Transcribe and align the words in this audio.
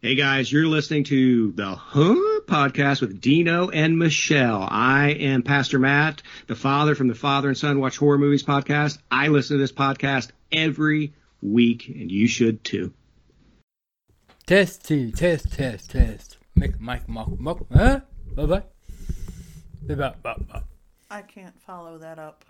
Hey 0.00 0.14
guys, 0.14 0.52
you're 0.52 0.68
listening 0.68 1.02
to 1.04 1.50
the 1.50 1.74
Huh 1.74 2.14
podcast 2.46 3.00
with 3.00 3.20
Dino 3.20 3.68
and 3.68 3.98
Michelle. 3.98 4.64
I 4.70 5.08
am 5.08 5.42
Pastor 5.42 5.80
Matt, 5.80 6.22
the 6.46 6.54
father 6.54 6.94
from 6.94 7.08
the 7.08 7.16
Father 7.16 7.48
and 7.48 7.58
Son 7.58 7.80
Watch 7.80 7.96
Horror 7.96 8.16
Movies 8.16 8.44
podcast. 8.44 8.98
I 9.10 9.26
listen 9.26 9.56
to 9.56 9.60
this 9.60 9.72
podcast 9.72 10.30
every 10.52 11.14
week, 11.42 11.88
and 11.88 12.12
you 12.12 12.28
should 12.28 12.62
too. 12.62 12.92
Test 14.46 14.86
two, 14.86 15.10
test, 15.10 15.52
test, 15.52 15.90
test. 15.90 16.36
Make 16.54 16.80
Mike 16.80 17.08
mock 17.08 17.36
mock. 17.40 17.66
Huh? 17.72 18.02
Bye 18.36 18.46
bye. 18.46 18.62
Bye 19.82 20.14
bye 20.22 20.34
bye. 20.48 20.62
I 21.10 21.22
can't 21.22 21.60
follow 21.60 21.98
that 21.98 22.20
up. 22.20 22.44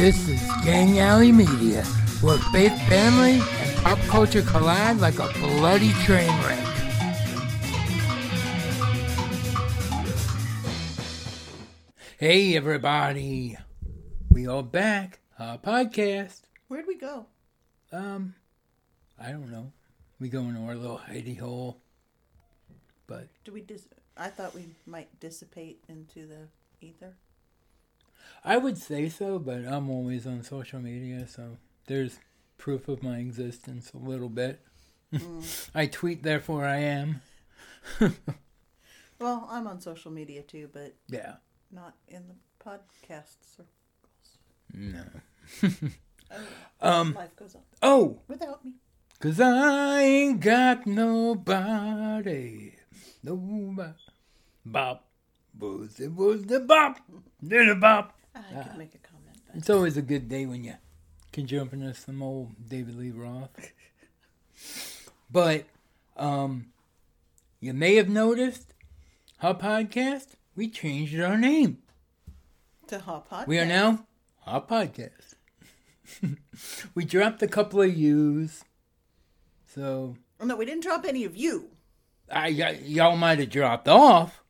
This 0.00 0.30
is 0.30 0.40
Gang 0.64 0.98
Alley 0.98 1.30
Media, 1.30 1.84
where 2.22 2.38
faith, 2.54 2.72
family, 2.88 3.32
and 3.32 3.76
pop 3.82 3.98
culture 4.08 4.40
collide 4.40 4.96
like 4.96 5.18
a 5.18 5.28
bloody 5.34 5.92
train 6.04 6.30
wreck. 6.42 6.58
Hey 12.18 12.56
everybody, 12.56 13.58
we 14.30 14.46
are 14.46 14.62
back. 14.62 15.20
Our 15.38 15.58
podcast. 15.58 16.44
Where'd 16.68 16.86
we 16.86 16.96
go? 16.96 17.26
Um, 17.92 18.34
I 19.22 19.32
don't 19.32 19.52
know. 19.52 19.70
We 20.18 20.30
go 20.30 20.40
into 20.40 20.62
our 20.62 20.76
little 20.76 20.98
hidey 21.10 21.38
hole, 21.38 21.76
but 23.06 23.28
Do 23.44 23.52
we 23.52 23.60
dis? 23.60 23.86
I 24.16 24.28
thought 24.28 24.54
we 24.54 24.64
might 24.86 25.20
dissipate 25.20 25.84
into 25.90 26.26
the 26.26 26.48
ether. 26.80 27.16
I 28.44 28.56
would 28.56 28.78
say 28.78 29.08
so, 29.08 29.38
but 29.38 29.66
I'm 29.66 29.90
always 29.90 30.26
on 30.26 30.42
social 30.42 30.80
media, 30.80 31.26
so 31.28 31.58
there's 31.86 32.18
proof 32.58 32.88
of 32.88 33.02
my 33.02 33.18
existence 33.18 33.92
a 33.94 33.98
little 33.98 34.28
bit. 34.28 34.60
I 35.74 35.86
tweet, 35.86 36.22
therefore 36.22 36.64
I 36.64 36.78
am. 36.78 37.20
Well, 39.18 39.46
I'm 39.50 39.66
on 39.66 39.82
social 39.82 40.10
media 40.10 40.40
too, 40.40 40.70
but 40.72 40.94
Yeah. 41.08 41.34
not 41.70 41.94
in 42.08 42.22
the 42.26 42.34
podcast 42.64 43.36
circles. 43.54 43.68
No. 44.72 45.04
Oh, 46.80 47.00
Um. 47.00 47.12
life 47.14 47.34
goes 47.36 47.54
on 47.56 47.62
Oh, 47.82 48.20
without 48.28 48.64
me. 48.64 48.74
cause 49.18 49.40
I 49.40 50.00
ain't 50.02 50.40
got 50.40 50.86
nobody. 50.86 52.76
Nobody. 53.22 53.92
Bop. 54.64 55.04
Was 55.58 55.96
the 55.96 56.08
bop. 56.66 57.00
A 57.50 57.74
bop. 57.74 58.16
I 58.50 58.62
could 58.62 58.76
make 58.78 58.94
a 58.94 58.98
comment. 58.98 59.36
But 59.46 59.56
It's 59.56 59.70
always 59.70 59.96
a 59.96 60.02
good 60.02 60.28
day 60.28 60.46
when 60.46 60.64
you 60.64 60.74
can 61.32 61.46
jump 61.46 61.72
into 61.72 61.92
some 61.94 62.22
old 62.22 62.68
David 62.68 62.96
Lee 62.96 63.10
Roth. 63.10 63.50
But 65.32 65.64
um, 66.16 66.66
you 67.60 67.72
may 67.72 67.94
have 67.96 68.08
noticed 68.08 68.74
our 69.42 69.54
podcast, 69.54 70.30
we 70.56 70.68
changed 70.68 71.18
our 71.20 71.38
name. 71.38 71.78
to 72.88 72.98
hot 72.98 73.30
podcast. 73.30 73.46
We 73.46 73.58
are 73.60 73.64
now 73.66 74.06
Hot 74.40 74.68
podcast. 74.68 75.34
we 76.94 77.04
dropped 77.04 77.42
a 77.42 77.46
couple 77.46 77.80
of 77.80 77.96
U's. 77.96 78.64
So 79.72 80.16
Oh, 80.40 80.46
no, 80.46 80.56
we 80.56 80.64
didn't 80.64 80.82
drop 80.82 81.04
any 81.06 81.24
of 81.24 81.36
you. 81.36 81.68
I, 82.32 82.50
y- 82.50 82.80
y'all 82.84 83.16
might 83.16 83.38
have 83.38 83.50
dropped 83.50 83.86
off, 83.86 84.42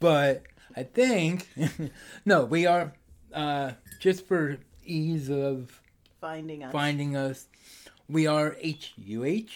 but 0.00 0.42
I 0.76 0.84
think 0.84 1.48
no, 2.24 2.44
we 2.44 2.64
are 2.66 2.94
uh, 3.34 3.72
just 4.00 4.26
for 4.26 4.58
ease 4.84 5.30
of 5.30 5.80
Finding 6.20 6.64
us. 6.64 6.72
finding 6.72 7.16
us. 7.16 7.46
We 8.08 8.26
are 8.26 8.56
HUH. 8.64 9.48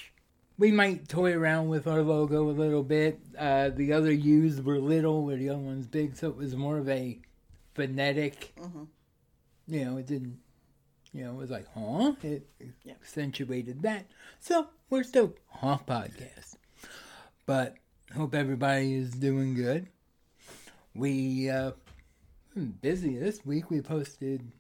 We 0.59 0.73
might 0.73 1.09
toy 1.09 1.33
around 1.35 1.69
with 1.69 1.87
our 1.87 2.03
logo 2.03 2.49
a 2.49 2.53
little 2.53 2.83
bit. 2.83 3.21
Uh, 3.39 3.69
the 3.71 3.93
other 3.93 4.11
U's 4.13 4.61
were 4.61 4.79
little, 4.79 5.25
where 5.25 5.37
the 5.37 5.51
other 5.51 5.59
one's 5.59 5.87
big, 5.87 6.17
so 6.17 6.29
it 6.29 6.37
was 6.37 6.57
more 6.57 6.79
of 6.79 6.89
a 6.89 7.19
phonetic. 7.75 8.55
You 9.67 9.85
know, 9.85 9.97
it 9.99 10.07
didn't. 10.07 10.39
You 11.13 11.25
know, 11.25 11.31
it 11.33 11.37
was 11.37 11.51
like, 11.51 11.67
huh? 11.75 12.13
It 12.23 12.47
Yeah. 12.85 12.95
accentuated 13.01 13.83
that. 13.83 14.07
So 14.41 14.69
we're 14.91 15.05
still 15.05 15.35
huh 15.47 15.79
podcast. 15.87 16.57
But 17.47 17.77
hope 18.15 18.35
everybody 18.35 18.95
is 18.95 19.11
doing 19.13 19.55
good. 19.55 19.89
We 20.95 21.49
uh, 21.49 21.73
been 22.59 22.75
busy 22.81 23.17
this 23.17 23.47
week. 23.47 23.71
We 23.71 23.81
posted 23.81 24.51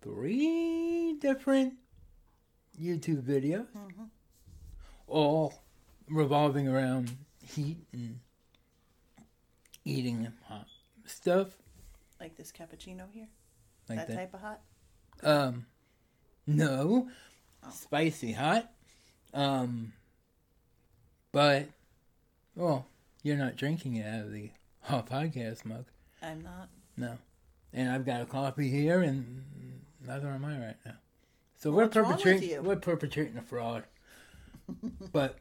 three 0.00 1.14
different 1.20 1.74
YouTube 2.80 3.22
videos, 3.22 3.66
all 5.06 5.52
revolving 6.08 6.68
around 6.68 7.14
heat 7.46 7.76
and 7.92 8.18
eating 9.84 10.32
hot 10.48 10.66
stuff 11.04 11.48
Like 12.18 12.34
this 12.38 12.50
cappuccino 12.50 13.02
here. 13.12 13.28
like 13.90 13.98
that, 13.98 14.08
that. 14.08 14.16
type 14.16 14.34
of 14.34 14.40
hot. 14.40 14.60
Um, 15.22 15.66
no, 16.46 17.10
spicy 17.70 18.32
hot. 18.32 18.72
Um, 19.34 19.92
but 21.30 21.66
well, 22.56 22.86
you're 23.22 23.36
not 23.36 23.56
drinking 23.56 23.96
it 23.96 24.06
out 24.06 24.24
of 24.24 24.32
the 24.32 24.50
hot 24.80 25.10
podcast 25.10 25.66
mug. 25.66 25.84
I'm 26.22 26.42
not. 26.42 26.70
No. 26.96 27.18
And 27.72 27.90
I've 27.90 28.04
got 28.04 28.20
a 28.20 28.26
coffee 28.26 28.68
here, 28.68 29.00
and 29.00 29.44
neither 30.06 30.28
am 30.28 30.44
I 30.44 30.58
right 30.58 30.76
now. 30.84 30.94
So 31.56 31.70
we're 31.70 31.84
What's 31.84 31.96
wrong 31.96 32.08
with 32.08 32.22
perpetrating 32.22 32.64
we're 32.64 32.76
perpetrating 32.76 33.38
a 33.38 33.42
fraud. 33.42 33.84
but 35.12 35.38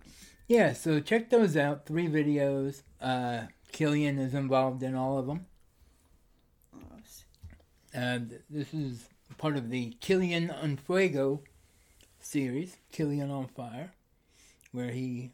yeah, 0.47 0.73
so 0.73 0.99
check 0.99 1.29
those 1.29 1.57
out. 1.57 1.85
Three 1.85 2.07
videos. 2.07 2.83
Uh, 3.01 3.43
Killian 3.71 4.19
is 4.19 4.33
involved 4.33 4.83
in 4.83 4.95
all 4.95 5.17
of 5.17 5.27
them. 5.27 5.45
And 7.93 8.39
this 8.49 8.73
is 8.73 9.09
part 9.37 9.57
of 9.57 9.69
the 9.69 9.95
Killian 9.99 10.49
on 10.49 10.77
Fuego 10.77 11.41
series, 12.19 12.77
Killian 12.91 13.29
on 13.31 13.47
Fire, 13.47 13.91
where 14.71 14.91
he 14.91 15.31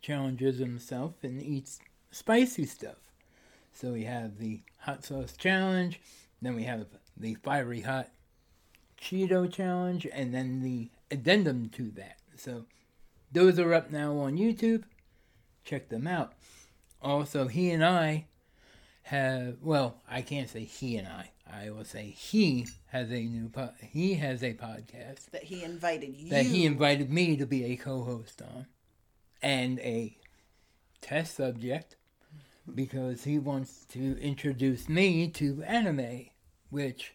challenges 0.00 0.58
himself 0.58 1.14
and 1.22 1.42
eats 1.42 1.78
spicy 2.10 2.64
stuff. 2.64 3.09
So 3.80 3.92
we 3.92 4.04
have 4.04 4.38
the 4.38 4.60
hot 4.80 5.04
sauce 5.06 5.34
challenge, 5.34 6.00
then 6.42 6.54
we 6.54 6.64
have 6.64 6.86
the 7.16 7.34
fiery 7.36 7.80
hot 7.80 8.10
Cheeto 9.00 9.50
challenge, 9.50 10.06
and 10.12 10.34
then 10.34 10.60
the 10.60 10.90
addendum 11.10 11.70
to 11.70 11.90
that. 11.92 12.18
So 12.36 12.66
those 13.32 13.58
are 13.58 13.72
up 13.72 13.90
now 13.90 14.18
on 14.18 14.36
YouTube. 14.36 14.82
Check 15.64 15.88
them 15.88 16.06
out. 16.06 16.34
Also, 17.00 17.48
he 17.48 17.70
and 17.70 17.82
I 17.82 18.26
have 19.04 19.56
well, 19.62 20.02
I 20.06 20.20
can't 20.20 20.50
say 20.50 20.64
he 20.64 20.98
and 20.98 21.08
I. 21.08 21.30
I 21.50 21.70
will 21.70 21.84
say 21.84 22.10
he 22.10 22.66
has 22.88 23.10
a 23.10 23.22
new 23.22 23.48
po- 23.48 23.72
he 23.80 24.14
has 24.14 24.42
a 24.42 24.52
podcast 24.52 25.30
that 25.30 25.44
he 25.44 25.64
invited 25.64 26.14
you. 26.16 26.28
that 26.28 26.44
he 26.44 26.66
invited 26.66 27.10
me 27.10 27.34
to 27.38 27.46
be 27.46 27.64
a 27.64 27.76
co-host 27.76 28.42
on 28.42 28.66
and 29.42 29.78
a 29.80 30.18
test 31.00 31.36
subject 31.36 31.96
because 32.74 33.24
he 33.24 33.38
wants 33.38 33.84
to 33.90 34.20
introduce 34.20 34.88
me 34.88 35.28
to 35.28 35.62
anime 35.62 36.26
which 36.70 37.14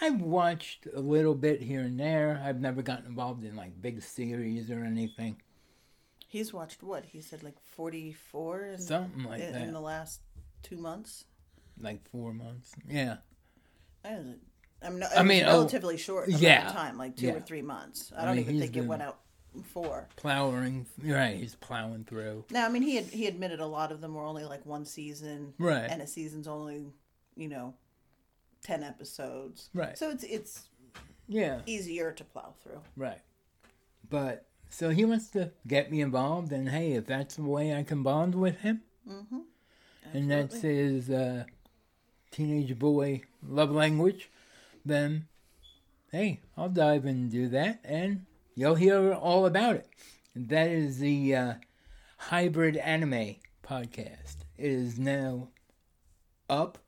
I've 0.00 0.20
watched 0.20 0.86
a 0.94 1.00
little 1.00 1.34
bit 1.34 1.62
here 1.62 1.80
and 1.80 1.98
there. 1.98 2.42
I've 2.44 2.60
never 2.60 2.82
gotten 2.82 3.06
involved 3.06 3.44
in 3.44 3.56
like 3.56 3.80
big 3.80 4.02
series 4.02 4.70
or 4.70 4.84
anything. 4.84 5.40
He's 6.28 6.52
watched 6.52 6.82
what? 6.82 7.06
He 7.06 7.20
said 7.20 7.42
like 7.42 7.58
44 7.60 8.64
in, 8.64 8.78
Something 8.80 9.24
like 9.24 9.40
in, 9.40 9.52
that. 9.52 9.62
in 9.62 9.72
the 9.72 9.80
last 9.80 10.20
two 10.62 10.76
months. 10.76 11.24
Like 11.80 12.06
4 12.10 12.34
months. 12.34 12.74
Yeah. 12.88 13.18
I 14.04 14.18
I'm 14.82 14.98
no, 14.98 15.06
I 15.16 15.22
mean, 15.22 15.44
oh, 15.44 15.58
relatively 15.58 15.96
short 15.96 16.28
amount 16.28 16.42
yeah, 16.42 16.66
of 16.66 16.74
time, 16.74 16.98
like 16.98 17.16
two 17.16 17.26
yeah. 17.28 17.32
or 17.32 17.40
three 17.40 17.62
months. 17.62 18.12
I 18.14 18.22
I 18.22 18.24
don't 18.26 18.36
mean, 18.36 18.44
even 18.44 18.60
think 18.60 18.76
it 18.76 18.84
went 18.84 19.02
out 19.02 19.18
four. 19.62 20.08
Plowing. 20.16 20.86
Right, 21.02 21.36
he's 21.36 21.54
plowing 21.54 22.04
through. 22.04 22.44
Now, 22.50 22.66
I 22.66 22.68
mean, 22.68 22.82
he 22.82 22.96
had, 22.96 23.04
he 23.06 23.26
admitted 23.26 23.60
a 23.60 23.66
lot 23.66 23.92
of 23.92 24.00
them 24.00 24.14
were 24.14 24.24
only 24.24 24.44
like 24.44 24.64
one 24.66 24.84
season, 24.84 25.54
Right. 25.58 25.88
And 25.90 26.00
a 26.02 26.06
season's 26.06 26.48
only, 26.48 26.86
you 27.36 27.48
know, 27.48 27.74
ten 28.62 28.82
episodes, 28.82 29.68
Right. 29.74 29.96
So 29.96 30.10
it's 30.10 30.24
it's 30.24 30.68
Yeah. 31.28 31.60
easier 31.66 32.12
to 32.12 32.24
plow 32.24 32.54
through. 32.62 32.80
Right. 32.96 33.20
But 34.08 34.46
so 34.68 34.90
he 34.90 35.04
wants 35.04 35.28
to 35.30 35.52
get 35.66 35.90
me 35.90 36.00
involved, 36.00 36.52
and 36.52 36.68
hey, 36.68 36.92
if 36.92 37.06
that's 37.06 37.36
the 37.36 37.42
way 37.42 37.74
I 37.74 37.82
can 37.82 38.02
bond 38.02 38.34
with 38.34 38.60
him, 38.60 38.82
Mm-hmm. 39.08 39.38
and 40.12 40.30
that's 40.30 40.60
his 40.62 41.08
uh, 41.10 41.44
teenage 42.32 42.76
boy 42.78 43.22
love 43.46 43.70
language, 43.70 44.30
then 44.84 45.26
hey, 46.12 46.40
I'll 46.56 46.68
dive 46.68 47.04
in 47.04 47.16
and 47.16 47.30
do 47.30 47.48
that, 47.48 47.80
and 47.84 48.26
you'll 48.56 48.74
hear 48.74 49.12
all 49.12 49.46
about 49.46 49.76
it. 49.76 49.88
That 50.34 50.68
is 50.68 50.98
the 50.98 51.34
uh, 51.36 51.54
hybrid 52.18 52.76
anime 52.78 53.36
podcast. 53.64 54.38
It 54.58 54.70
is 54.72 54.98
now 54.98 55.48
up. 56.50 56.78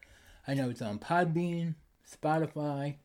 I 0.47 0.55
know 0.55 0.71
it's 0.71 0.83
on 0.83 0.99
Podbean, 0.99 1.75
Spotify. 2.11 2.97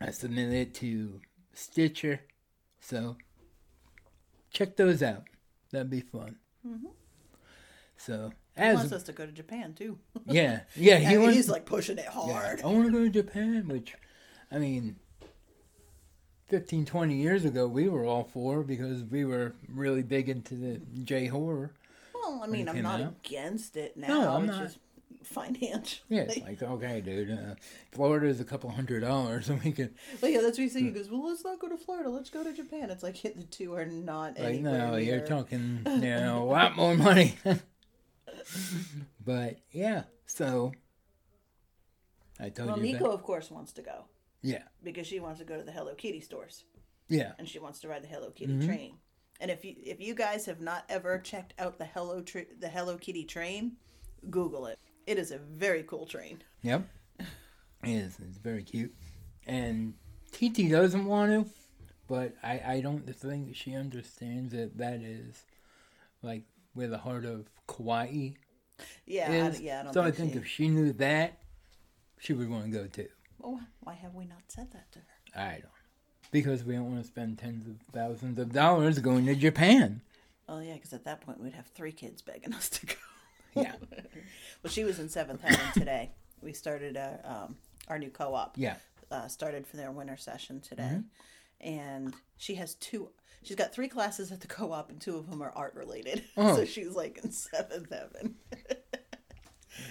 I 0.00 0.10
submitted 0.10 0.52
it 0.54 0.74
to 0.76 1.20
Stitcher. 1.54 2.20
So 2.80 3.16
check 4.52 4.76
those 4.76 5.02
out. 5.02 5.24
That'd 5.72 5.90
be 5.90 6.00
fun. 6.00 6.36
So 7.96 8.32
He 8.56 8.62
wants 8.62 8.92
us 8.92 9.02
to 9.04 9.12
go 9.12 9.26
to 9.26 9.32
Japan 9.32 9.74
too. 9.74 9.98
yeah 10.26 10.60
yeah 10.74 10.96
he 10.98 11.18
wants 11.18 11.36
he's 11.36 11.48
like 11.48 11.64
pushing 11.66 11.98
it 11.98 12.04
yeah, 12.06 12.10
hard. 12.12 12.62
I 12.62 12.66
want 12.66 12.86
to 12.86 12.92
go 12.92 13.04
to 13.04 13.10
Japan, 13.10 13.68
which 13.68 13.94
I 14.50 14.58
mean. 14.58 14.96
15, 16.50 16.84
20 16.84 17.14
years 17.14 17.44
ago, 17.44 17.66
we 17.66 17.88
were 17.88 18.04
all 18.04 18.24
for 18.24 18.62
because 18.62 19.02
we 19.04 19.24
were 19.24 19.54
really 19.72 20.02
big 20.02 20.28
into 20.28 20.54
the 20.54 20.80
J 21.04 21.26
horror. 21.26 21.70
Well, 22.12 22.40
I 22.42 22.46
mean, 22.48 22.68
I'm 22.68 22.82
not 22.82 23.00
out. 23.00 23.14
against 23.24 23.76
it 23.76 23.96
now. 23.96 24.08
No, 24.08 24.30
I'm 24.32 24.44
it's 24.44 24.52
not. 24.52 24.62
just 24.64 24.78
financially. 25.22 26.02
Yeah, 26.08 26.22
it's 26.22 26.38
like 26.38 26.60
okay, 26.62 27.00
dude. 27.00 27.30
Uh, 27.30 27.54
Florida's 27.92 28.40
a 28.40 28.44
couple 28.44 28.68
hundred 28.70 29.00
dollars, 29.00 29.48
and 29.50 29.62
we 29.62 29.70
could 29.72 29.94
But 30.20 30.32
yeah, 30.32 30.40
that's 30.40 30.58
what 30.58 30.64
he 30.64 30.68
said. 30.68 30.82
He 30.82 30.90
goes, 30.90 31.08
"Well, 31.08 31.26
let's 31.28 31.44
not 31.44 31.60
go 31.60 31.68
to 31.68 31.76
Florida. 31.78 32.10
Let's 32.10 32.30
go 32.30 32.42
to 32.44 32.52
Japan." 32.52 32.90
It's 32.90 33.02
like 33.02 33.22
the 33.22 33.44
two 33.50 33.74
are 33.74 33.86
not 33.86 34.38
like 34.38 34.48
anywhere 34.56 34.88
no, 34.90 34.96
you're 34.96 35.26
talking 35.26 35.80
you 35.86 35.96
know 36.00 36.42
a 36.42 36.44
lot 36.50 36.76
more 36.76 36.94
money. 36.96 37.36
but 39.24 39.58
yeah, 39.70 40.02
so 40.26 40.72
I 42.38 42.48
told 42.48 42.68
Well, 42.70 42.78
you 42.78 42.82
Nico, 42.92 43.04
that. 43.08 43.14
of 43.14 43.22
course, 43.22 43.50
wants 43.50 43.72
to 43.72 43.82
go 43.82 44.04
Yeah, 44.42 44.62
because 44.82 45.06
she 45.06 45.20
wants 45.20 45.38
to 45.40 45.44
go 45.44 45.56
to 45.56 45.62
the 45.62 45.72
Hello 45.72 45.94
Kitty 45.94 46.20
stores 46.20 46.64
yeah. 47.08 47.32
and 47.38 47.46
she 47.48 47.58
wants 47.58 47.80
to 47.80 47.88
ride 47.88 48.02
the 48.02 48.08
Hello 48.08 48.30
Kitty 48.30 48.54
Mm-hmm. 48.54 48.66
train. 48.66 48.94
And 49.40 49.50
if 49.50 49.64
you 49.64 49.74
if 49.84 50.00
you 50.00 50.14
guys 50.14 50.46
have 50.46 50.60
not 50.60 50.84
ever 50.88 51.18
checked 51.18 51.54
out 51.58 51.78
the 51.78 51.84
Hello 51.86 52.20
tr- 52.22 52.50
the 52.58 52.68
Hello 52.68 52.96
Kitty 52.96 53.24
train, 53.24 53.72
Google 54.30 54.66
it. 54.66 54.78
It 55.06 55.18
is 55.18 55.30
a 55.30 55.38
very 55.38 55.82
cool 55.82 56.06
train. 56.06 56.42
Yep. 56.62 56.86
It 57.18 57.88
is. 57.88 58.18
It's 58.20 58.36
very 58.38 58.62
cute. 58.62 58.94
And 59.46 59.94
TT 60.32 60.70
doesn't 60.70 61.06
want 61.06 61.32
to, 61.32 61.50
but 62.06 62.34
I, 62.42 62.60
I 62.66 62.80
don't 62.82 63.08
think 63.14 63.56
she 63.56 63.74
understands 63.74 64.52
that 64.52 64.76
that 64.76 65.00
is 65.00 65.42
like 66.22 66.42
where 66.74 66.88
the 66.88 66.98
heart 66.98 67.24
of 67.24 67.48
kawaii 67.66 68.36
Yeah, 69.06 69.32
is. 69.48 69.58
I, 69.58 69.62
yeah. 69.62 69.80
I 69.80 69.82
don't 69.84 69.94
so 69.94 70.02
think 70.04 70.14
I 70.14 70.16
think 70.18 70.32
she, 70.34 70.38
if 70.38 70.46
she 70.46 70.68
knew 70.68 70.92
that, 70.94 71.38
she 72.18 72.34
would 72.34 72.48
want 72.50 72.64
to 72.66 72.70
go 72.70 72.86
too. 72.86 73.08
Well, 73.42 73.60
why 73.80 73.94
have 73.94 74.14
we 74.14 74.24
not 74.24 74.42
said 74.48 74.70
that 74.72 74.90
to 74.92 74.98
her? 75.00 75.40
I 75.40 75.52
don't. 75.60 75.64
Because 76.30 76.62
we 76.64 76.74
don't 76.74 76.90
want 76.90 77.00
to 77.02 77.06
spend 77.06 77.38
tens 77.38 77.66
of 77.66 77.76
thousands 77.92 78.38
of 78.38 78.52
dollars 78.52 78.98
going 79.00 79.26
to 79.26 79.34
Japan. 79.34 80.00
Oh 80.48 80.60
yeah, 80.60 80.74
because 80.74 80.92
at 80.92 81.04
that 81.04 81.20
point 81.20 81.40
we'd 81.40 81.52
have 81.54 81.66
three 81.68 81.92
kids 81.92 82.22
begging 82.22 82.54
us 82.60 82.68
to 82.70 82.86
go. 82.86 82.94
Yeah. 83.54 83.72
well, 84.62 84.70
she 84.70 84.84
was 84.84 84.98
in 84.98 85.08
seventh 85.08 85.42
heaven 85.42 85.66
today. 85.74 86.10
We 86.42 86.52
started 86.52 86.96
uh, 86.96 87.16
um, 87.24 87.56
our 87.88 87.98
new 87.98 88.10
co-op. 88.10 88.56
Yeah. 88.56 88.76
uh, 89.10 89.28
started 89.28 89.66
for 89.66 89.76
their 89.76 89.90
winter 89.90 90.16
session 90.16 90.60
today, 90.60 91.00
and 91.60 92.14
she 92.36 92.54
has 92.56 92.74
two. 92.74 93.10
She's 93.42 93.56
got 93.56 93.72
three 93.72 93.88
classes 93.88 94.30
at 94.32 94.40
the 94.40 94.46
co-op, 94.46 94.90
and 94.90 95.00
two 95.00 95.16
of 95.16 95.28
them 95.28 95.42
are 95.42 95.52
art 95.56 95.74
related. 95.74 96.22
Oh. 96.36 96.56
so 96.56 96.64
she's 96.64 96.94
like 96.94 97.18
in 97.24 97.32
seventh 97.32 97.90
heaven. 97.90 98.36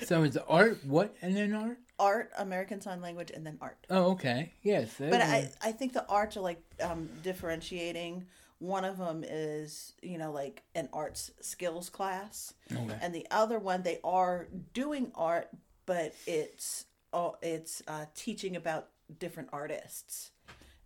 So 0.06 0.24
it's 0.24 0.38
art, 0.48 0.84
what, 0.86 1.16
and 1.22 1.36
then 1.36 1.54
art? 1.54 1.80
Art, 2.00 2.32
American 2.38 2.82
Sign 2.82 3.02
Language, 3.02 3.32
and 3.32 3.46
then 3.46 3.58
art. 3.62 3.86
Oh, 3.90 4.12
okay. 4.12 4.54
Yes. 4.64 4.96
But 4.98 5.22
I, 5.22 5.52
I 5.62 5.72
think 5.72 5.94
the 5.94 6.08
arts 6.08 6.38
are 6.38 6.42
like 6.42 6.62
um, 6.82 7.10
differentiating. 7.22 8.26
One 8.60 8.86
of 8.86 8.98
them 8.98 9.24
is, 9.28 9.94
you 10.02 10.18
know, 10.18 10.32
like 10.32 10.64
an 10.76 10.90
arts 10.92 11.32
skills 11.42 11.90
class, 11.90 12.54
Okay. 12.72 12.98
and 13.02 13.14
the 13.14 13.26
other 13.32 13.60
one 13.60 13.84
they 13.84 14.00
are 14.04 14.48
doing 14.74 15.12
art, 15.16 15.50
but 15.86 16.14
it's 16.26 16.86
oh, 17.14 17.38
it's 17.42 17.82
uh, 17.88 18.06
teaching 18.16 18.56
about 18.56 18.90
different 19.20 19.50
artists 19.54 20.32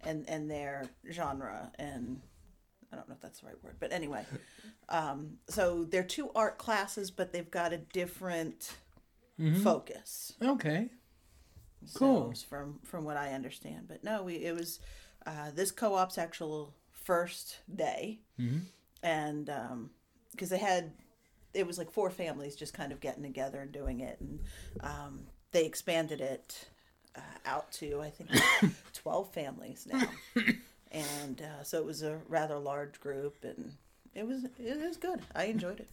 and 0.01 0.27
and 0.29 0.49
their 0.51 0.85
genre 1.11 1.71
and 1.79 2.21
I 2.91 2.95
don't 2.95 3.09
know 3.09 3.15
if 3.15 3.21
that's 3.21 3.39
the 3.39 3.47
right 3.47 3.63
word, 3.63 3.77
but 3.79 3.91
anyway, 3.91 4.23
um, 4.89 5.37
so 5.47 5.83
they're 5.83 6.03
two 6.03 6.29
art 6.35 6.59
classes, 6.59 7.09
but 7.09 7.33
they've 7.33 7.49
got 7.49 7.73
a 7.73 7.77
different 7.79 8.71
focus. 9.63 10.33
Okay. 10.41 10.89
So, 11.85 11.99
Cool. 11.99 12.33
from 12.49 12.79
from 12.83 13.03
what 13.03 13.17
I 13.17 13.33
understand, 13.33 13.87
but 13.87 14.03
no, 14.03 14.23
we 14.23 14.35
it 14.35 14.55
was 14.55 14.79
uh, 15.25 15.51
this 15.53 15.71
co-op's 15.71 16.17
actual 16.17 16.73
first 16.91 17.59
day, 17.73 18.19
Mhm. 18.39 18.61
and 19.01 19.49
because 20.31 20.49
they 20.49 20.57
had 20.57 20.91
it 21.53 21.67
was 21.67 21.77
like 21.77 21.91
four 21.91 22.09
families 22.09 22.55
just 22.55 22.73
kind 22.73 22.91
of 22.91 22.99
getting 22.99 23.23
together 23.23 23.59
and 23.61 23.71
doing 23.71 23.99
it, 23.99 24.19
and 24.19 24.39
um, 24.81 25.27
they 25.51 25.65
expanded 25.65 26.19
it 26.21 26.67
uh, 27.15 27.21
out 27.45 27.71
to 27.73 28.01
I 28.01 28.09
think 28.09 28.29
twelve 28.93 29.31
families 29.33 29.85
now, 29.91 30.09
and 30.91 31.41
uh, 31.41 31.63
so 31.63 31.77
it 31.77 31.85
was 31.85 32.01
a 32.01 32.19
rather 32.27 32.57
large 32.57 32.99
group, 32.99 33.35
and 33.43 33.73
it 34.15 34.25
was 34.27 34.45
it 34.57 34.79
was 34.81 34.97
good. 34.97 35.21
I 35.35 35.45
enjoyed 35.45 35.79
it. 35.79 35.89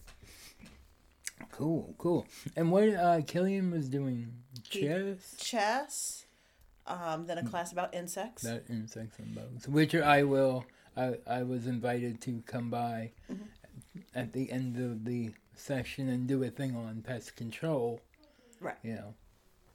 Cool, 1.51 1.95
cool. 1.97 2.25
And 2.55 2.71
what 2.71 2.89
uh, 2.89 3.21
Killian 3.25 3.71
was 3.71 3.89
doing? 3.89 4.33
Chess? 4.69 5.35
Chess, 5.37 6.25
um, 6.87 7.25
then 7.25 7.37
a 7.37 7.45
class 7.45 7.71
about 7.71 7.93
insects. 7.93 8.43
That 8.43 8.63
insects 8.69 9.19
and 9.19 9.33
bugs. 9.35 9.67
Which 9.67 9.95
I 9.95 10.23
will. 10.23 10.65
I 10.95 11.15
I 11.25 11.43
was 11.43 11.67
invited 11.67 12.21
to 12.21 12.43
come 12.45 12.69
by 12.69 13.11
at 14.15 14.33
the 14.33 14.51
end 14.51 14.77
of 14.77 15.05
the 15.05 15.31
session 15.55 16.09
and 16.09 16.27
do 16.27 16.43
a 16.43 16.49
thing 16.49 16.75
on 16.75 17.01
pest 17.01 17.35
control. 17.35 18.01
Right. 18.59 18.77
You 18.83 18.95
know. 18.95 19.13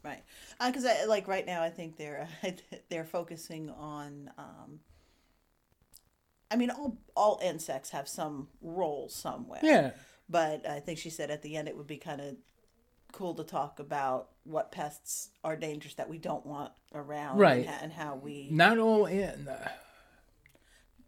Right, 0.04 0.22
because 0.64 0.86
I 0.86 1.04
like 1.06 1.26
right 1.26 1.44
now. 1.44 1.64
I 1.64 1.70
think 1.70 1.96
they're 1.96 2.28
they're 2.88 3.04
focusing 3.04 3.70
on. 3.70 4.30
Um, 4.38 4.78
I 6.48 6.54
mean, 6.54 6.70
all 6.70 6.96
all 7.16 7.40
insects 7.42 7.90
have 7.90 8.06
some 8.06 8.46
role 8.62 9.08
somewhere. 9.08 9.58
Yeah. 9.64 9.90
But 10.28 10.68
I 10.68 10.80
think 10.80 10.98
she 10.98 11.10
said 11.10 11.30
at 11.30 11.42
the 11.42 11.56
end 11.56 11.68
it 11.68 11.76
would 11.76 11.86
be 11.86 11.98
kind 11.98 12.20
of 12.20 12.36
cool 13.12 13.34
to 13.34 13.44
talk 13.44 13.78
about 13.78 14.28
what 14.44 14.72
pests 14.72 15.30
are 15.44 15.56
dangerous 15.56 15.94
that 15.94 16.08
we 16.08 16.18
don't 16.18 16.44
want 16.44 16.72
around, 16.94 17.38
Right. 17.38 17.58
And, 17.60 17.68
ho- 17.68 17.78
and 17.82 17.92
how 17.92 18.14
we 18.16 18.48
Not 18.50 18.78
all 18.78 19.06
in. 19.06 19.46
Uh, 19.48 19.68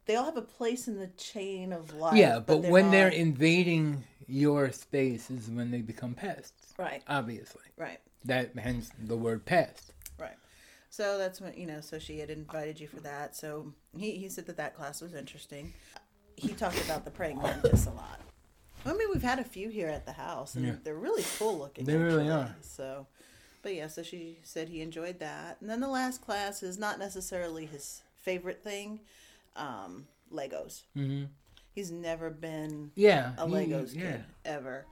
they 0.06 0.16
all 0.16 0.24
have 0.24 0.36
a 0.36 0.42
place 0.42 0.88
in 0.88 0.98
the 0.98 1.08
chain 1.08 1.72
of 1.72 1.94
life. 1.94 2.16
yeah, 2.16 2.38
but, 2.38 2.58
when 2.62 2.90
they're 2.90 3.10
not- 3.10 3.14
invading 3.18 4.04
your 4.26 4.72
space 4.72 5.30
is 5.30 5.48
when 5.50 5.70
they 5.70 5.80
become 5.82 6.14
pests. 6.14 6.72
right, 6.78 7.02
Obviously, 7.08 7.62
right. 7.76 7.98
that 8.24 8.56
hence 8.56 8.90
the 8.98 9.16
word 9.16 9.44
pest. 9.44 9.92
Right. 10.18 10.36
So 10.90 11.18
that's 11.18 11.40
when 11.40 11.54
you 11.56 11.66
know. 11.66 11.80
So 11.80 11.98
she 11.98 12.18
had 12.20 12.30
invited 12.30 12.80
you 12.80 12.88
for 12.88 13.00
that. 13.00 13.36
So 13.36 13.72
he 13.96 14.12
he 14.12 14.28
said 14.28 14.46
that 14.46 14.56
that 14.56 14.74
class 14.74 15.00
was 15.02 15.14
interesting. 15.14 15.74
He 16.36 16.48
talked 16.48 16.82
about 16.84 17.04
the 17.04 17.10
praying 17.10 17.40
mantis 17.42 17.86
a 17.86 17.90
lot. 17.90 18.20
I 18.86 18.92
mean, 18.94 19.08
we've 19.12 19.22
had 19.22 19.38
a 19.38 19.44
few 19.44 19.68
here 19.68 19.88
at 19.88 20.06
the 20.06 20.12
house, 20.12 20.54
and 20.54 20.64
Yeah. 20.66 20.74
they're 20.82 20.94
really 20.94 21.24
cool 21.38 21.58
looking. 21.58 21.84
They 21.84 21.96
really 21.96 22.28
are. 22.30 22.56
So, 22.62 23.06
but 23.62 23.74
yeah. 23.74 23.88
So 23.88 24.02
she 24.02 24.38
said 24.44 24.68
he 24.68 24.80
enjoyed 24.80 25.18
that, 25.18 25.58
and 25.60 25.68
then 25.68 25.80
the 25.80 25.88
last 25.88 26.22
class 26.22 26.62
is 26.62 26.78
not 26.78 26.98
necessarily 26.98 27.66
his 27.66 28.02
favorite 28.22 28.62
thing. 28.62 29.00
Um, 29.56 30.06
Legos. 30.32 30.82
hmm 30.94 31.24
He's 31.74 31.90
never 31.92 32.28
been 32.30 32.90
Yeah. 32.96 33.34
a 33.38 33.46
he- 33.46 33.54
Legos 33.54 33.94
yeah. 33.94 34.12
kid 34.12 34.24
ever. 34.44 34.86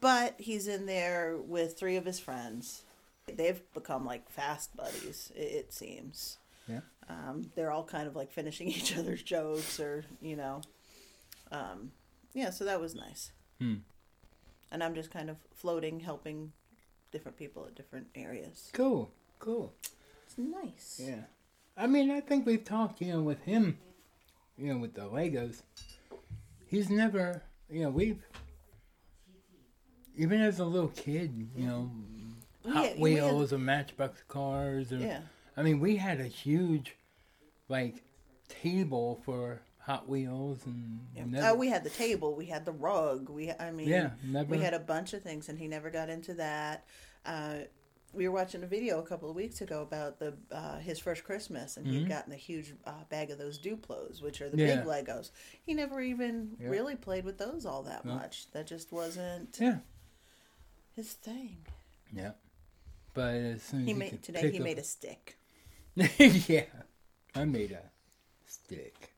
But 0.00 0.40
he's 0.40 0.66
in 0.66 0.86
there 0.86 1.36
with 1.36 1.78
three 1.78 1.96
of 1.96 2.04
his 2.04 2.18
friends. 2.18 2.82
They've 3.26 3.60
become 3.72 4.04
like 4.04 4.28
fast 4.30 4.76
buddies, 4.76 5.30
it, 5.36 5.40
it 5.52 5.72
seems. 5.72 6.38
Yeah. 6.68 6.80
Um, 7.08 7.50
they're 7.54 7.70
all 7.70 7.84
kind 7.84 8.06
of 8.08 8.16
like 8.16 8.32
finishing 8.32 8.68
each 8.68 8.96
other's 8.96 9.22
jokes 9.22 9.78
or, 9.78 10.04
you 10.20 10.34
know. 10.36 10.60
Um, 11.52 11.92
yeah, 12.34 12.50
so 12.50 12.64
that 12.64 12.80
was 12.80 12.94
nice. 12.94 13.32
Hmm. 13.60 13.76
And 14.70 14.82
I'm 14.82 14.94
just 14.94 15.10
kind 15.10 15.30
of 15.30 15.36
floating, 15.54 16.00
helping 16.00 16.52
different 17.12 17.38
people 17.38 17.64
at 17.66 17.74
different 17.74 18.08
areas. 18.14 18.70
Cool. 18.72 19.10
Cool. 19.38 19.72
It's 20.26 20.36
nice. 20.36 21.00
Yeah. 21.02 21.22
I 21.76 21.86
mean, 21.86 22.10
I 22.10 22.20
think 22.20 22.44
we've 22.46 22.64
talked, 22.64 23.00
you 23.00 23.12
know, 23.12 23.22
with 23.22 23.42
him, 23.42 23.78
you 24.58 24.72
know, 24.72 24.78
with 24.80 24.94
the 24.94 25.02
Legos. 25.02 25.62
He's 26.66 26.90
never, 26.90 27.42
you 27.70 27.82
know, 27.82 27.90
we've, 27.90 28.22
even 30.16 30.40
as 30.40 30.58
a 30.60 30.64
little 30.64 30.88
kid, 30.90 31.48
you 31.56 31.66
know, 31.66 31.90
We 32.64 32.70
Hot 32.72 32.84
had- 32.86 32.98
we 32.98 33.12
had- 33.14 33.24
Wheels 33.24 33.52
or 33.52 33.58
Matchbox 33.58 34.22
cars. 34.26 34.90
Or, 34.92 34.96
Yeah. 34.98 35.20
I 35.56 35.62
mean, 35.62 35.80
we 35.80 35.96
had 35.96 36.20
a 36.20 36.26
huge, 36.26 36.96
like, 37.68 38.02
table 38.48 39.20
for 39.24 39.60
Hot 39.84 40.08
Wheels 40.08 40.64
and. 40.66 41.00
Yeah. 41.14 41.24
never- 41.26 41.46
Uh, 41.48 41.54
we 41.54 41.68
had 41.68 41.84
the 41.84 41.90
table, 41.90 42.34
we 42.34 42.46
had 42.46 42.64
the 42.64 42.72
rug, 42.72 43.28
we 43.28 43.50
I 43.52 43.70
mean 43.70 43.88
yeah, 43.88 44.10
never. 44.24 44.50
we 44.50 44.58
had 44.62 44.74
a 44.74 44.78
bunch 44.78 45.12
of 45.12 45.22
things 45.22 45.48
and 45.48 45.58
he 45.58 45.68
never 45.68 45.90
got 45.90 46.08
into 46.10 46.34
that 46.34 46.86
uh, 47.26 47.58
we 48.12 48.28
were 48.28 48.34
watching 48.34 48.62
a 48.62 48.66
video 48.66 49.00
a 49.00 49.02
couple 49.02 49.28
of 49.28 49.34
weeks 49.34 49.60
ago 49.60 49.82
about 49.82 50.18
the 50.20 50.34
uh, 50.52 50.78
his 50.78 50.98
first 51.00 51.24
christmas 51.24 51.76
and 51.76 51.86
he'd 51.86 52.08
gotten 52.08 52.32
a 52.32 52.36
huge 52.36 52.72
uh, 52.86 52.92
bag 53.10 53.30
of 53.32 53.38
those 53.38 53.58
duplos 53.58 54.22
which 54.22 54.40
are 54.40 54.48
the 54.48 54.56
Mm-hmm. 54.56 54.88
Yeah. 54.88 55.00
big 55.00 55.06
legos 55.06 55.30
he 55.66 55.74
never 55.74 56.00
even 56.00 56.56
Yeah. 56.60 56.68
really 56.68 56.94
played 56.96 57.24
with 57.24 57.38
those 57.38 57.66
all 57.66 57.82
that 57.84 58.04
No. 58.04 58.14
much 58.14 58.50
that 58.52 58.66
just 58.68 58.92
wasn't 58.92 59.56
yeah. 59.60 59.78
his 60.94 61.12
thing 61.14 61.58
Yeah. 62.12 62.32
But 63.14 63.34
as 63.34 63.62
soon 63.62 63.80
as 63.80 63.86
he 63.86 63.92
you 63.92 63.98
made 63.98 64.22
today 64.22 64.50
he 64.50 64.58
up- 64.58 64.64
made 64.64 64.78
a 64.78 64.84
stick 64.84 65.36
yeah. 66.48 66.64
I 67.34 67.44
made 67.44 67.72
a 67.72 67.82
stick. 68.46 69.13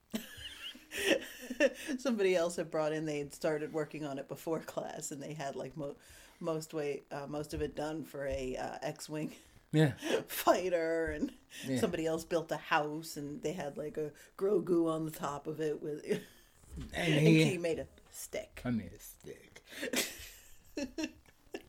Somebody 1.99 2.35
else 2.37 2.57
had 2.57 2.71
brought 2.71 2.93
in. 2.93 3.07
They 3.07 3.19
had 3.19 3.35
started 3.35 3.73
working 3.73 4.05
on 4.05 4.19
it 4.19 4.29
before 4.29 4.61
class, 4.61 5.11
and 5.11 5.23
they 5.23 5.33
had 5.35 5.57
like 5.57 5.77
mo- 5.77 5.97
most 6.41 6.75
way 6.75 7.03
uh, 7.11 7.27
most 7.29 7.55
of 7.55 7.63
it 7.63 7.75
done 7.77 8.05
for 8.05 8.27
a 8.27 8.57
uh, 8.57 8.79
X-wing 8.83 9.33
Yeah. 9.73 9.93
fighter, 10.29 11.07
and 11.15 11.33
Yeah. 11.67 11.81
somebody 11.81 12.07
else 12.07 12.25
built 12.25 12.51
a 12.53 12.57
house, 12.57 13.17
and 13.17 13.43
they 13.43 13.53
had 13.53 13.77
like 13.77 13.97
a 13.97 14.13
Grogu 14.39 14.89
on 14.91 15.05
the 15.05 15.11
top 15.11 15.47
of 15.47 15.61
it 15.61 15.83
with. 15.83 16.03
And 16.93 17.15
and 17.15 17.27
he 17.27 17.43
he, 17.53 17.57
made 17.57 17.79
a 17.79 17.87
stick. 18.11 18.61
I 18.63 18.71
mean, 18.71 18.91
a 18.95 19.01
stick. 19.01 19.63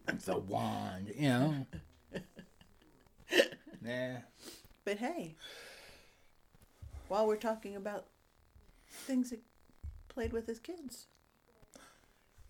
it's 0.09 0.27
a 0.27 0.37
wand, 0.37 1.13
you 1.15 1.29
know. 1.29 1.65
Yeah. 3.85 4.17
But 4.83 4.97
hey, 4.97 5.35
while 7.07 7.25
we're 7.25 7.37
talking 7.37 7.77
about 7.77 8.07
things 9.05 9.29
he 9.31 9.37
played 10.09 10.33
with 10.33 10.49
as 10.49 10.59
kids, 10.59 11.07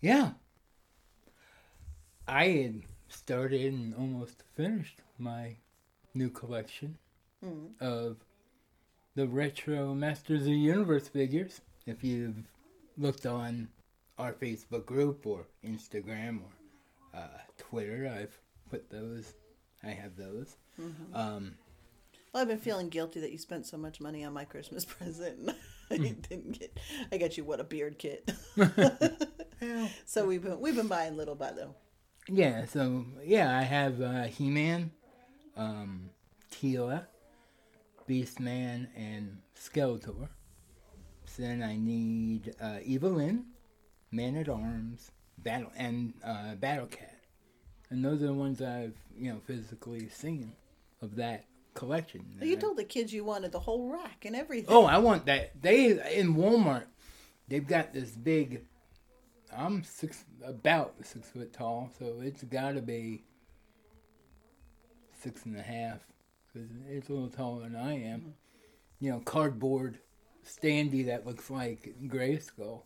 Yeah. 0.00 0.32
I 2.26 2.44
had 2.48 2.82
started 3.08 3.72
and 3.72 3.94
almost 3.94 4.42
finished 4.54 5.00
my 5.18 5.56
new 6.14 6.28
collection 6.30 6.98
of 7.80 8.16
the 9.14 9.26
retro 9.26 9.94
Masters 9.94 10.40
of 10.42 10.46
the 10.46 10.52
Universe 10.52 11.08
figures. 11.08 11.60
If 11.86 12.04
you've 12.04 12.36
looked 12.98 13.24
on 13.26 13.68
our 14.18 14.32
Facebook 14.32 14.84
group 14.84 15.26
or 15.26 15.46
Instagram 15.64 16.40
or 16.42 17.18
uh, 17.18 17.38
Twitter, 17.56 18.12
I've 18.14 18.36
put 18.70 18.90
those. 18.90 19.34
I 19.82 19.90
have 19.90 20.16
those. 20.16 20.56
Um, 21.14 21.54
well, 22.34 22.42
I've 22.42 22.48
been 22.48 22.58
feeling 22.58 22.88
guilty 22.88 23.20
that 23.20 23.32
you 23.32 23.38
spent 23.38 23.64
so 23.66 23.76
much 23.78 24.00
money 24.00 24.24
on 24.24 24.32
my 24.32 24.44
Christmas 24.44 24.84
present. 24.98 25.50
I 25.90 25.96
didn't 25.96 26.58
get. 26.58 26.78
I 27.10 27.16
got 27.16 27.36
you 27.36 27.44
what 27.44 27.60
a 27.60 27.64
beard 27.64 27.98
kit. 27.98 28.30
so 30.04 30.26
we've 30.26 30.42
been 30.42 30.60
we've 30.60 30.76
been 30.76 30.88
buying 30.88 31.16
little 31.16 31.34
by 31.34 31.50
little. 31.52 31.76
Yeah, 32.28 32.66
so 32.66 33.06
yeah, 33.24 33.56
I 33.56 33.62
have 33.62 34.00
uh, 34.00 34.24
He 34.24 34.50
Man, 34.50 34.90
um, 35.56 36.10
Teela, 36.52 37.06
Beastman, 38.08 38.88
and 38.94 39.38
Skeletor. 39.58 40.28
So 41.24 41.42
then 41.42 41.62
I 41.62 41.76
need 41.76 42.54
uh, 42.60 42.78
Evil-Lyn, 42.82 43.44
Man 44.10 44.36
at 44.36 44.48
Arms, 44.48 45.10
Battle, 45.38 45.70
and 45.76 46.12
uh, 46.24 46.54
Battle 46.56 46.86
Cat, 46.86 47.18
and 47.90 48.04
those 48.04 48.22
are 48.22 48.26
the 48.26 48.34
ones 48.34 48.60
I've 48.60 48.96
you 49.16 49.32
know 49.32 49.40
physically 49.46 50.08
seen 50.10 50.52
of 51.00 51.16
that 51.16 51.46
collection. 51.78 52.24
You 52.42 52.56
told 52.56 52.76
the 52.76 52.84
kids 52.84 53.12
you 53.12 53.24
wanted 53.24 53.52
the 53.52 53.60
whole 53.60 53.88
rack 53.88 54.24
and 54.24 54.34
everything. 54.34 54.74
Oh, 54.74 54.84
I 54.84 54.98
want 54.98 55.26
that. 55.26 55.62
They 55.62 55.90
in 56.18 56.34
Walmart, 56.34 56.86
they've 57.46 57.66
got 57.66 57.92
this 57.92 58.10
big. 58.10 58.64
I'm 59.56 59.84
six, 59.84 60.24
about 60.44 60.94
six 61.02 61.30
foot 61.30 61.52
tall, 61.52 61.90
so 61.98 62.20
it's 62.20 62.42
got 62.44 62.72
to 62.72 62.82
be 62.82 63.24
six 65.22 65.46
and 65.46 65.56
a 65.56 65.62
half, 65.62 66.00
because 66.52 66.68
it's 66.90 67.08
a 67.08 67.12
little 67.12 67.30
taller 67.30 67.62
than 67.62 67.76
I 67.76 67.92
am. 67.92 68.20
Mm-hmm. 68.20 68.30
You 69.00 69.12
know, 69.12 69.20
cardboard 69.20 69.98
standy 70.46 71.06
that 71.06 71.26
looks 71.26 71.48
like 71.48 71.94
Grayskull. 72.06 72.82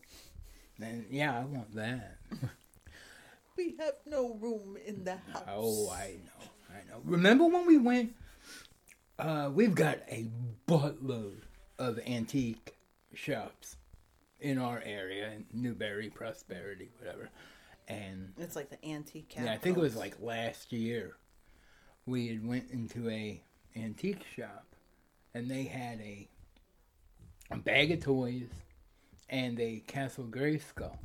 And 0.80 1.06
yeah, 1.11 1.38
I 1.38 1.44
want 1.44 1.75
that. 1.75 2.18
We 3.54 3.76
have 3.80 3.96
no 4.06 4.34
room 4.40 4.78
in 4.87 5.04
the 5.04 5.12
oh, 5.12 5.32
house. 5.32 5.44
Oh, 5.49 5.90
I 5.90 6.16
know, 6.25 6.50
I 6.70 6.90
know. 6.90 7.02
Remember 7.04 7.44
when 7.44 7.66
we 7.66 7.76
went? 7.76 8.14
Uh, 9.23 9.49
we've 9.50 9.75
got 9.76 9.99
a 10.09 10.29
buttload 10.67 11.43
of 11.79 12.00
antique 12.09 12.75
shops 13.14 13.76
in 14.41 14.59
our 14.59 14.83
area, 14.85 15.31
in 15.31 15.45
Newberry, 15.52 16.11
Prosperity, 16.11 16.91
whatever. 16.99 17.31
And 17.87 18.33
It's 18.37 18.57
like 18.57 18.69
the 18.71 18.85
antique 18.85 19.35
yeah, 19.37 19.52
I 19.52 19.59
think 19.59 19.76
it 19.76 19.81
was 19.81 19.95
like 19.95 20.17
last 20.21 20.73
year. 20.73 21.12
We 22.05 22.26
had 22.29 22.45
went 22.47 22.71
into 22.73 23.09
a 23.09 23.41
antique 23.76 24.25
shop, 24.35 24.67
and 25.35 25.49
they 25.49 25.64
had 25.64 26.00
a 26.00 26.29
a 27.52 27.59
bag 27.59 27.93
of 27.93 28.00
toys 28.00 28.49
and 29.29 29.61
a 29.61 29.85
Castle 29.87 30.25
Grayskull 30.25 30.97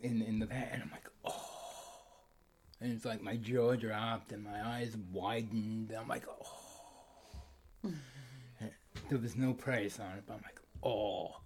in 0.00 0.22
in 0.22 0.38
the 0.38 0.46
bag, 0.46 0.68
and 0.72 0.82
I'm 0.84 0.90
like, 0.90 1.08
oh, 1.24 1.47
and 2.80 2.92
it's 2.92 3.04
like 3.04 3.22
my 3.22 3.36
jaw 3.36 3.74
dropped 3.74 4.32
and 4.32 4.44
my 4.44 4.64
eyes 4.64 4.96
widened. 5.12 5.92
I'm 5.98 6.08
like, 6.08 6.24
oh, 7.84 7.90
there 9.08 9.18
was 9.18 9.36
no 9.36 9.52
price 9.52 9.98
on 9.98 10.12
it, 10.16 10.24
but 10.26 10.34
I'm 10.34 10.42
like, 10.42 10.60
oh. 10.82 11.40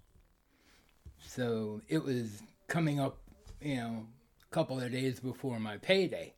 So 1.18 1.80
it 1.88 2.02
was 2.02 2.42
coming 2.68 3.00
up, 3.00 3.18
you 3.60 3.76
know, 3.76 4.06
a 4.50 4.54
couple 4.54 4.80
of 4.80 4.92
days 4.92 5.20
before 5.20 5.58
my 5.58 5.78
payday. 5.78 6.34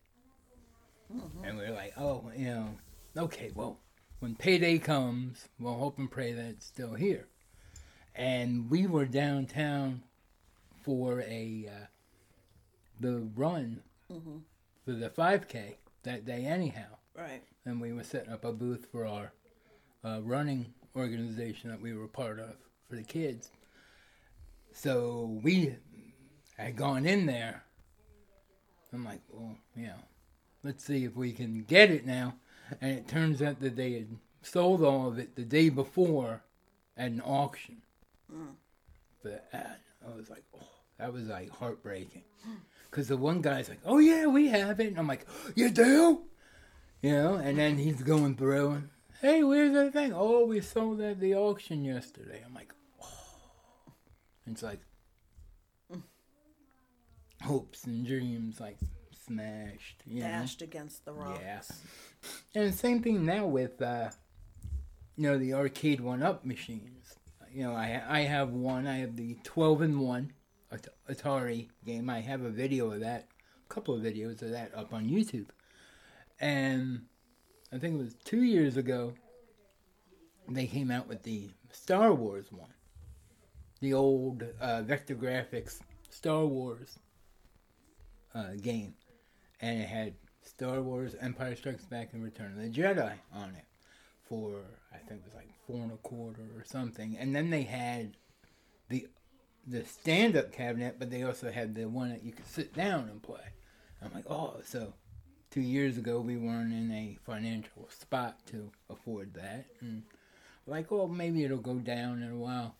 And 1.43 1.59
we 1.59 1.65
are 1.65 1.73
like, 1.73 1.93
oh, 1.97 2.31
you 2.37 2.47
know, 2.47 2.69
okay, 3.17 3.51
well, 3.55 3.79
when 4.21 4.35
payday 4.37 4.79
comes, 4.79 5.49
we'll 5.59 5.75
hope 5.75 5.99
and 5.99 6.11
pray 6.11 6.33
that 6.33 6.45
it's 6.47 6.67
still 6.67 6.95
here. 6.95 7.27
And 8.15 8.71
we 8.71 8.87
were 8.87 9.07
downtown 9.07 10.03
for 10.83 11.21
a 11.23 11.69
uh, 11.69 11.87
the 13.01 13.29
run 13.35 13.83
for 14.85 14.93
the 14.93 15.09
5K 15.09 15.75
that 16.03 16.25
day, 16.25 16.45
anyhow. 16.45 16.97
right. 17.17 17.43
And 17.67 17.81
we 17.81 17.93
were 17.93 18.05
setting 18.05 18.33
up 18.33 18.45
a 18.45 18.53
booth 18.53 18.87
for 18.93 19.07
our 19.07 19.33
uh, 20.05 20.21
running 20.23 20.75
organization 20.95 21.71
that 21.71 21.81
we 21.81 21.95
were 21.95 22.07
part 22.07 22.39
of 22.39 22.57
for 22.89 22.97
the 22.97 23.03
kids. 23.03 23.51
So 24.73 25.41
we 25.43 25.77
had 26.59 26.77
gone 26.77 27.07
in 27.07 27.25
there. 27.27 27.65
I'm 28.93 29.05
like, 29.05 29.23
well, 29.31 29.57
you 29.75 29.87
know, 29.87 30.03
let's 30.63 30.85
see 30.85 31.05
if 31.05 31.17
we 31.17 31.33
can 31.33 31.65
get 31.65 31.91
it 31.91 32.05
now. 32.07 32.35
And 32.81 32.93
it 32.93 33.09
turns 33.09 33.41
out 33.41 33.61
that 33.61 33.77
they 33.77 33.93
had 33.93 34.09
sold 34.43 34.83
all 34.85 35.09
of 35.09 35.19
it 35.19 35.35
the 35.37 35.43
day 35.43 35.69
before 35.71 36.43
at 36.97 37.11
an 37.11 37.23
auction. 37.23 37.83
But 39.23 39.49
uh, 39.53 40.09
I 40.13 40.17
was 40.17 40.29
like, 40.29 40.45
oh, 40.55 40.69
that 40.99 41.13
was 41.13 41.29
like 41.29 41.51
heartbreaking. 41.51 42.25
Because 42.95 43.09
the 43.09 43.17
one 43.17 43.41
guy's 43.41 43.69
like, 43.69 43.81
oh 43.85 43.99
yeah, 43.99 44.27
we 44.27 44.47
have 44.51 44.79
it. 44.79 44.87
And 44.87 44.99
I'm 45.01 45.09
like, 45.09 45.27
you 45.57 45.69
do? 45.69 46.23
You 47.03 47.11
know, 47.11 47.35
and 47.35 47.59
then 47.59 47.77
he's 47.77 48.01
going 48.01 48.37
through 48.37 48.71
and, 48.71 48.89
hey, 49.21 49.43
where's 49.43 49.73
that 49.73 49.93
thing? 49.93 50.13
Oh, 50.15 50.47
we 50.47 50.61
sold 50.61 51.01
at 51.01 51.19
the 51.19 51.35
auction 51.35 51.85
yesterday. 51.85 52.41
I'm 52.47 52.55
like, 52.55 52.73
oh. 53.03 53.93
It's 54.47 54.63
like 54.63 54.79
hopes 57.43 57.83
and 57.83 58.07
dreams 58.07 58.61
like 58.61 58.79
smashed. 59.27 60.05
You 60.07 60.21
know? 60.21 60.29
Dashed 60.29 60.63
against 60.63 61.05
the 61.05 61.15
rocks. 61.15 61.41
Yeah. 61.43 61.63
And 62.55 62.73
the 62.73 62.77
same 62.77 63.03
thing 63.03 63.27
now 63.27 63.47
with, 63.47 63.83
uh, 63.83 64.11
you 65.17 65.25
know, 65.25 65.37
the 65.37 65.55
arcade 65.55 66.01
one-up 66.01 66.45
machines. 66.45 67.17
You 67.53 67.65
know, 67.65 67.75
I 67.75 68.01
I 68.09 68.21
have 68.21 68.51
one. 68.51 68.87
I 68.87 68.99
have 68.99 69.17
the 69.17 69.37
12 69.43 69.83
in 69.83 69.99
one 69.99 70.33
Atari 71.09 71.69
game. 71.85 72.11
I 72.11 72.21
have 72.21 72.43
a 72.43 72.51
video 72.51 72.91
of 72.91 73.01
that, 73.01 73.29
a 73.69 73.75
couple 73.75 73.95
of 73.95 74.03
videos 74.03 74.43
of 74.43 74.51
that 74.51 74.75
up 74.75 74.93
on 74.93 75.09
YouTube. 75.09 75.49
And 76.41 77.03
I 77.73 77.79
think 77.79 77.95
it 77.95 77.99
was 77.99 78.15
two 78.25 78.43
years 78.43 78.77
ago. 78.77 79.15
They 80.49 80.67
came 80.67 80.91
out 80.91 81.09
with 81.09 81.23
the 81.23 81.51
Star 81.73 82.13
Wars 82.13 82.53
one, 82.53 82.73
the 83.81 83.95
old 83.95 84.45
uh, 84.61 84.83
Vector 84.83 85.15
Graphics 85.15 85.81
Star 86.11 86.45
Wars 86.45 86.99
uh, 88.35 88.53
game, 88.61 88.95
and 89.61 89.81
it 89.81 89.89
had 89.89 90.15
Star 90.43 90.83
Wars 90.83 91.15
Empire 91.21 91.57
Strikes 91.57 91.87
Back 91.87 92.11
and 92.13 92.23
Return 92.23 92.53
of 92.53 92.63
the 92.63 92.69
Jedi 92.69 93.15
on 93.33 93.55
it 93.55 93.65
for 94.29 94.61
I 94.93 94.97
think 94.99 95.21
it 95.21 95.25
was 95.25 95.35
like 95.35 95.49
four 95.67 95.83
and 95.83 95.93
a 95.93 95.97
quarter 95.97 96.43
or 96.57 96.65
something. 96.65 97.17
And 97.19 97.35
then 97.35 97.51
they 97.51 97.63
had 97.63 98.17
the 98.89 99.07
the 99.67 99.85
stand 99.85 100.37
up 100.37 100.53
cabinet, 100.53 100.97
but 100.99 101.11
they 101.11 101.23
also 101.23 101.51
had 101.51 101.75
the 101.75 101.87
one 101.87 102.11
that 102.11 102.25
you 102.25 102.33
could 102.33 102.47
sit 102.47 102.75
down 102.75 103.09
and 103.09 103.23
play. 103.23 103.41
I'm 104.03 104.13
like, 104.15 104.29
oh, 104.29 104.57
so 104.65 104.93
two 105.51 105.61
years 105.61 105.97
ago 105.97 106.21
we 106.21 106.37
weren't 106.37 106.73
in 106.73 106.91
a 106.93 107.19
financial 107.25 107.89
spot 107.89 108.39
to 108.47 108.71
afford 108.91 109.35
that, 109.35 109.67
and 109.81 110.03
like, 110.67 110.91
oh, 110.93 111.07
maybe 111.07 111.45
it'll 111.45 111.59
go 111.59 111.75
down 111.75 112.23
in 112.23 112.31
a 112.31 112.37
while. 112.37 112.75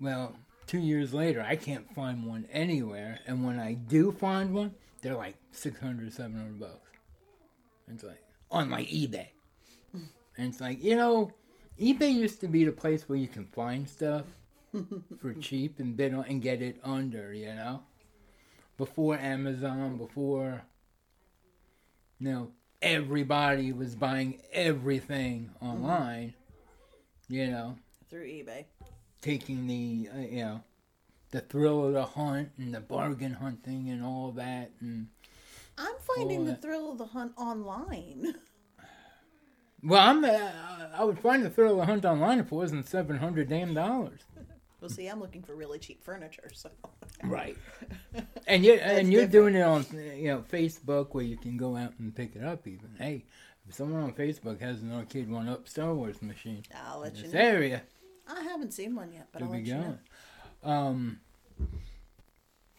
Well, 0.00 0.34
two 0.66 0.78
years 0.78 1.14
later, 1.14 1.44
I 1.46 1.56
can't 1.56 1.92
find 1.94 2.24
one 2.24 2.46
anywhere, 2.52 3.20
and 3.26 3.44
when 3.44 3.58
I 3.58 3.74
do 3.74 4.12
find 4.12 4.54
one, 4.54 4.74
they're 5.02 5.16
like 5.16 5.36
600, 5.52 6.12
700 6.12 6.58
bucks. 6.58 6.90
It's 7.88 8.02
like 8.02 8.22
on 8.50 8.68
my 8.68 8.82
eBay. 8.82 9.28
Mm. 9.96 10.08
And 10.36 10.48
it's 10.48 10.60
like, 10.60 10.82
you 10.82 10.96
know, 10.96 11.32
eBay 11.80 12.12
used 12.12 12.40
to 12.40 12.48
be 12.48 12.64
the 12.64 12.72
place 12.72 13.08
where 13.08 13.18
you 13.18 13.28
can 13.28 13.46
find 13.46 13.88
stuff 13.88 14.24
for 15.20 15.34
cheap 15.34 15.78
and 15.78 15.96
bid 15.96 16.14
on 16.14 16.24
and 16.26 16.42
get 16.42 16.62
it 16.62 16.78
under, 16.84 17.32
you 17.32 17.46
know? 17.54 17.82
Before 18.76 19.16
Amazon, 19.18 19.96
before 19.96 20.62
you 22.18 22.30
know, 22.30 22.50
everybody 22.82 23.72
was 23.72 23.94
buying 23.94 24.40
everything 24.52 25.50
online, 25.60 26.34
you 27.28 27.46
know. 27.48 27.76
through 28.10 28.26
eBay. 28.26 28.64
taking 29.20 29.66
the 29.66 30.08
uh, 30.14 30.18
you 30.20 30.36
know 30.44 30.60
the 31.32 31.40
thrill 31.40 31.86
of 31.86 31.92
the 31.94 32.04
hunt 32.04 32.50
and 32.58 32.72
the 32.74 32.80
bargain 32.80 33.32
hunting 33.34 33.88
and 33.90 34.04
all 34.04 34.30
that 34.32 34.70
and 34.80 35.08
I'm 35.78 35.94
finding 36.00 36.44
the 36.44 36.52
that- 36.52 36.62
thrill 36.62 36.92
of 36.92 36.98
the 36.98 37.06
hunt 37.06 37.32
online. 37.36 38.34
well 39.82 40.00
i'm 40.00 40.24
uh, 40.24 40.50
i 40.94 41.04
would 41.04 41.18
find 41.18 41.42
the 41.44 41.50
thrill 41.50 41.72
of 41.72 41.78
the 41.78 41.84
hunt 41.86 42.04
online 42.04 42.38
if 42.38 42.46
it 42.46 42.52
wasn't 42.52 42.86
700 42.88 43.48
damn 43.48 43.74
dollars 43.74 44.20
well, 44.80 44.90
see, 44.90 45.06
I'm 45.06 45.20
looking 45.20 45.42
for 45.42 45.54
really 45.54 45.78
cheap 45.78 46.02
furniture, 46.04 46.50
so 46.52 46.70
right 47.24 47.56
and 48.46 48.64
you 48.64 48.74
and 48.74 49.10
you're 49.12 49.26
doing 49.26 49.54
it 49.54 49.62
on 49.62 49.84
you 49.92 50.28
know 50.28 50.44
facebook 50.50 51.08
where 51.14 51.24
you 51.24 51.36
can 51.36 51.56
go 51.56 51.76
out 51.76 51.94
and 51.98 52.14
pick 52.14 52.36
it 52.36 52.44
up 52.44 52.66
even 52.66 52.90
hey 52.98 53.24
if 53.66 53.74
someone 53.74 54.02
on 54.02 54.12
facebook 54.12 54.60
has 54.60 54.82
an 54.82 54.92
arcade 54.92 55.30
one 55.30 55.48
up 55.48 55.66
star 55.66 55.94
wars 55.94 56.20
machine 56.20 56.62
I'll 56.86 57.00
let 57.00 57.12
in 57.12 57.16
you 57.16 57.22
this 57.24 57.32
know. 57.32 57.40
area 57.40 57.82
I 58.28 58.42
haven't 58.42 58.72
seen 58.72 58.94
one 58.94 59.12
yet, 59.12 59.28
but 59.32 59.42
I'll 59.42 59.48
be 59.48 59.58
let 59.58 59.66
you 59.66 59.74
know. 59.74 59.98
going. 60.64 60.76
Um, 60.76 61.20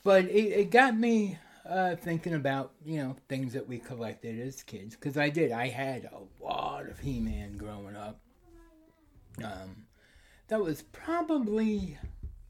but 0.03 0.25
it, 0.25 0.31
it 0.51 0.71
got 0.71 0.97
me 0.97 1.37
uh, 1.67 1.95
thinking 1.95 2.33
about 2.33 2.73
you 2.85 2.97
know 3.01 3.15
things 3.29 3.53
that 3.53 3.67
we 3.67 3.79
collected 3.79 4.39
as 4.39 4.61
kids 4.63 4.95
because 4.95 5.17
I 5.17 5.29
did. 5.29 5.51
I 5.51 5.67
had 5.69 6.05
a 6.05 6.43
lot 6.43 6.89
of 6.89 6.99
He-Man 6.99 7.57
growing 7.57 7.95
up. 7.95 8.19
Um, 9.43 9.86
that 10.47 10.61
was 10.61 10.81
probably 10.81 11.97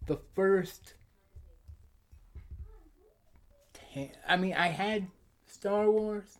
the 0.05 0.19
first. 0.35 0.93
Ten, 3.73 4.09
I 4.27 4.37
mean, 4.37 4.53
I 4.53 4.67
had 4.67 5.07
Star 5.47 5.89
Wars. 5.89 6.37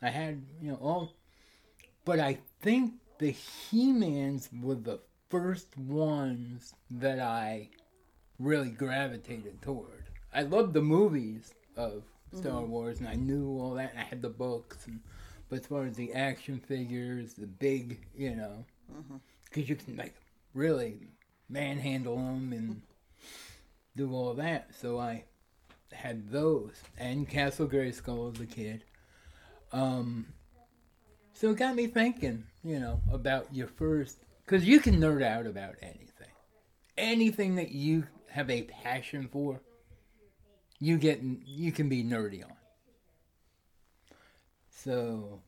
I 0.00 0.10
had 0.10 0.42
you 0.62 0.70
know 0.70 0.78
all, 0.80 1.12
but 2.04 2.20
I 2.20 2.38
think 2.60 2.94
the 3.18 3.30
He-Mans 3.30 4.48
were 4.62 4.76
the 4.76 5.00
first 5.28 5.76
ones 5.76 6.72
that 6.90 7.18
I 7.18 7.68
really 8.38 8.70
gravitated 8.70 9.60
toward. 9.60 10.04
I 10.32 10.42
loved 10.42 10.72
the 10.72 10.82
movies 10.82 11.52
of 11.76 12.04
Star 12.32 12.62
mm-hmm. 12.62 12.70
Wars, 12.70 13.00
and 13.00 13.08
I 13.08 13.14
knew 13.14 13.58
all 13.58 13.74
that. 13.74 13.90
And 13.90 14.00
I 14.00 14.04
had 14.04 14.22
the 14.22 14.28
books, 14.28 14.86
and 14.86 15.00
but 15.48 15.60
as 15.60 15.66
far 15.66 15.84
as 15.84 15.96
the 15.96 16.12
action 16.12 16.60
figures, 16.60 17.34
the 17.34 17.46
big, 17.46 18.06
you 18.16 18.36
know, 18.36 18.64
mm-hmm. 18.92 19.16
Because 19.48 19.68
you 19.68 19.76
can 19.76 19.96
like 19.96 20.14
really 20.54 20.98
manhandle 21.48 22.16
them 22.16 22.52
and 22.52 22.82
do 23.96 24.12
all 24.12 24.34
that. 24.34 24.70
So 24.80 24.98
I 24.98 25.24
had 25.92 26.30
those 26.30 26.74
and 26.98 27.28
Castle 27.28 27.66
Grayskull 27.66 28.34
as 28.34 28.40
a 28.40 28.46
kid. 28.46 28.84
Um, 29.72 30.26
so 31.32 31.50
it 31.50 31.56
got 31.56 31.74
me 31.74 31.86
thinking, 31.86 32.44
you 32.64 32.80
know, 32.80 33.00
about 33.12 33.54
your 33.54 33.68
first, 33.68 34.18
because 34.44 34.66
you 34.66 34.80
can 34.80 34.96
nerd 34.96 35.22
out 35.22 35.46
about 35.46 35.76
anything, 35.82 36.32
anything 36.96 37.56
that 37.56 37.70
you 37.70 38.06
have 38.30 38.50
a 38.50 38.62
passion 38.62 39.28
for. 39.30 39.60
You 40.80 40.96
get, 40.96 41.20
you 41.22 41.72
can 41.72 41.88
be 41.88 42.04
nerdy 42.04 42.44
on. 42.44 42.52
So, 44.70 45.40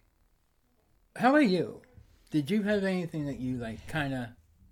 how 1.14 1.30
about 1.30 1.46
you? 1.46 1.82
Did 2.30 2.50
you 2.50 2.62
have 2.62 2.84
anything 2.84 3.26
that 3.26 3.38
you 3.40 3.56
like, 3.56 3.86
kind 3.88 4.14
of 4.14 4.26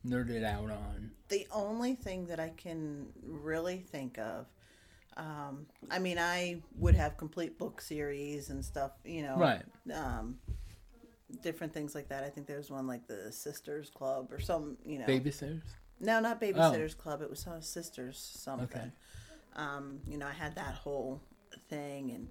nerded 0.06 0.44
out 0.44 0.70
on? 0.70 1.10
The 1.28 1.46
only 1.52 1.94
thing 1.94 2.26
that 2.28 2.38
I 2.40 2.50
can 2.56 3.08
really 3.22 3.78
think 3.78 4.18
of, 4.18 4.46
um, 5.16 5.66
I 5.90 5.98
mean, 5.98 6.18
I 6.18 6.62
would 6.76 6.94
have 6.94 7.16
complete 7.16 7.58
book 7.58 7.80
series 7.80 8.50
and 8.50 8.64
stuff, 8.64 8.92
you 9.04 9.22
know, 9.22 9.36
Right. 9.36 9.62
um, 9.92 10.38
different 11.42 11.74
things 11.74 11.94
like 11.94 12.08
that. 12.08 12.22
I 12.24 12.30
think 12.30 12.46
there 12.46 12.56
was 12.56 12.70
one 12.70 12.86
like 12.86 13.06
the 13.08 13.32
Sisters 13.32 13.90
Club 13.90 14.32
or 14.32 14.38
some, 14.38 14.78
you 14.86 14.98
know, 15.00 15.06
Babysitters? 15.06 15.62
no, 16.00 16.20
not 16.20 16.40
Babysitters 16.40 16.96
Club. 16.96 17.20
It 17.22 17.28
was 17.28 17.40
some 17.40 17.60
Sisters 17.60 18.18
something. 18.18 18.68
Okay. 18.78 18.90
Um, 19.56 20.00
you 20.06 20.16
know, 20.16 20.26
I 20.28 20.32
had 20.32 20.54
that 20.54 20.74
whole 20.74 21.20
thing, 21.68 22.12
and 22.12 22.28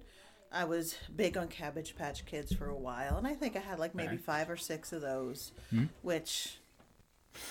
I 0.52 0.64
was 0.64 0.96
big 1.14 1.36
on 1.36 1.48
Cabbage 1.48 1.94
Patch 1.96 2.24
Kids 2.24 2.52
for 2.54 2.66
a 2.68 2.74
while, 2.76 3.16
and 3.18 3.26
I 3.26 3.34
think 3.34 3.56
I 3.56 3.60
had 3.60 3.78
like 3.78 3.94
maybe 3.94 4.16
Right. 4.16 4.20
five 4.20 4.50
or 4.50 4.56
six 4.56 4.92
of 4.92 5.02
those, 5.02 5.52
Hmm. 5.70 5.86
which, 6.02 6.58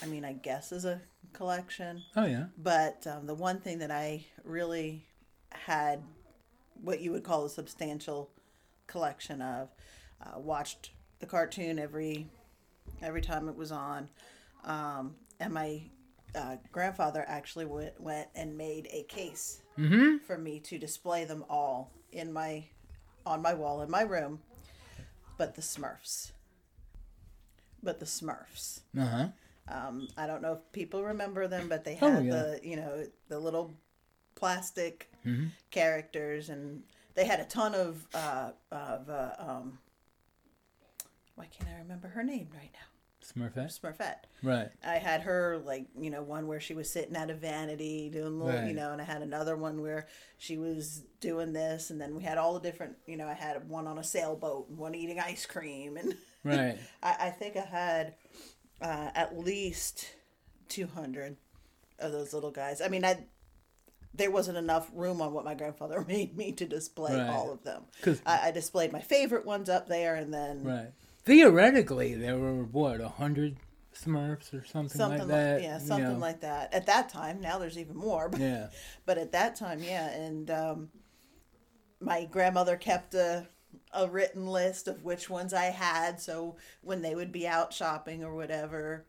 I 0.01 0.05
mean, 0.07 0.25
I 0.25 0.33
guess 0.33 0.71
is 0.71 0.86
a 0.86 1.01
collection. 1.33 2.03
Oh, 2.15 2.25
yeah. 2.25 2.47
But 2.57 3.05
um, 3.05 3.27
the 3.27 3.36
one 3.36 3.60
thing 3.60 3.79
that 3.79 3.91
I 3.91 4.25
really 4.43 5.05
had, 5.51 6.01
what 6.81 6.99
you 7.01 7.12
would 7.12 7.23
call 7.23 7.45
a 7.45 7.49
substantial 7.49 8.31
collection 8.88 9.41
of, 9.41 9.69
uh, 10.21 10.39
watched 10.39 10.91
the 11.19 11.25
cartoon 11.27 11.77
every 11.79 12.27
every 13.01 13.21
time 13.21 13.47
it 13.49 13.55
was 13.55 13.71
on, 13.71 14.10
um, 14.63 15.15
and 15.39 15.53
my 15.53 15.83
uh, 16.33 16.55
grandfather 16.71 17.23
actually 17.27 17.65
went, 17.65 17.99
went 18.01 18.27
and 18.33 18.57
made 18.57 18.88
a 18.91 19.03
case 19.03 19.62
Mm 19.77 20.19
for 20.21 20.38
me 20.38 20.60
to 20.62 20.77
display 20.79 21.23
them 21.25 21.45
all 21.49 21.91
in 22.12 22.31
my 22.33 22.63
on 23.27 23.41
my 23.41 23.53
wall 23.53 23.81
in 23.81 23.89
my 23.91 24.01
room, 24.01 24.39
but 25.37 25.55
the 25.55 25.61
Smurfs. 25.61 26.31
But 27.83 27.99
the 27.99 28.05
Smurfs. 28.05 28.81
Uh 28.97 29.05
huh. 29.05 29.27
Um, 29.69 30.07
I 30.17 30.27
don't 30.27 30.41
know 30.41 30.53
if 30.53 30.71
people 30.71 31.03
remember 31.03 31.47
them, 31.47 31.67
but 31.69 31.83
they 31.83 31.97
Oh, 32.01 32.09
had 32.09 32.25
yeah. 32.25 32.31
the 32.31 32.59
you 32.63 32.75
know 32.77 33.05
the 33.29 33.39
little 33.39 33.73
plastic 34.35 35.11
Mhm. 35.25 35.51
characters, 35.71 36.49
and 36.49 36.83
they 37.15 37.25
had 37.25 37.39
a 37.39 37.45
ton 37.45 37.75
of 37.75 38.07
uh, 38.13 38.51
of 38.71 39.09
uh, 39.09 39.35
um, 39.37 39.79
why 41.35 41.45
can't 41.47 41.69
I 41.69 41.77
remember 41.79 42.07
her 42.09 42.23
name 42.23 42.49
right 42.53 42.71
now? 42.73 42.87
Smurfette? 43.35 43.79
Smurfette. 43.79 44.23
Right. 44.41 44.69
I 44.85 44.95
had 44.95 45.21
her 45.21 45.57
like 45.65 45.87
you 45.99 46.09
know 46.09 46.21
one 46.21 46.47
where 46.47 46.59
she 46.59 46.73
was 46.73 46.89
sitting 46.89 47.15
at 47.15 47.29
a 47.29 47.33
vanity 47.33 48.09
doing 48.09 48.39
little 48.39 48.53
Right. 48.59 48.67
you 48.67 48.73
know, 48.73 48.91
and 48.91 49.01
I 49.01 49.05
had 49.05 49.21
another 49.21 49.55
one 49.57 49.81
where 49.81 50.07
she 50.37 50.57
was 50.57 51.03
doing 51.19 51.51
this, 51.53 51.89
and 51.89 51.99
then 51.99 52.15
we 52.15 52.23
had 52.23 52.37
all 52.37 52.53
the 52.53 52.59
different 52.59 52.95
you 53.05 53.17
know 53.17 53.27
I 53.27 53.33
had 53.33 53.67
one 53.67 53.87
on 53.87 53.97
a 53.97 54.03
sailboat 54.03 54.69
and 54.69 54.77
one 54.77 54.95
eating 54.95 55.19
ice 55.19 55.45
cream, 55.45 55.97
and 55.97 56.15
Right. 56.43 56.77
I, 57.03 57.15
I 57.19 57.29
think 57.31 57.57
I 57.57 57.61
had 57.65 58.13
uh, 58.81 59.09
at 59.15 59.37
least 59.37 60.07
two 60.69 60.87
hundred 60.87 61.35
of 61.99 62.11
those 62.11 62.33
little 62.33 62.51
guys. 62.51 62.79
I 62.81 62.87
mean, 62.87 63.03
I 63.03 63.25
there 64.13 64.31
wasn't 64.31 64.57
enough 64.57 64.89
room 64.93 65.21
on 65.21 65.33
what 65.33 65.45
my 65.45 65.53
grandfather 65.53 66.01
made 66.07 66.35
me 66.37 66.51
to 66.53 66.65
display 66.65 67.15
Right. 67.19 67.29
all 67.29 67.51
of 67.51 67.63
them. 67.63 67.83
'Cause- 68.01 68.21
I, 68.25 68.47
I 68.47 68.51
displayed 68.51 68.91
my 68.91 69.01
favorite 69.01 69.45
ones 69.45 69.67
up 69.69 69.87
there, 69.87 70.15
and 70.15 70.33
then 70.33 70.63
Right. 70.63 70.91
Theoretically, 71.27 72.15
there 72.15 72.37
were 72.37 72.63
what 72.63 73.01
a 73.01 73.09
hundred 73.09 73.57
Smurfs 73.93 74.53
or 74.53 74.63
something, 74.63 74.97
something 74.97 75.19
like 75.19 75.27
like, 75.27 75.29
that. 75.29 75.61
yeah, 75.61 75.79
you 75.79 75.85
something 75.85 76.13
know. 76.13 76.19
like 76.19 76.39
that. 76.41 76.73
At 76.73 76.85
that 76.85 77.09
time, 77.09 77.41
now 77.41 77.57
there's 77.57 77.77
even 77.77 77.97
more. 77.97 78.29
But, 78.29 78.39
Yeah. 78.39 78.67
but 79.05 79.17
at 79.17 79.31
that 79.33 79.55
time, 79.55 79.81
yeah, 79.83 80.07
and 80.09 80.49
um, 80.51 80.89
my 81.99 82.25
grandmother 82.25 82.77
kept 82.77 83.13
a 83.13 83.47
a 83.93 84.07
written 84.07 84.47
list 84.47 84.87
of 84.87 85.03
which 85.03 85.29
ones 85.29 85.53
I 85.53 85.65
had. 85.65 86.21
So 86.21 86.55
when 86.81 87.01
they 87.01 87.13
would 87.15 87.31
be 87.31 87.47
out 87.47 87.73
shopping 87.73 88.23
or 88.23 88.33
whatever, 88.35 89.05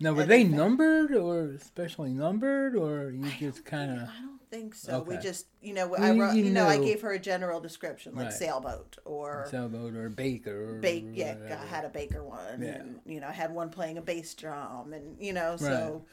Now, 0.00 0.12
were 0.12 0.24
they 0.24 0.44
numbered 0.44 1.12
or 1.14 1.58
specially 1.58 2.12
numbered, 2.14 2.74
or 2.76 3.10
you 3.10 3.30
just 3.38 3.64
kind 3.64 3.90
of? 3.90 3.98
I 4.08 4.20
don't 4.22 4.37
think 4.50 4.74
so. 4.74 5.02
We 5.02 5.16
just, 5.18 5.46
you 5.60 5.74
know, 5.74 5.94
I 5.96 6.12
You- 6.12 6.22
wrote, 6.22 6.34
you 6.34 6.44
you 6.44 6.50
know, 6.50 6.66
I 6.66 6.78
gave 6.78 7.00
her 7.02 7.12
a 7.12 7.18
general 7.18 7.60
description 7.60 8.14
like 8.14 8.26
Right. 8.26 8.32
sailboat 8.32 8.98
or 9.04 9.46
sailboat 9.50 9.94
or 9.94 10.08
baker 10.08 10.70
or 10.70 10.78
bake. 10.80 11.06
Yeah, 11.12 11.36
I 11.62 11.66
had 11.66 11.84
a 11.84 11.88
baker 11.88 12.22
one. 12.24 12.62
Yeah. 12.62 12.68
And, 12.76 13.00
you 13.06 13.20
know, 13.20 13.28
I 13.28 13.32
had 13.32 13.52
one 13.52 13.70
playing 13.70 13.98
a 13.98 14.02
bass 14.02 14.34
drum, 14.34 14.92
and 14.92 15.16
you 15.22 15.32
know, 15.32 15.56
so 15.56 16.04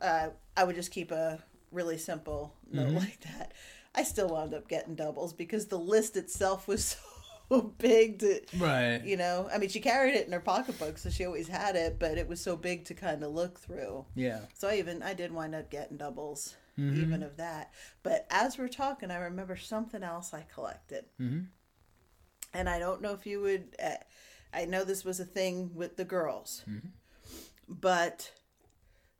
uh, 0.00 0.28
I 0.56 0.64
would 0.64 0.74
just 0.76 0.90
keep 0.90 1.10
a 1.10 1.42
really 1.70 1.98
simple 1.98 2.54
note 2.70 2.86
Mm-hmm. 2.88 2.96
like 2.96 3.20
that. 3.20 3.52
I 3.94 4.02
still 4.02 4.28
wound 4.28 4.54
up 4.54 4.66
getting 4.68 4.94
doubles 4.96 5.32
because 5.32 5.66
the 5.66 5.78
list 5.78 6.16
itself 6.16 6.66
was 6.66 6.96
so 7.48 7.60
big 7.78 8.18
to 8.20 8.40
right. 8.58 9.04
you 9.04 9.16
know 9.18 9.48
i 9.52 9.58
mean 9.58 9.68
she 9.68 9.78
carried 9.78 10.14
it 10.14 10.26
in 10.26 10.32
her 10.32 10.40
pocketbook 10.40 10.96
so 10.98 11.10
she 11.10 11.26
always 11.26 11.46
had 11.46 11.76
it 11.76 11.98
but 11.98 12.16
it 12.16 12.26
was 12.26 12.40
so 12.40 12.56
big 12.56 12.84
to 12.86 12.94
kind 12.94 13.22
of 13.22 13.32
look 13.32 13.60
through 13.60 14.04
Yeah. 14.16 14.40
so 14.54 14.66
I 14.66 14.76
even 14.78 15.02
I 15.02 15.12
did 15.12 15.30
wind 15.30 15.54
up 15.54 15.70
getting 15.70 15.98
doubles 15.98 16.56
Mm-hmm. 16.78 17.00
even 17.02 17.22
of 17.22 17.36
that. 17.36 17.72
But 18.02 18.26
as 18.30 18.58
we're 18.58 18.68
talking, 18.68 19.10
I 19.10 19.16
remember 19.18 19.56
something 19.56 20.02
else 20.02 20.34
I 20.34 20.42
collected, 20.52 21.04
Mhm. 21.20 21.46
and 22.52 22.68
I 22.68 22.78
don't 22.80 23.00
know 23.00 23.12
if 23.12 23.26
you 23.26 23.40
would. 23.42 23.76
Uh, 23.82 23.96
I 24.52 24.64
know 24.64 24.82
this 24.84 25.04
was 25.04 25.20
a 25.20 25.24
thing 25.24 25.74
with 25.74 25.96
the 25.96 26.04
girls, 26.04 26.62
Mm-hmm. 26.68 26.88
but 27.68 28.32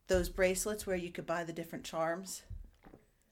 those 0.09 0.29
bracelets 0.29 0.87
where 0.87 0.97
you 0.97 1.11
could 1.13 1.27
buy 1.27 1.45
the 1.45 1.53
different 1.53 1.85
charms 1.85 2.43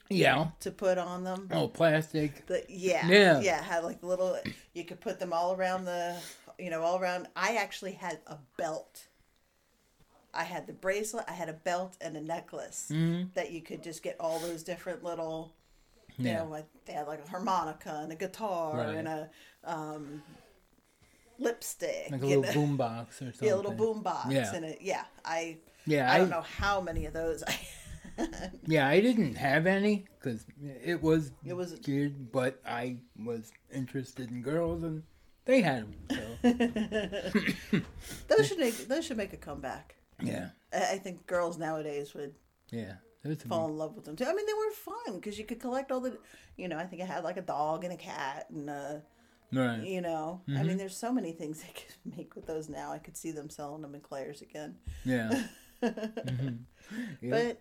Yeah. 0.09 0.51
to 0.61 0.71
put 0.71 0.99
on 0.99 1.25
them. 1.25 1.49
Oh, 1.51 1.69
plastic. 1.69 2.47
The, 2.47 2.65
yeah, 2.69 3.07
Yeah. 3.09 3.41
yeah, 3.41 3.63
had 3.63 3.83
like 3.85 4.03
little. 4.03 4.39
You 4.73 4.85
could 4.85 5.01
put 5.01 5.19
them 5.19 5.33
all 5.33 5.55
around 5.55 5.85
the, 5.85 6.17
you 6.59 6.71
know, 6.71 6.83
all 6.83 6.99
around. 6.99 7.29
I 7.37 7.57
actually 7.57 7.93
had 7.93 8.21
a 8.27 8.39
belt. 8.57 9.09
I 10.35 10.45
had 10.45 10.67
the 10.67 10.73
bracelet. 10.73 11.25
I 11.29 11.33
had 11.33 11.49
a 11.49 11.53
belt 11.53 11.97
and 12.01 12.17
a 12.17 12.21
necklace 12.21 12.91
that 13.35 13.53
you 13.53 13.61
could 13.63 13.83
just 13.83 14.03
get 14.03 14.17
all 14.21 14.39
those 14.41 14.63
different 14.63 15.05
little. 15.05 15.55
You 16.19 16.27
Yeah. 16.29 16.39
know, 16.39 16.49
like 16.51 16.67
they 16.87 16.93
had 16.93 17.07
like 17.07 17.25
a 17.25 17.29
harmonica 17.29 18.01
and 18.03 18.13
a 18.13 18.17
guitar 18.17 18.77
Right. 18.77 18.95
and 18.97 19.09
a 19.09 19.31
um, 19.65 20.23
lipstick, 21.39 22.09
like 22.11 22.23
a 22.23 22.27
little 22.27 22.43
know? 22.43 22.53
boom 22.53 22.77
box 22.87 23.23
or 23.23 23.27
something. 23.33 23.49
yeah, 23.49 23.55
a 23.55 23.57
little 23.57 23.73
boom 23.73 24.03
box, 24.03 24.29
Yeah. 24.33 24.55
and 24.55 24.65
it, 24.65 24.79
yeah, 24.83 25.05
I, 25.25 25.57
Yeah, 25.87 26.11
I 26.11 26.15
I, 26.17 26.19
don't 26.19 26.29
know 26.31 26.43
how 26.43 26.81
many 26.81 27.07
of 27.07 27.13
those. 27.15 27.43
I, 27.47 27.59
yeah, 28.67 28.87
I 28.87 29.01
didn't 29.01 29.37
have 29.37 29.67
any 29.67 30.05
because 30.21 30.45
it 30.85 31.03
was 31.03 31.33
It 31.45 31.55
was- 31.55 31.73
geared, 31.79 32.31
but 32.31 32.61
I 32.67 32.99
was 33.19 33.51
interested 33.73 34.31
in 34.31 34.43
girls 34.43 34.83
and 34.83 35.03
they 35.47 35.63
had 35.63 35.87
them. 36.11 36.29
So 36.43 37.81
those 38.29 38.47
should 38.49 38.59
make 38.59 38.87
those 38.89 39.05
should 39.07 39.17
make 39.17 39.33
a 39.33 39.37
comeback. 39.39 39.97
Yeah, 40.27 40.49
I, 40.73 40.95
I 40.95 40.99
think 40.99 41.27
girls 41.27 41.59
nowadays 41.59 42.15
would 42.15 42.35
yeah, 42.71 42.95
fall 43.49 43.69
in 43.69 43.77
love 43.77 43.95
with 43.95 44.05
them 44.05 44.17
too. 44.17 44.25
I 44.25 44.33
mean, 44.35 44.47
they 44.47 44.55
were 44.55 44.71
fun 44.73 45.17
because 45.21 45.39
you 45.39 45.45
could 45.45 45.61
collect 45.61 45.93
all 45.93 46.01
the, 46.01 46.19
you 46.57 46.69
know, 46.69 46.79
I 46.79 46.85
think 46.85 47.03
I 47.03 47.07
had 47.07 47.25
like 47.25 47.37
a 47.37 47.43
dog 47.43 47.85
and 47.85 47.93
a 47.93 47.97
cat 47.97 48.47
and 48.51 48.69
uh, 48.71 48.95
right. 49.53 49.83
you 49.83 50.01
know, 50.01 50.41
I 50.49 50.51
Mm-hmm. 50.51 50.67
mean, 50.67 50.77
there's 50.79 50.97
so 50.97 51.13
many 51.13 51.33
things 51.33 51.61
they 51.63 51.73
could 51.75 51.95
make 52.17 52.35
with 52.35 52.47
those 52.47 52.69
now. 52.69 52.93
I 52.93 52.99
could 52.99 53.17
see 53.17 53.31
them 53.31 53.51
selling 53.51 53.83
them 53.83 53.95
in 53.95 54.01
Claire's 54.01 54.43
again. 54.43 54.77
Yeah, 55.05 55.43
Mhm. 55.83 56.59
Yeah. 57.21 57.31
But 57.31 57.61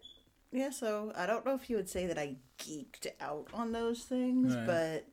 yeah, 0.52 0.70
so 0.72 1.12
I 1.16 1.26
don't 1.26 1.46
know 1.46 1.56
if 1.56 1.70
you 1.70 1.76
would 1.78 1.90
say 1.90 2.08
that 2.08 2.18
I 2.18 2.36
geeked 2.60 3.08
out 3.20 3.48
on 3.54 3.72
those 3.72 4.04
things, 4.04 4.54
Right. 4.56 4.66
but 4.66 5.06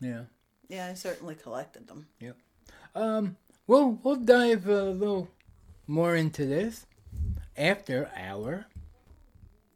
yeah. 0.00 0.22
yeah, 0.68 0.86
I 0.86 0.94
certainly 0.94 1.34
collected 1.34 1.86
them. 1.88 2.06
Yep. 2.20 2.36
Um. 2.94 3.36
Well, 3.66 3.98
we'll 4.02 4.16
dive 4.16 4.66
a 4.68 4.84
little 4.84 5.28
more 5.90 6.14
into 6.14 6.46
this 6.46 6.86
after 7.56 8.08
our 8.16 8.66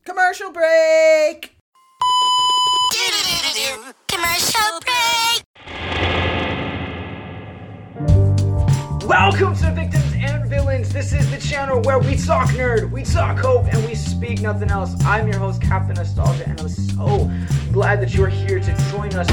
Commercial 0.05 0.51
break. 0.53 1.57
Commercial 4.07 4.81
break. 4.81 5.44
Welcome 9.17 9.55
to 9.59 9.71
Victims 9.71 10.13
and 10.17 10.51
Villains. 10.51 10.93
This 10.93 11.13
is 11.13 11.31
the 11.31 11.37
channel 11.39 11.81
where 11.83 12.01
we 12.01 12.17
talk 12.17 12.49
nerd, 12.49 12.91
we 12.91 13.05
talk 13.05 13.39
hope, 13.39 13.73
and 13.73 13.87
we 13.87 13.95
speak 13.95 14.41
nothing 14.41 14.73
else. 14.73 14.93
I'm 15.05 15.29
your 15.29 15.39
host, 15.39 15.63
Captain 15.63 15.95
Nostalgia, 15.95 16.49
and 16.49 16.61
I'm 16.61 16.69
so 16.69 17.31
glad 17.73 18.03
that 18.03 18.13
you're 18.13 18.29
here 18.29 18.59
to 18.59 18.91
join 18.91 19.15
us. 19.15 19.31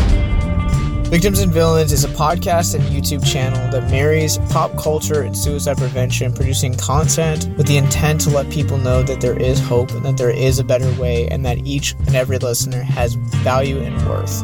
Victims 1.09 1.39
and 1.39 1.51
Villains 1.51 1.91
is 1.91 2.03
a 2.03 2.09
podcast 2.09 2.75
and 2.75 2.83
YouTube 2.83 3.25
channel 3.25 3.71
that 3.71 3.89
marries 3.89 4.37
pop 4.51 4.77
culture 4.77 5.23
and 5.23 5.35
suicide 5.35 5.77
prevention, 5.77 6.31
producing 6.31 6.75
content 6.75 7.49
with 7.57 7.65
the 7.65 7.77
intent 7.77 8.21
to 8.21 8.29
let 8.29 8.51
people 8.51 8.77
know 8.77 9.01
that 9.01 9.19
there 9.19 9.37
is 9.37 9.59
hope 9.59 9.89
and 9.93 10.05
that 10.05 10.15
there 10.15 10.29
is 10.29 10.59
a 10.59 10.63
better 10.63 10.91
way, 11.01 11.27
and 11.29 11.43
that 11.43 11.57
each 11.65 11.93
and 12.05 12.15
every 12.15 12.37
listener 12.37 12.83
has 12.83 13.15
value 13.15 13.79
and 13.79 13.97
worth. 14.07 14.43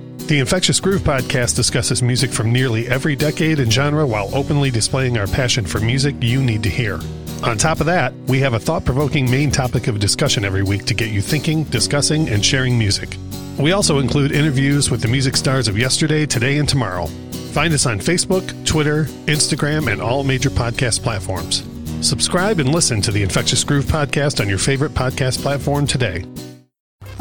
The 0.31 0.39
Infectious 0.39 0.79
Groove 0.79 1.01
podcast 1.01 1.57
discusses 1.57 2.01
music 2.01 2.31
from 2.31 2.53
nearly 2.53 2.87
every 2.87 3.17
decade 3.17 3.59
and 3.59 3.69
genre 3.69 4.07
while 4.07 4.33
openly 4.33 4.71
displaying 4.71 5.17
our 5.17 5.27
passion 5.27 5.65
for 5.65 5.81
music 5.81 6.15
you 6.21 6.41
need 6.41 6.63
to 6.63 6.69
hear. 6.69 7.01
On 7.43 7.57
top 7.57 7.81
of 7.81 7.85
that, 7.87 8.13
we 8.27 8.39
have 8.39 8.53
a 8.53 8.59
thought 8.59 8.85
provoking 8.85 9.29
main 9.29 9.51
topic 9.51 9.87
of 9.87 9.99
discussion 9.99 10.45
every 10.45 10.63
week 10.63 10.85
to 10.85 10.93
get 10.93 11.11
you 11.11 11.21
thinking, 11.21 11.65
discussing, 11.65 12.29
and 12.29 12.45
sharing 12.45 12.79
music. 12.79 13.17
We 13.59 13.73
also 13.73 13.99
include 13.99 14.31
interviews 14.31 14.89
with 14.89 15.01
the 15.01 15.09
music 15.09 15.35
stars 15.35 15.67
of 15.67 15.77
yesterday, 15.77 16.25
today, 16.25 16.59
and 16.59 16.69
tomorrow. 16.69 17.07
Find 17.51 17.73
us 17.73 17.85
on 17.85 17.99
Facebook, 17.99 18.65
Twitter, 18.65 19.03
Instagram, 19.25 19.91
and 19.91 20.01
all 20.01 20.23
major 20.23 20.49
podcast 20.49 21.03
platforms. 21.03 21.61
Subscribe 21.99 22.61
and 22.61 22.73
listen 22.73 23.01
to 23.01 23.11
the 23.11 23.21
Infectious 23.21 23.65
Groove 23.65 23.83
podcast 23.83 24.39
on 24.39 24.47
your 24.47 24.59
favorite 24.59 24.93
podcast 24.93 25.41
platform 25.41 25.85
today. 25.85 26.23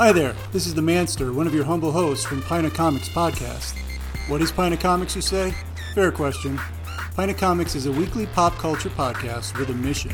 Hi 0.01 0.13
there, 0.13 0.35
this 0.51 0.67
is 0.67 0.73
the 0.73 0.81
Manster, 0.81 1.31
one 1.31 1.47
of 1.47 1.55
your 1.55 1.65
humble 1.65 1.93
hosts 1.93 2.25
from 2.25 2.41
Pina 2.41 2.71
Comics 2.71 3.11
Podcast. 3.11 3.77
What 4.31 4.41
is 4.41 4.51
Pina 4.51 4.79
Comics, 4.79 5.15
you 5.15 5.21
say? 5.21 5.55
Fair 5.95 6.11
question. 6.11 6.59
Pina 7.15 7.35
Comics 7.35 7.75
is 7.75 7.85
a 7.85 7.93
weekly 7.93 8.25
pop 8.25 8.55
culture 8.55 8.89
podcast 8.89 9.59
with 9.59 9.69
a 9.69 9.75
mission. 9.75 10.11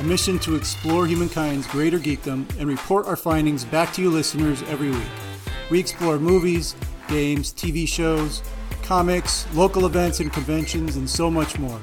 A 0.00 0.02
mission 0.02 0.38
to 0.40 0.54
explore 0.54 1.06
humankind's 1.06 1.66
greater 1.68 1.98
geekdom 1.98 2.44
and 2.58 2.68
report 2.68 3.06
our 3.06 3.16
findings 3.16 3.64
back 3.64 3.90
to 3.94 4.02
you 4.02 4.10
listeners 4.10 4.62
every 4.64 4.90
week. 4.90 5.08
We 5.70 5.80
explore 5.80 6.18
movies, 6.18 6.76
games, 7.08 7.54
TV 7.54 7.88
shows, 7.88 8.42
comics, 8.82 9.46
local 9.54 9.86
events 9.86 10.20
and 10.20 10.30
conventions, 10.30 10.96
and 10.96 11.08
so 11.08 11.30
much 11.30 11.58
more. 11.58 11.80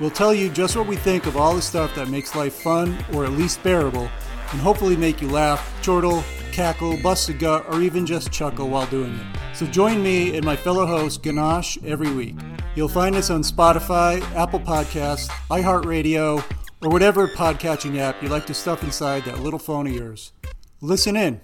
We'll 0.00 0.10
tell 0.10 0.34
you 0.34 0.48
just 0.48 0.74
what 0.74 0.88
we 0.88 0.96
think 0.96 1.26
of 1.26 1.36
all 1.36 1.54
the 1.54 1.62
stuff 1.62 1.94
that 1.94 2.08
makes 2.08 2.34
life 2.34 2.54
fun 2.54 2.98
or 3.14 3.24
at 3.24 3.34
least 3.34 3.62
bearable, 3.62 4.10
and 4.50 4.60
hopefully 4.60 4.96
make 4.96 5.22
you 5.22 5.28
laugh, 5.28 5.80
chortle, 5.80 6.24
cackle, 6.52 6.96
bust 7.02 7.28
a 7.28 7.32
gut, 7.32 7.64
or 7.68 7.80
even 7.80 8.06
just 8.06 8.30
chuckle 8.30 8.68
while 8.68 8.86
doing 8.86 9.14
it. 9.14 9.56
So 9.56 9.66
join 9.66 10.02
me 10.02 10.36
and 10.36 10.44
my 10.44 10.56
fellow 10.56 10.86
host 10.86 11.22
Ganache 11.22 11.78
every 11.84 12.12
week. 12.12 12.36
You'll 12.74 12.88
find 12.88 13.16
us 13.16 13.30
on 13.30 13.42
Spotify, 13.42 14.20
Apple 14.34 14.60
Podcasts, 14.60 15.28
iHeartRadio, 15.50 16.44
or 16.82 16.90
whatever 16.90 17.28
podcatching 17.28 17.98
app 17.98 18.22
you 18.22 18.28
like 18.28 18.46
to 18.46 18.54
stuff 18.54 18.82
inside 18.82 19.24
that 19.24 19.40
little 19.40 19.58
phone 19.58 19.86
of 19.86 19.92
yours. 19.92 20.32
Listen 20.80 21.16
in. 21.16 21.40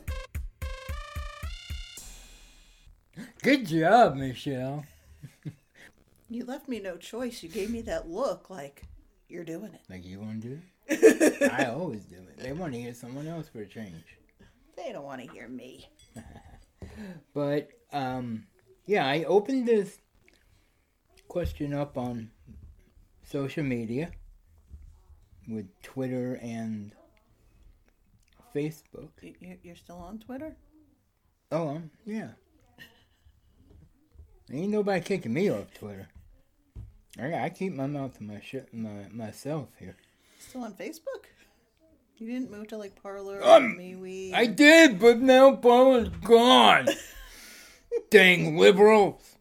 Good 3.42 3.66
job, 3.66 4.16
Michelle. 4.16 4.84
You 6.28 6.44
left 6.44 6.68
me 6.68 6.80
no 6.80 6.96
choice. 6.96 7.42
You 7.42 7.48
gave 7.48 7.70
me 7.70 7.80
that 7.82 8.10
look 8.10 8.50
like 8.50 8.82
you're 9.28 9.44
doing 9.44 9.72
it. 9.72 9.80
Like 9.88 10.04
you 10.04 10.20
want 10.20 10.42
to 10.42 10.48
do 10.48 10.60
it? 10.88 11.52
I 11.52 11.66
always 11.66 12.04
do 12.04 12.16
it. 12.16 12.38
They 12.38 12.52
want 12.52 12.72
to 12.74 12.80
hear 12.80 12.92
someone 12.92 13.26
else 13.26 13.48
for 13.48 13.60
a 13.60 13.66
change. 13.66 14.17
They 14.84 14.92
don't 14.92 15.04
want 15.04 15.20
to 15.22 15.28
hear 15.32 15.48
me. 15.48 15.88
But 17.34 17.68
um, 17.92 18.46
yeah, 18.86 19.06
I 19.06 19.22
opened 19.24 19.68
this 19.68 19.98
question 21.28 21.72
up 21.72 21.96
on 21.96 22.30
social 23.24 23.62
media 23.62 24.10
with 25.46 25.66
Twitter 25.82 26.38
and 26.42 26.92
Facebook. 28.54 29.10
You- 29.22 29.34
you- 29.40 29.58
You're 29.62 29.76
still 29.76 29.98
on 29.98 30.18
Twitter? 30.18 30.56
Oh, 31.52 31.68
um, 31.76 31.90
yeah. 32.04 32.30
Ain't 34.52 34.70
nobody 34.70 35.00
kicking 35.00 35.32
me 35.34 35.50
off 35.50 35.72
Twitter. 35.74 36.08
I, 37.18 37.34
I 37.34 37.48
keep 37.50 37.74
my 37.74 37.86
mouth 37.86 38.16
to 38.18 38.24
my 38.24 38.40
sh- 38.40 38.70
my 38.72 39.06
myself 39.12 39.68
here. 39.78 39.96
Still 40.40 40.64
on 40.64 40.72
Facebook? 40.72 41.26
You 42.18 42.26
didn't 42.32 42.50
move 42.50 42.68
to 42.68 42.76
like 42.76 43.00
Parler, 43.00 43.40
Um, 43.44 43.76
MeWe. 43.78 44.34
I 44.34 44.46
did, 44.46 44.98
but 44.98 45.18
now 45.18 45.54
Parler's 45.56 46.08
gone. 46.24 46.88
Dang 48.10 48.56
liberals. 48.56 49.36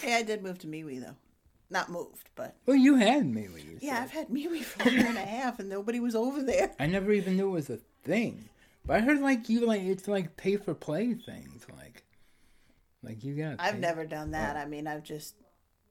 Hey, 0.00 0.14
I 0.16 0.22
did 0.22 0.42
move 0.42 0.58
to 0.60 0.66
MeWe 0.66 1.00
though. 1.00 1.16
Not 1.70 1.90
moved, 1.90 2.28
but 2.34 2.54
Well, 2.66 2.76
you 2.76 2.96
had 2.96 3.26
me 3.26 3.48
with 3.48 3.64
you. 3.64 3.78
yeah, 3.80 4.00
I've 4.02 4.10
had 4.10 4.28
MeWe 4.28 4.62
for 4.62 4.88
a 4.88 4.92
year 4.92 5.06
and 5.06 5.16
a 5.16 5.20
half, 5.22 5.58
and 5.58 5.68
nobody 5.68 5.98
was 5.98 6.14
over 6.14 6.42
there. 6.42 6.72
I 6.78 6.86
never 6.86 7.10
even 7.12 7.36
knew 7.36 7.48
it 7.48 7.52
was 7.52 7.70
a 7.70 7.78
thing. 8.04 8.48
But 8.86 8.98
I 8.98 9.00
heard 9.00 9.20
like 9.20 9.48
you 9.48 9.66
like 9.66 9.80
it's 9.82 10.06
like 10.06 10.36
pay 10.36 10.56
for 10.56 10.74
play 10.74 11.14
things 11.14 11.66
like 11.76 12.04
like 13.02 13.24
you 13.24 13.34
got. 13.34 13.56
I've 13.58 13.78
never 13.78 14.04
done 14.04 14.32
that. 14.32 14.56
I 14.56 14.66
mean, 14.66 14.86
I've 14.86 15.02
just 15.04 15.34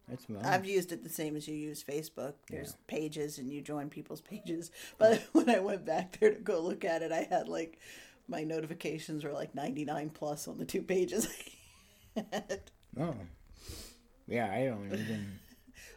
That's 0.07 0.25
I've 0.43 0.65
used 0.65 0.91
it 0.91 1.03
the 1.03 1.09
same 1.09 1.35
as 1.35 1.47
you 1.47 1.55
use 1.55 1.83
Facebook. 1.83 2.33
There's 2.49 2.75
pages, 2.87 3.37
and 3.37 3.49
you 3.49 3.61
join 3.61 3.89
people's 3.89 4.21
pages. 4.21 4.71
But 4.97 5.21
when 5.31 5.49
I 5.49 5.59
went 5.59 5.85
back 5.85 6.19
there 6.19 6.33
to 6.33 6.39
go 6.39 6.59
look 6.59 6.83
at 6.83 7.01
it, 7.01 7.11
I 7.11 7.27
had 7.29 7.47
like 7.47 7.79
my 8.27 8.43
notifications 8.43 9.23
were 9.23 9.31
like 9.31 9.55
99 9.55 10.09
plus 10.11 10.47
on 10.47 10.57
the 10.57 10.65
two 10.65 10.81
pages. 10.81 11.27
I. 12.17 12.43
Oh. 12.99 13.15
Yeah, 14.27 14.51
I 14.51 14.65
don't 14.65 14.87
even. 14.87 15.39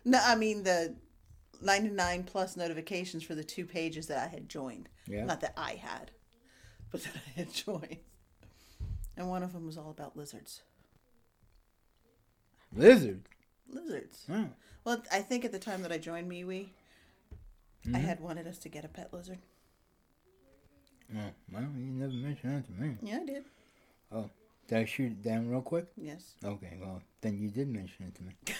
No, 0.04 0.20
I 0.22 0.34
mean 0.36 0.62
the 0.62 0.96
99 1.62 2.24
plus 2.24 2.56
notifications 2.56 3.22
for 3.22 3.34
the 3.34 3.44
two 3.44 3.66
pages 3.66 4.06
that 4.06 4.24
I 4.24 4.28
had 4.28 4.48
joined. 4.48 4.88
Yeah. 5.06 5.24
Not 5.24 5.40
that 5.40 5.54
I 5.56 5.72
had, 5.74 6.10
but 6.90 7.02
that 7.02 7.12
I 7.14 7.40
had 7.40 7.52
joined. 7.52 7.98
And 9.16 9.28
one 9.28 9.42
of 9.42 9.52
them 9.52 9.66
was 9.66 9.78
all 9.78 9.90
about 9.90 10.16
lizards. 10.16 10.62
Lizard. 12.74 13.28
Lizards. 13.68 14.24
Oh. 14.30 14.46
Well, 14.84 15.02
I 15.12 15.20
think 15.20 15.44
at 15.44 15.52
the 15.52 15.58
time 15.58 15.82
that 15.82 15.92
I 15.92 15.98
joined 15.98 16.30
MeWe, 16.30 16.68
Mm-hmm. 17.86 17.94
I 17.94 17.98
had 18.00 18.18
wanted 18.18 18.48
us 18.48 18.58
to 18.58 18.68
get 18.68 18.84
a 18.84 18.88
pet 18.88 19.12
lizard. 19.12 19.38
Oh, 21.16 21.20
well, 21.52 21.62
you 21.78 21.84
never 21.92 22.12
mentioned 22.12 22.56
that 22.56 22.66
to 22.66 22.72
me. 22.82 22.96
Yeah, 23.00 23.20
I 23.22 23.24
did. 23.24 23.44
Oh. 24.10 24.28
Did 24.66 24.78
I 24.78 24.84
shoot 24.84 25.12
it 25.12 25.22
down 25.22 25.48
real 25.48 25.62
quick? 25.62 25.86
Yes, 25.96 26.34
Okay, 26.44 26.78
well, 26.80 27.00
then 27.20 27.38
you 27.38 27.48
did 27.48 27.68
mention 27.68 28.06
it 28.06 28.14
to 28.16 28.22
me. 28.24 28.32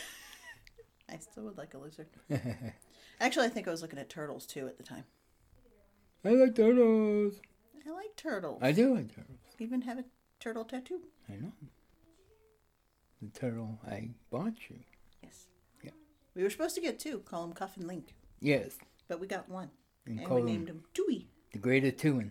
I 1.13 1.19
still 1.19 1.43
would 1.45 1.59
like 1.59 1.75
a 1.75 1.79
lizard. 1.79 2.07
Actually, 3.21 3.47
I 3.47 3.49
think 3.49 3.67
I 3.67 3.73
was 3.73 3.83
looking 3.83 3.99
at 3.99 4.09
turtles 4.09 4.47
too 4.47 4.69
at 4.69 4.77
the 4.77 4.85
time. 4.85 5.03
I 6.25 6.29
like 6.31 6.55
turtles. 6.55 7.41
I 7.85 7.91
like 7.91 8.15
turtles. 8.17 8.61
I 8.63 8.71
do 8.71 8.95
like 8.95 9.09
turtles. 9.13 9.39
even 9.59 9.83
have 9.83 9.99
a 9.99 10.05
turtle 10.39 10.65
tattoo. 10.65 11.01
I 11.29 11.33
know. 11.35 11.51
The 13.23 13.37
turtle 13.41 13.81
I 13.85 14.11
bought 14.31 14.55
you. 14.71 14.77
We 16.37 16.43
were 16.43 16.51
supposed 16.51 16.75
to 16.77 16.81
get 16.83 16.99
two. 16.99 17.21
Call 17.21 17.45
him 17.45 17.53
Cuff 17.55 17.77
and 17.79 17.87
Link, 17.89 18.15
Yes, 18.41 18.77
but 19.09 19.19
we 19.21 19.27
got 19.27 19.49
one, 19.49 19.71
and, 20.07 20.21
and 20.21 20.29
we 20.31 20.43
named 20.43 20.69
him 20.69 20.83
Dewey, 20.95 21.27
the 21.53 21.59
Great 21.59 21.83
A'Tuin 21.85 22.31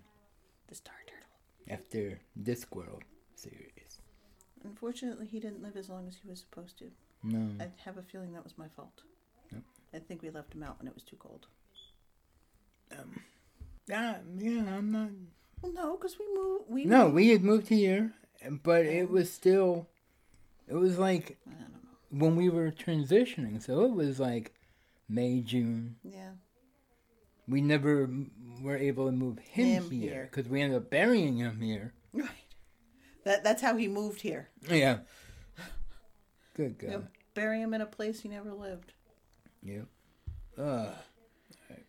the 0.68 0.76
Star 0.76 0.94
Turtle. 1.08 1.74
after 1.82 2.20
Discworld 2.42 3.02
series. 3.36 4.00
Unfortunately, 4.64 5.26
he 5.26 5.40
didn't 5.40 5.62
live 5.64 5.76
as 5.76 5.90
long 5.90 6.08
as 6.08 6.16
he 6.22 6.28
was 6.30 6.40
supposed 6.40 6.78
to. 6.80 6.86
No. 7.24 7.64
I 7.64 7.70
have 7.84 7.98
a 7.98 8.04
feeling 8.04 8.34
that 8.34 8.44
was 8.44 8.58
my 8.58 8.68
fault. 8.68 9.02
Yep. 9.52 9.62
I 9.96 10.00
think 10.00 10.22
we 10.22 10.30
left 10.30 10.54
him 10.54 10.62
out 10.64 10.78
when 10.80 10.88
it 10.88 10.94
was 10.94 11.04
too 11.04 11.18
cold. 11.18 11.48
Um. 12.92 13.20
Yeah, 13.88 14.18
yeah, 14.38 14.76
I'm 14.76 14.92
not. 14.92 15.10
Well, 15.62 15.72
no, 15.74 15.98
because 15.98 16.18
we 16.20 16.26
moved. 16.34 16.64
We 16.70 16.86
No, 16.86 17.04
moved- 17.06 17.16
we 17.16 17.30
had 17.30 17.44
moved 17.44 17.68
here, 17.68 18.14
but 18.64 18.86
it 18.86 19.10
was 19.10 19.32
still. 19.32 19.88
It 20.68 20.74
was 20.76 20.98
like 21.00 21.38
I 21.48 21.52
don't 21.54 21.74
know. 21.74 21.75
When 22.18 22.36
we 22.36 22.50
were 22.50 22.72
transitioning, 22.72 23.62
so 23.62 23.84
it 23.86 23.92
was 23.92 24.20
like 24.20 24.54
May, 25.10 25.42
June. 25.42 25.98
Yeah. 26.04 26.32
We 27.48 27.62
never 27.62 28.10
were 28.62 28.78
able 28.78 29.06
to 29.06 29.12
move 29.12 29.38
him, 29.40 29.84
Him 29.84 29.92
here 29.92 30.28
because 30.32 30.50
we 30.50 30.62
ended 30.62 30.78
up 30.78 30.90
burying 30.90 31.38
him 31.38 31.62
here. 31.62 31.94
Right. 32.14 32.30
That 33.24 33.44
that's 33.44 33.62
how 33.62 33.76
he 33.76 33.88
moved 33.88 34.22
here. 34.22 34.50
Yeah. 34.70 35.00
Good 36.56 36.76
You 36.82 36.88
God. 36.88 36.92
know, 36.92 37.08
bury 37.34 37.60
him 37.62 37.74
in 37.74 37.82
a 37.82 37.86
place 37.86 38.22
he 38.22 38.30
never 38.30 38.54
lived. 38.54 38.94
Yep. 39.62 39.86
Uh, 40.58 40.88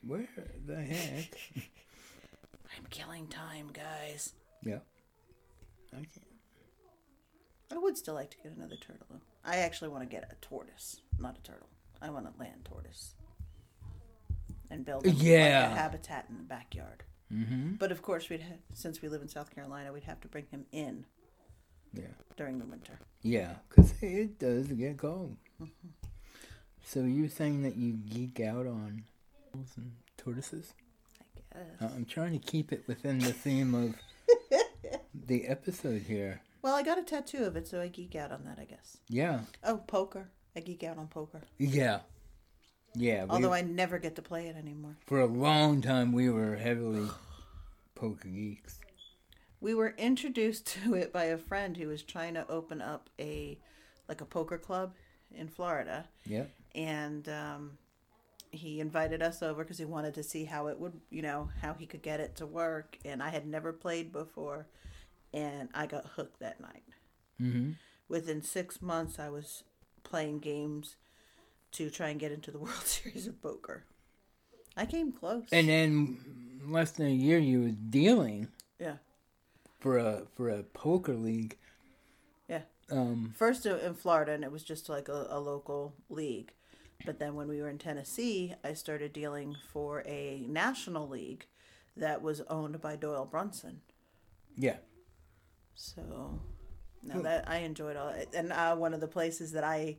where 0.04 0.26
the 0.66 0.76
heck? 0.82 1.38
I'm 2.76 2.84
killing 2.90 3.28
time, 3.28 3.68
guys. 3.72 4.32
Yeah. 4.62 4.80
I 5.92 5.96
can't. 5.96 6.10
I 7.72 7.78
would 7.78 7.96
still 7.96 8.14
like 8.14 8.30
to 8.32 8.36
get 8.42 8.52
another 8.56 8.76
turtle. 8.76 9.20
I 9.46 9.58
actually 9.58 9.88
want 9.88 10.02
to 10.02 10.08
get 10.08 10.24
a 10.30 10.34
tortoise, 10.44 11.00
not 11.18 11.38
a 11.38 11.42
turtle. 11.42 11.68
I 12.02 12.10
want 12.10 12.26
a 12.26 12.38
land 12.38 12.64
tortoise. 12.64 13.14
And 14.70 14.84
build 14.84 15.06
Yeah. 15.06 15.68
like 15.68 15.72
a 15.78 15.80
habitat 15.80 16.26
in 16.28 16.36
the 16.38 16.42
backyard. 16.42 17.04
Mm-hmm. 17.32 17.74
But 17.74 17.92
of 17.92 18.02
course, 18.02 18.28
we'd 18.28 18.42
ha- 18.42 18.58
since 18.74 19.00
we 19.00 19.08
live 19.08 19.22
in 19.22 19.28
South 19.28 19.54
Carolina, 19.54 19.92
we'd 19.92 20.04
have 20.04 20.20
to 20.22 20.28
bring 20.28 20.46
him 20.50 20.66
in 20.72 21.06
Yeah. 21.92 22.08
during 22.36 22.58
the 22.58 22.66
winter. 22.66 22.98
Yeah, 23.22 23.54
because 23.68 23.94
it 24.02 24.38
does 24.38 24.66
get 24.68 24.98
cold. 24.98 25.36
So 26.84 27.00
you're 27.04 27.28
saying 27.28 27.62
that 27.62 27.76
you 27.76 27.92
geek 27.94 28.40
out 28.40 28.66
on 28.66 29.04
turtles 29.52 29.72
and 29.76 29.92
tortoises? 30.16 30.74
I 31.20 31.24
guess. 31.80 31.82
Uh, 31.90 31.94
I'm 31.94 32.04
trying 32.04 32.32
to 32.32 32.38
keep 32.44 32.72
it 32.72 32.84
within 32.86 33.18
the 33.18 33.32
theme 33.32 33.74
of 33.74 33.94
the 35.14 35.46
episode 35.46 36.02
here. 36.02 36.42
Well, 36.62 36.74
I 36.74 36.82
got 36.82 36.98
a 36.98 37.02
tattoo 37.02 37.44
of 37.44 37.56
it, 37.56 37.66
so 37.68 37.80
I 37.80 37.88
geek 37.88 38.14
out 38.16 38.32
on 38.32 38.44
that. 38.44 38.58
I 38.58 38.64
guess. 38.64 38.98
Yeah. 39.08 39.40
Oh, 39.64 39.78
poker. 39.86 40.30
I 40.56 40.60
geek 40.60 40.82
out 40.84 40.98
on 40.98 41.06
poker. 41.08 41.42
Yeah. 41.58 42.00
Yeah. 42.94 43.24
We, 43.24 43.30
Although 43.30 43.52
I 43.52 43.62
never 43.62 43.98
get 43.98 44.16
to 44.16 44.22
play 44.22 44.48
it 44.48 44.56
anymore. 44.56 44.96
for 45.06 45.20
a 45.20 45.26
long 45.26 45.82
time, 45.82 46.12
we 46.12 46.30
were 46.30 46.56
heavily 46.56 47.08
poker 47.94 48.28
geeks. 48.28 48.78
We 49.60 49.74
were 49.74 49.94
introduced 49.98 50.66
to 50.84 50.94
it 50.94 51.12
by 51.12 51.24
a 51.24 51.38
friend 51.38 51.76
who 51.76 51.88
was 51.88 52.02
trying 52.02 52.34
to 52.34 52.48
open 52.50 52.80
up 52.82 53.10
a 53.20 53.58
like 54.08 54.20
a 54.20 54.24
poker 54.26 54.58
club 54.58 54.94
in 55.34 55.48
Florida, 55.48 56.06
Yep. 56.26 56.48
and 56.76 57.28
um, 57.28 57.78
he 58.52 58.78
invited 58.80 59.20
us 59.22 59.42
over 59.42 59.64
because 59.64 59.78
he 59.78 59.84
wanted 59.84 60.14
to 60.14 60.22
see 60.22 60.44
how 60.44 60.68
it 60.68 60.78
would, 60.78 60.92
you 61.10 61.20
know, 61.22 61.48
how 61.60 61.74
he 61.74 61.86
could 61.86 62.02
get 62.02 62.20
it 62.20 62.36
to 62.36 62.46
work. 62.46 62.96
And 63.04 63.20
I 63.22 63.30
had 63.30 63.46
never 63.46 63.72
played 63.72 64.12
before, 64.12 64.68
and 65.36 65.68
I 65.74 65.86
got 65.86 66.06
hooked 66.16 66.40
that 66.40 66.60
night. 66.60 66.82
Mm-hmm. 67.40 67.72
Within 68.08 68.42
six 68.42 68.80
months, 68.80 69.18
I 69.18 69.28
was 69.28 69.64
playing 70.02 70.38
games 70.38 70.96
to 71.72 71.90
try 71.90 72.08
and 72.08 72.18
get 72.18 72.32
into 72.32 72.50
the 72.50 72.58
World 72.66 72.86
Series 72.86 73.26
of 73.26 73.40
Poker. 73.42 73.84
I 74.76 74.86
came 74.86 75.12
close. 75.12 75.44
And 75.52 75.68
then 75.68 76.60
less 76.66 76.92
than 76.92 77.06
a 77.06 77.10
year, 77.10 77.38
you 77.38 77.62
were 77.62 77.74
dealing 77.90 78.48
yeah, 78.80 78.96
for 79.78 79.98
a 79.98 80.22
for 80.34 80.48
a 80.48 80.62
poker 80.62 81.14
league. 81.14 81.56
yeah. 82.48 82.62
Um. 82.90 83.34
First 83.36 83.66
in 83.66 83.94
Florida, 83.94 84.32
and 84.32 84.44
it 84.44 84.52
was 84.52 84.62
just 84.62 84.88
like 84.88 85.08
a, 85.08 85.26
a 85.30 85.40
local 85.40 85.94
league. 86.08 86.52
But 87.04 87.18
then 87.18 87.34
when 87.34 87.48
we 87.48 87.60
were 87.60 87.68
in 87.68 87.78
Tennessee, 87.78 88.54
I 88.64 88.72
started 88.72 89.12
dealing 89.12 89.56
for 89.70 90.02
a 90.06 90.44
national 90.48 91.08
league 91.08 91.46
that 91.96 92.22
was 92.22 92.40
owned 92.48 92.80
by 92.80 92.96
Doyle 92.96 93.26
Brunson. 93.26 93.80
Yeah. 94.56 94.76
So, 95.76 96.40
no, 97.02 97.22
that 97.22 97.48
I 97.48 97.58
enjoyed 97.58 97.96
all 97.96 98.08
it. 98.08 98.30
And 98.34 98.52
uh, 98.52 98.74
one 98.74 98.94
of 98.94 99.00
the 99.00 99.06
places 99.06 99.52
that 99.52 99.62
I, 99.62 99.98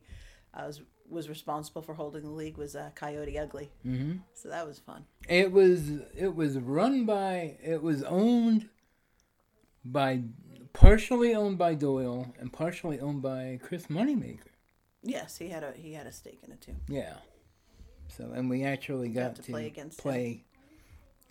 I 0.53 0.65
was 0.65 0.81
was 1.09 1.29
responsible 1.29 1.81
for 1.81 1.93
holding 1.93 2.23
the 2.23 2.31
league 2.31 2.57
was 2.57 2.75
uh, 2.75 2.89
Coyote 2.95 3.37
Ugly. 3.37 3.71
Mm-hmm. 3.85 4.17
So 4.33 4.49
that 4.49 4.67
was 4.67 4.79
fun. 4.79 5.05
It 5.29 5.51
was 5.51 5.91
it 6.15 6.35
was 6.35 6.57
run 6.57 7.05
by 7.05 7.57
it 7.63 7.81
was 7.81 8.03
owned 8.03 8.69
by 9.85 10.23
partially 10.73 11.33
owned 11.33 11.57
by 11.57 11.75
Doyle 11.75 12.33
and 12.39 12.51
partially 12.51 12.99
owned 12.99 13.21
by 13.21 13.59
Chris 13.61 13.87
Moneymaker. 13.87 14.39
Yes, 15.03 15.37
he 15.37 15.49
had 15.49 15.63
a 15.63 15.73
he 15.75 15.93
had 15.93 16.07
a 16.07 16.11
stake 16.11 16.39
in 16.43 16.51
it 16.51 16.61
too. 16.61 16.75
Yeah. 16.89 17.13
So 18.09 18.31
and 18.33 18.49
we 18.49 18.63
actually 18.63 19.09
got, 19.09 19.35
to 19.35 19.43
to, 19.43 19.51
play 19.51 19.67
against 19.67 19.99
play 19.99 20.43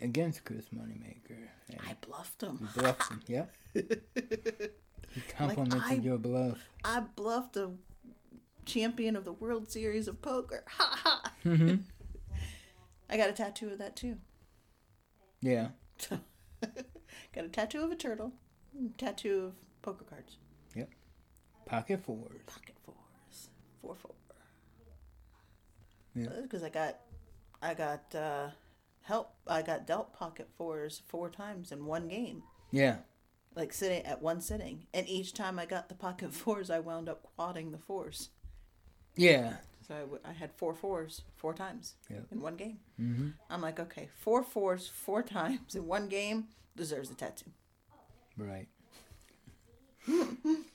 against 0.00 0.44
Chris 0.44 0.66
Moneymaker. 0.74 1.48
And 1.68 1.80
I 1.88 1.96
bluffed 2.06 2.42
him. 2.42 2.58
we 2.60 2.80
bluffed 2.82 3.10
him. 3.10 3.20
Yep. 3.26 3.52
he 3.74 5.20
complimented 5.36 5.82
I- 5.84 5.94
your 5.94 6.18
bluff. 6.18 6.58
I 6.84 7.00
bluffed 7.00 7.56
a 7.56 7.70
champion 8.64 9.16
of 9.16 9.24
the 9.24 9.32
World 9.32 9.70
Series 9.70 10.08
of 10.08 10.20
Poker. 10.22 10.64
Ha 10.70 10.98
ha. 11.02 11.32
Mhm. 11.44 11.80
I 13.10 13.16
got 13.16 13.30
a 13.30 13.32
tattoo 13.32 13.70
of 13.70 13.78
that 13.78 13.94
too. 13.96 14.16
Yeah. 15.40 15.68
got 16.10 17.44
a 17.44 17.48
tattoo 17.48 17.82
of 17.84 17.92
a 17.92 17.94
turtle, 17.96 18.32
tattoo 18.98 19.44
of 19.46 19.52
poker 19.82 20.04
cards. 20.04 20.38
Yep. 20.74 20.90
Pocket 21.66 22.00
fours. 22.02 22.40
Pocket 22.46 22.74
fours, 22.84 23.48
four 23.80 23.94
four. 23.94 24.12
Yeah. 26.14 26.28
Because 26.42 26.62
I 26.62 26.70
got, 26.70 26.96
I 27.62 27.74
got 27.74 28.14
uh, 28.14 28.48
help. 29.06 29.34
I 29.46 29.62
got 29.62 29.86
dealt 29.86 30.12
pocket 30.12 30.48
fours 30.56 31.02
four 31.06 31.30
times 31.30 31.72
in 31.72 31.86
one 31.86 32.08
game, 32.08 32.42
Yeah. 32.70 32.98
like 33.54 33.72
sitting 33.72 34.04
at 34.04 34.20
one 34.22 34.40
sitting, 34.40 34.86
and 34.94 35.08
each 35.08 35.32
time 35.32 35.58
I 35.58 35.66
got 35.66 35.88
the 35.88 35.94
pocket 35.94 36.32
fours, 36.42 36.70
I 36.70 36.78
wound 36.80 37.08
up 37.08 37.22
quadding 37.36 37.72
the 37.72 37.78
fours. 37.78 38.30
Yeah. 39.16 39.56
So 39.86 39.94
I, 39.94 40.00
w- 40.00 40.20
I 40.24 40.32
had 40.32 40.52
four 40.52 40.74
fours 40.74 41.22
four 41.36 41.54
times 41.54 41.94
Yep. 42.10 42.26
in 42.32 42.40
one 42.40 42.56
game. 42.56 42.78
Mm-hmm. 43.00 43.28
I'm 43.48 43.62
like, 43.62 43.78
okay, 43.80 44.08
four 44.20 44.42
fours 44.42 44.88
four 44.88 45.22
times 45.38 45.74
in 45.74 45.86
one 45.86 46.08
game 46.08 46.48
deserves 46.76 47.10
a 47.10 47.14
tattoo. 47.14 47.50
Right. 48.36 48.68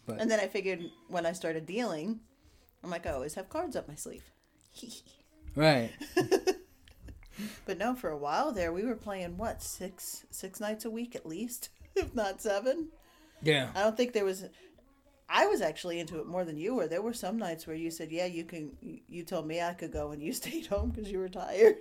And 0.07 0.29
then 0.29 0.39
I 0.41 0.47
figured 0.47 0.81
when 1.07 1.25
I 1.25 1.31
started 1.31 1.65
dealing, 1.65 2.19
I'm 2.83 2.89
like, 2.89 3.05
I 3.07 3.11
always 3.11 3.35
have 3.35 3.47
cards 3.49 3.75
up 3.77 3.87
my 3.87 3.95
sleeve. 3.95 4.23
Right. 5.55 5.91
but 7.65 7.77
no, 7.77 7.95
for 7.95 8.09
a 8.09 8.17
while 8.17 8.51
there, 8.51 8.71
we 8.73 8.83
were 8.85 8.95
playing 8.95 9.37
what 9.37 9.61
six 9.61 10.25
six 10.31 10.59
nights 10.59 10.85
a 10.85 10.89
week 10.89 11.15
at 11.15 11.25
least, 11.25 11.69
if 11.95 12.13
not 12.15 12.41
seven. 12.41 12.89
Yeah. 13.41 13.69
I 13.75 13.81
don't 13.83 13.97
think 13.97 14.13
there 14.13 14.25
was. 14.25 14.45
I 15.33 15.47
was 15.47 15.61
actually 15.61 15.99
into 15.99 16.19
it 16.19 16.27
more 16.27 16.43
than 16.43 16.57
you 16.57 16.75
were. 16.75 16.87
There 16.87 17.01
were 17.01 17.13
some 17.13 17.37
nights 17.37 17.65
where 17.65 17.75
you 17.75 17.89
said, 17.89 18.11
"Yeah, 18.11 18.25
you 18.25 18.43
can." 18.43 18.71
You 19.07 19.23
told 19.23 19.47
me 19.47 19.61
I 19.61 19.73
could 19.73 19.91
go, 19.93 20.11
and 20.11 20.21
you 20.21 20.33
stayed 20.41 20.67
home 20.67 20.89
because 20.89 21.09
you 21.11 21.19
were 21.19 21.29
tired. 21.29 21.77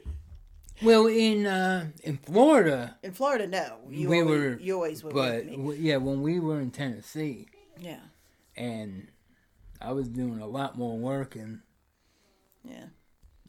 Well, 0.83 1.07
in 1.09 1.47
uh, 1.47 1.89
in 2.05 2.17
Florida, 2.17 2.97
In 3.03 3.13
Florida, 3.13 3.47
no, 3.47 3.79
you 3.91 4.09
we 4.09 4.21
always, 4.23 4.39
were. 4.39 4.59
you 4.61 4.75
always 4.77 5.05
were 5.05 5.11
but 5.13 5.45
me. 5.47 5.57
w- 5.57 5.79
yeah, 5.83 5.97
when 5.97 6.23
we 6.23 6.41
were 6.41 6.59
in 6.61 6.71
Tennessee, 6.71 7.49
Yeah, 7.79 7.99
and 8.57 9.09
I 9.81 9.93
was 9.93 10.09
doing 10.09 10.39
a 10.41 10.47
lot 10.47 10.79
more 10.79 10.97
work 10.97 11.37
and 11.37 11.61
yeah. 12.65 12.87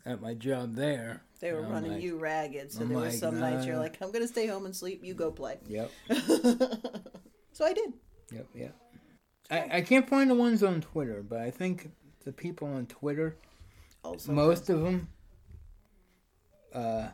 At 0.06 0.22
my 0.22 0.34
job 0.34 0.76
there. 0.76 1.22
They 1.40 1.52
were 1.54 1.62
running 1.64 1.94
like, 1.94 2.04
you 2.04 2.18
ragged, 2.20 2.72
so 2.72 2.82
I'm 2.82 2.90
there 2.90 2.98
were 2.98 3.04
like, 3.06 3.14
some 3.14 3.40
nights 3.40 3.66
you're 3.66 3.78
like, 3.78 3.98
"I'm 4.02 4.12
gonna 4.12 4.28
stay 4.28 4.46
home 4.48 4.66
and 4.66 4.76
sleep. 4.76 5.04
You 5.04 5.14
go 5.14 5.32
play." 5.32 5.58
Yep. 5.68 5.92
So 7.54 7.66
I 7.66 7.74
did. 7.74 7.94
Yep. 8.32 8.48
Yep. 8.56 8.76
I, 9.52 9.78
I 9.78 9.82
can't 9.82 10.08
find 10.08 10.30
the 10.30 10.36
ones 10.36 10.64
on 10.64 10.80
Twitter, 10.80 11.22
but 11.22 11.40
I 11.42 11.52
think 11.52 11.92
the 12.24 12.32
people 12.32 12.68
on 12.70 12.86
Twitter, 12.86 13.36
Also, 14.06 14.32
most 14.32 14.70
of 14.70 14.82
them, 14.82 15.10
uh, 16.74 17.10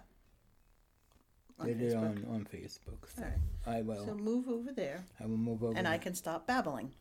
they 1.63 1.73
did 1.73 1.91
it 1.93 1.95
on 1.95 2.23
on 2.29 2.45
Facebook. 2.53 3.09
So 3.15 3.23
All 3.23 3.29
right. 3.29 3.77
I 3.77 3.81
will. 3.81 4.05
So 4.05 4.13
move 4.13 4.47
over 4.47 4.71
there, 4.71 5.03
I 5.19 5.25
will 5.25 5.37
move 5.37 5.63
over. 5.63 5.75
and 5.75 5.87
I 5.87 5.97
can 5.97 6.13
stop 6.13 6.45
babbling. 6.45 6.91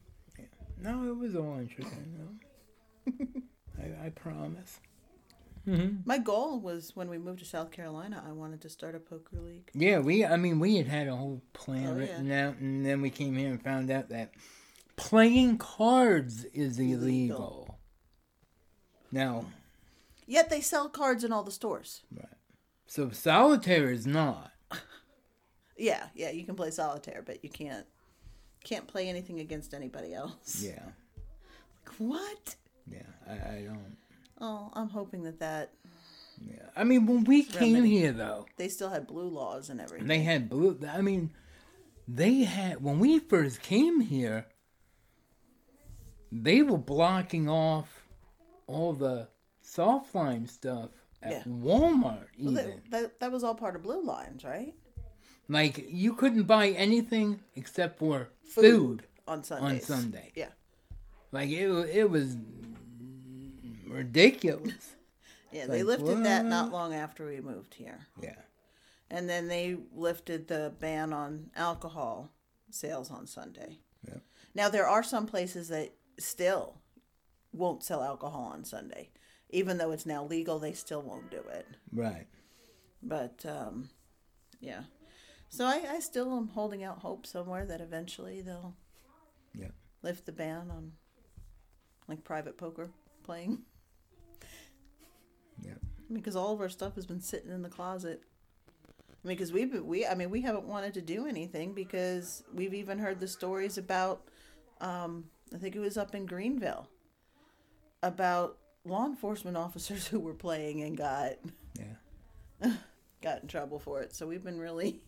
No, 0.79 1.09
it 1.09 1.17
was 1.17 1.37
all 1.37 1.59
interesting. 1.59 2.15
though. 2.19 3.13
I, 3.83 4.07
I 4.07 4.09
promise. 4.11 4.81
Mm-hmm. 5.67 5.97
My 6.05 6.19
goal 6.19 6.61
was 6.61 6.93
when 6.95 7.09
we 7.11 7.19
moved 7.19 7.41
to 7.41 7.45
South 7.45 7.71
Carolina, 7.73 8.23
I 8.27 8.33
wanted 8.33 8.61
to 8.63 8.69
start 8.69 8.95
a 8.95 9.01
poker 9.01 9.41
league. 9.41 9.69
Yeah, 9.75 9.99
we. 9.99 10.25
I 10.25 10.37
mean, 10.37 10.61
we 10.61 10.77
had 10.77 10.87
had 10.87 11.09
a 11.09 11.17
whole 11.17 11.43
plan 11.53 11.89
Oh, 11.89 11.95
written 11.95 12.31
out, 12.31 12.57
and 12.59 12.87
then 12.87 13.01
we 13.03 13.11
came 13.11 13.35
here 13.37 13.51
and 13.51 13.61
found 13.63 13.91
out 13.91 14.09
that 14.11 14.31
playing 14.97 15.59
cards 15.59 16.45
is 16.55 16.79
illegal. 16.79 17.79
Now, 19.11 19.47
Yet 20.29 20.51
they 20.51 20.61
sell 20.61 20.89
cards 20.89 21.23
in 21.23 21.33
all 21.33 21.45
the 21.45 21.53
stores. 21.53 22.03
Right. 22.13 22.27
So 22.87 23.11
solitaire 23.11 23.91
is 23.91 24.07
not. 24.07 24.53
Yeah, 25.79 26.07
yeah, 26.15 26.31
you 26.31 26.45
can 26.47 26.55
play 26.55 26.71
solitaire, 26.71 27.23
but 27.27 27.45
you 27.45 27.51
can't 27.51 27.85
can't 28.65 28.87
play 28.87 29.11
anything 29.11 29.41
against 29.41 29.75
anybody 29.75 30.15
else. 30.15 30.63
Yeah, 30.63 30.81
Like 31.87 31.95
What? 31.99 32.55
yeah. 32.91 33.03
I, 33.29 33.33
I 33.33 33.63
don't. 33.67 33.97
Oh, 34.41 34.71
I'm 34.75 34.89
hoping 34.91 35.23
that 35.25 35.39
that 35.41 35.73
Yeah. 36.41 36.67
I 36.77 36.85
mean, 36.85 37.07
when 37.07 37.25
we 37.25 37.43
came 37.43 37.75
Remedy. 37.75 37.99
here, 37.99 38.13
though, 38.13 38.47
they 38.57 38.69
still 38.69 38.91
had 38.91 39.07
blue 39.07 39.29
laws 39.29 39.71
and 39.71 39.81
everything. 39.81 40.07
they 40.09 40.21
had 40.21 40.49
blue. 40.51 40.79
I 40.89 41.01
mean, 41.01 41.33
they 42.07 42.41
had 42.45 42.83
when 42.83 42.99
we 42.99 43.19
first 43.19 43.63
came 43.63 44.01
here. 44.01 44.47
They 46.33 46.63
were 46.63 46.79
blocking 46.79 47.49
off 47.49 48.05
all 48.67 48.93
the 48.93 49.29
soft 49.63 50.15
line 50.15 50.47
stuff 50.47 50.91
at 51.23 51.33
Yeah. 51.33 51.43
Walmart. 51.45 52.27
Well, 52.39 52.53
Even 52.53 52.55
that, 52.55 52.91
that 52.91 53.21
that 53.21 53.33
was 53.33 53.45
all 53.45 53.55
part 53.55 53.77
of 53.77 53.83
blue 53.83 54.03
laws, 54.03 54.45
right? 54.45 54.75
like 55.49 55.87
you 55.89 56.13
couldn't 56.13 56.43
buy 56.43 56.71
anything 56.71 57.39
except 57.55 58.01
for 58.01 58.29
food, 58.43 59.05
on 59.29 59.45
Sundays. 59.45 59.89
On 59.89 59.97
Sunday. 60.01 60.33
Yeah, 60.35 60.49
Like 61.31 61.49
it, 61.51 61.69
it 61.95 62.11
was 62.11 62.37
ridiculous. 63.97 64.95
yeah. 65.53 65.67
They 65.67 65.83
lifted 65.83 66.25
that 66.25 66.45
not 66.45 66.71
long 66.73 66.95
after 66.95 67.27
we 67.27 67.41
moved 67.41 67.75
here, 67.75 68.07
Yeah. 68.23 68.37
and 69.11 69.29
then 69.29 69.49
they 69.49 69.77
lifted 69.95 70.49
the 70.49 70.73
ban 70.79 71.13
on 71.13 71.51
alcohol 71.57 72.31
sales 72.71 73.11
on 73.11 73.27
Sunday. 73.27 73.79
Yeah. 74.07 74.19
Now 74.55 74.69
there 74.69 74.87
are 74.89 75.03
some 75.03 75.27
places 75.27 75.69
that 75.69 75.93
still 76.19 76.81
won't 77.53 77.83
sell 77.85 78.03
alcohol 78.03 78.45
on 78.53 78.65
Sunday, 78.65 79.11
even 79.51 79.79
though 79.79 79.91
it's 79.93 80.07
now 80.07 80.25
legal. 80.25 80.59
They 80.59 80.73
still 80.73 81.03
won't 81.03 81.31
do 81.31 81.43
it. 81.53 81.67
Right. 81.93 82.27
But 83.03 83.45
um, 83.47 83.91
yeah. 84.61 84.83
So 85.49 85.65
I, 85.65 85.85
I 85.89 86.01
still 86.01 86.37
am 86.37 86.49
holding 86.49 86.83
out 86.83 86.99
hope 86.99 87.25
somewhere 87.27 87.65
that 87.67 87.81
eventually 87.81 88.43
they'll 88.43 88.75
Yeah. 89.55 89.71
lift 90.03 90.27
the 90.27 90.33
ban 90.33 90.71
on 90.71 90.93
like 92.09 92.25
private 92.25 92.57
poker 92.59 92.91
playing. 93.23 93.63
Because 96.13 96.37
all 96.37 96.53
of 96.53 96.61
our 96.61 96.69
stuff 96.69 96.95
has 96.95 97.07
been 97.07 97.21
sitting 97.21 97.51
in 97.51 97.63
the 97.63 97.69
closet. 97.69 98.23
I 99.25 99.29
mean, 99.29 99.37
because 99.37 99.53
we've 99.53 99.73
been, 99.73 99.87
we 99.87 100.07
I 100.07 100.15
mean 100.15 100.31
we 100.31 100.41
haven't 100.43 100.67
wanted 100.67 100.95
to 100.95 101.03
do 101.03 101.27
anything 101.27 101.73
because 101.75 102.45
we've 102.55 102.75
even 102.75 102.99
heard 102.99 103.19
the 103.19 103.27
stories 103.27 103.77
about 103.77 104.23
um, 104.81 105.25
I 105.53 105.59
think 105.59 105.75
it 105.75 105.81
was 105.81 105.97
up 105.99 106.15
in 106.15 106.27
Greenville 106.27 106.89
about 108.03 108.59
law 108.85 109.05
enforcement 109.07 109.57
officers 109.67 110.07
who 110.07 110.21
were 110.21 110.35
playing 110.35 110.83
and 110.83 110.97
got 110.97 111.33
Yeah. 111.79 112.73
got 113.23 113.43
in 113.43 113.49
trouble 113.49 113.81
for 113.81 114.01
it. 114.03 114.15
So 114.15 114.27
we've 114.29 114.45
been 114.45 114.59
really 114.61 115.01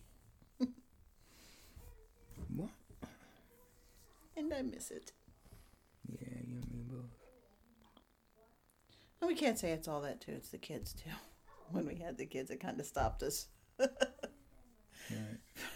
What? 2.55 2.69
and 4.35 4.53
I 4.53 4.61
miss 4.63 4.91
it. 4.91 5.11
Yeah, 6.07 6.27
you 6.45 6.57
and 6.57 6.71
me 6.73 6.81
both. 6.89 7.18
And 9.21 9.27
we 9.27 9.35
can't 9.35 9.59
say 9.59 9.71
it's 9.71 9.87
all 9.87 10.01
that 10.01 10.21
too. 10.21 10.31
It's 10.31 10.49
the 10.49 10.57
kids 10.57 10.93
too. 10.93 11.09
When 11.71 11.85
we 11.85 11.95
had 11.97 12.17
the 12.17 12.25
kids, 12.25 12.49
it 12.49 12.59
kind 12.59 12.79
of 12.79 12.85
stopped 12.87 13.21
us 13.21 13.45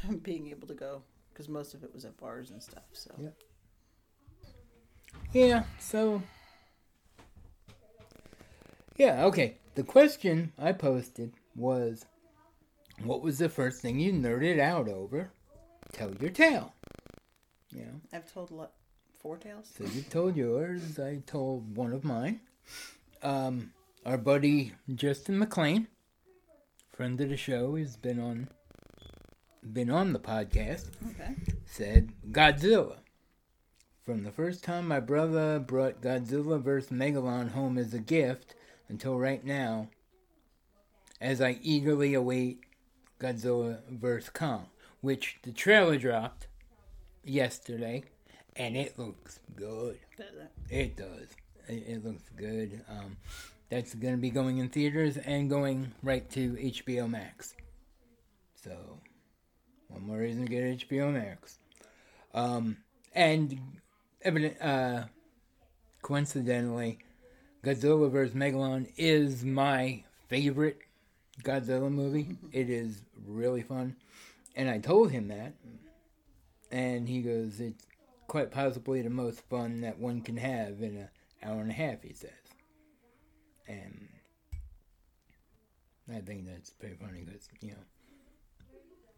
from 0.02 0.18
being 0.18 0.48
able 0.48 0.68
to 0.68 0.74
go 0.74 1.04
because 1.32 1.48
most 1.48 1.76
of 1.76 1.84
it 1.84 1.94
was 1.94 2.04
at 2.04 2.18
bars 2.18 2.50
and 2.50 2.64
stuff. 2.64 2.82
So 2.94 3.12
Yeah. 3.20 3.30
Yeah, 5.34 5.64
so. 5.80 6.24
Yeah, 8.98 9.26
okay. 9.26 9.58
The 9.76 9.84
question 9.84 10.52
I 10.58 10.72
posted 10.72 11.34
was 11.56 12.06
what 13.04 13.22
was 13.22 13.38
the 13.38 13.50
first 13.50 13.82
thing 13.82 14.00
you 14.00 14.14
nerded 14.14 14.60
out 14.60 14.88
over? 14.88 15.32
Tell 15.92 16.12
your 16.16 16.32
tale. 16.32 16.74
Yeah, 17.70 17.86
I've 18.12 18.32
told 18.32 18.50
lo- 18.50 18.70
four 19.20 19.38
tales. 19.38 19.72
so 19.78 19.84
you 19.84 20.02
told 20.02 20.36
yours, 20.36 21.00
I 21.00 21.22
told 21.26 21.76
one 21.76 21.94
of 21.94 22.04
mine. 22.04 22.40
Um, 23.24 23.72
our 24.06 24.18
buddy 24.18 24.74
Justin 24.94 25.40
McLean, 25.40 25.88
friend 26.92 27.20
of 27.22 27.30
the 27.30 27.38
show, 27.38 27.76
has 27.76 27.96
been 27.96 28.20
on 28.20 28.50
been 29.72 29.90
on 29.90 30.12
the 30.12 30.20
podcast 30.20 30.88
Okay. 31.12 31.36
said 31.66 32.12
Godzilla. 32.32 32.98
From 34.04 34.24
the 34.24 34.32
first 34.32 34.62
time 34.62 34.90
my 34.90 35.00
brother 35.00 35.58
brought 35.60 36.02
Godzilla 36.02 36.62
vs. 36.62 36.90
Megalon 36.92 37.52
home 37.52 37.78
as 37.78 37.94
a 37.94 38.00
gift 38.00 38.56
until 38.90 39.18
right 39.18 39.44
now, 39.46 39.88
as 41.22 41.40
I 41.40 41.60
eagerly 41.62 42.14
await 42.14 42.60
Godzilla 43.22 43.80
vs. 43.90 44.30
Kong, 44.32 44.66
which 45.00 45.38
the 45.44 45.54
trailer 45.54 45.98
dropped 45.98 46.48
yesterday, 47.24 48.04
and 48.58 48.76
it 48.76 49.00
looks 49.00 49.40
good. 49.56 49.98
It 50.70 50.98
does. 50.98 51.28
It, 51.68 51.84
it 51.88 52.06
looks 52.06 52.24
good. 52.36 52.82
Um, 52.90 53.18
that's 53.70 53.96
going 53.96 54.14
to 54.14 54.22
be 54.22 54.30
going 54.30 54.60
in 54.60 54.70
theaters 54.70 55.18
and 55.18 55.50
going 55.50 55.94
right 56.04 56.30
to 56.32 56.54
HBO 56.54 57.10
Max. 57.10 57.56
So, 58.56 59.00
one 59.88 60.06
more 60.06 60.18
reason 60.18 60.46
to 60.46 60.50
get 60.50 60.88
HBO 60.88 61.12
Max. 61.12 61.58
Um, 62.34 62.78
and 63.14 63.60
evident, 64.22 64.62
uh, 64.62 65.06
coincidentally, 66.02 67.00
Godzilla 67.64 68.12
vs. 68.12 68.36
Megalon 68.36 68.92
is 68.98 69.44
my 69.44 70.04
favorite 70.28 70.80
Godzilla 71.44 71.92
movie. 71.92 72.38
It 72.52 72.70
is 72.70 73.02
really 73.26 73.62
fun. 73.62 73.96
And 74.56 74.70
I 74.70 74.80
told 74.80 75.12
him 75.12 75.30
that. 75.30 75.54
And 76.72 77.08
he 77.08 77.22
goes, 77.22 77.60
it's 77.60 77.86
quite 78.28 78.52
possibly 78.52 79.02
the 79.02 79.10
most 79.10 79.42
fun 79.50 79.82
that 79.82 80.00
one 80.00 80.22
can 80.22 80.38
have 80.38 80.82
in 80.82 80.98
an 80.98 81.10
hour 81.46 81.62
and 81.62 81.72
a 81.72 81.74
half, 81.74 82.02
he 82.04 82.14
says. 82.14 82.32
And 83.68 84.10
I 86.14 86.20
think 86.20 86.48
that's 86.48 86.72
pretty 86.72 86.96
funny 86.96 87.24
because, 87.26 87.48
you 87.62 87.72
know, 87.72 87.78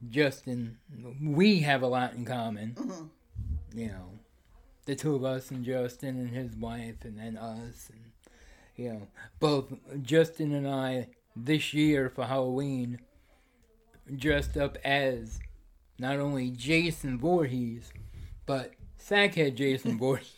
Justin, 0.09 0.77
we 1.21 1.61
have 1.61 1.81
a 1.81 1.87
lot 1.87 2.13
in 2.13 2.25
common. 2.25 2.75
Mm-hmm. 2.77 3.79
You 3.79 3.87
know, 3.87 4.19
the 4.85 4.95
two 4.95 5.15
of 5.15 5.23
us 5.23 5.51
and 5.51 5.65
Justin 5.65 6.19
and 6.19 6.29
his 6.29 6.55
wife, 6.55 7.03
and 7.03 7.17
then 7.17 7.37
us, 7.37 7.89
and 7.89 8.11
you 8.75 8.93
know, 8.93 9.07
both 9.39 9.73
Justin 10.01 10.53
and 10.53 10.67
I 10.67 11.07
this 11.35 11.73
year 11.73 12.09
for 12.09 12.25
Halloween 12.25 12.99
dressed 14.15 14.57
up 14.57 14.77
as 14.83 15.39
not 15.97 16.19
only 16.19 16.51
Jason 16.51 17.17
Voorhees, 17.17 17.91
but 18.45 18.73
Sackhead 18.99 19.55
Jason 19.55 19.97
Voorhees. 19.99 20.35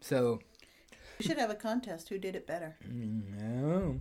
so, 0.00 0.40
We 1.18 1.26
should 1.26 1.38
have 1.38 1.50
a 1.50 1.54
contest. 1.54 2.08
Who 2.08 2.18
did 2.18 2.34
it 2.36 2.46
better? 2.46 2.76
no. 2.90 4.00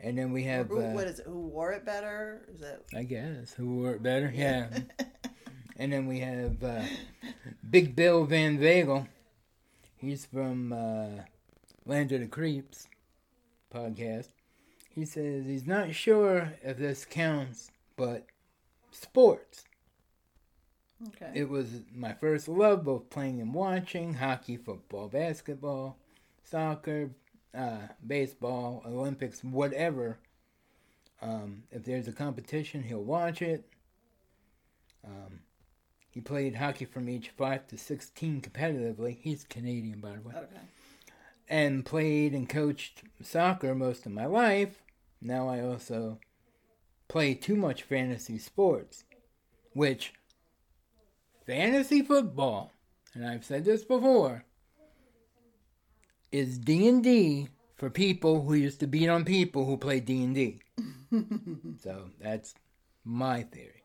And 0.00 0.16
then 0.16 0.32
we 0.32 0.44
have. 0.44 0.68
Who, 0.68 0.80
uh, 0.80 0.90
what 0.92 1.06
is 1.06 1.20
it? 1.20 1.26
Who 1.26 1.40
wore 1.48 1.72
it 1.72 1.84
better? 1.84 2.46
Is 2.52 2.60
that 2.60 2.82
I 2.94 3.02
guess. 3.02 3.52
Who 3.52 3.76
wore 3.76 3.92
it 3.92 4.02
better? 4.02 4.32
Yeah. 4.34 4.68
and 5.76 5.92
then 5.92 6.06
we 6.06 6.20
have 6.20 6.62
uh, 6.62 6.82
Big 7.68 7.94
Bill 7.94 8.24
Van 8.24 8.58
Vagel. 8.58 9.06
He's 9.96 10.26
from 10.26 10.72
uh, 10.72 11.22
Land 11.84 12.12
of 12.12 12.20
the 12.20 12.26
Creeps 12.26 12.88
podcast. 13.74 14.28
He 14.90 15.04
says 15.04 15.44
he's 15.46 15.66
not 15.66 15.94
sure 15.94 16.54
if 16.62 16.78
this 16.78 17.04
counts, 17.04 17.70
but 17.96 18.26
sports. 18.90 19.64
okay? 21.08 21.32
It 21.34 21.48
was 21.48 21.68
my 21.94 22.14
first 22.14 22.48
love, 22.48 22.84
both 22.84 23.10
playing 23.10 23.40
and 23.40 23.54
watching 23.54 24.14
hockey, 24.14 24.56
football, 24.56 25.08
basketball, 25.08 25.98
soccer, 26.50 27.10
uh, 27.56 27.88
baseball, 28.06 28.82
Olympics, 28.86 29.42
whatever. 29.42 30.18
Um, 31.20 31.64
if 31.70 31.84
there's 31.84 32.08
a 32.08 32.12
competition, 32.12 32.82
he'll 32.82 33.02
watch 33.02 33.42
it. 33.42 33.64
Um, 35.04 35.40
he 36.10 36.20
played 36.20 36.56
hockey 36.56 36.84
from 36.84 37.08
age 37.08 37.30
5 37.36 37.66
to 37.68 37.78
16 37.78 38.40
competitively. 38.40 39.18
He's 39.20 39.44
Canadian, 39.44 40.00
by 40.00 40.12
the 40.12 40.20
way. 40.20 40.34
okay. 40.36 40.66
And 41.48 41.84
played 41.84 42.34
and 42.34 42.48
coached 42.48 43.02
soccer 43.22 43.74
most 43.74 44.06
of 44.06 44.12
my 44.12 44.26
life. 44.26 44.82
Now 45.20 45.48
I 45.48 45.60
also 45.60 46.18
play 47.08 47.34
too 47.34 47.56
much 47.56 47.82
fantasy 47.82 48.38
sports, 48.38 49.04
which 49.72 50.12
fantasy 51.46 52.02
football 52.02 52.72
and 53.14 53.26
I've 53.26 53.44
said 53.44 53.64
this 53.64 53.84
before, 53.84 54.44
is 56.32 56.58
D&D 56.58 57.48
for 57.76 57.90
people 57.90 58.42
who 58.42 58.54
used 58.54 58.80
to 58.80 58.86
beat 58.86 59.08
on 59.08 59.24
people 59.24 59.64
who 59.64 59.76
play 59.76 60.00
D&D. 60.00 60.60
so 61.82 62.10
that's 62.20 62.54
my 63.04 63.42
theory. 63.42 63.82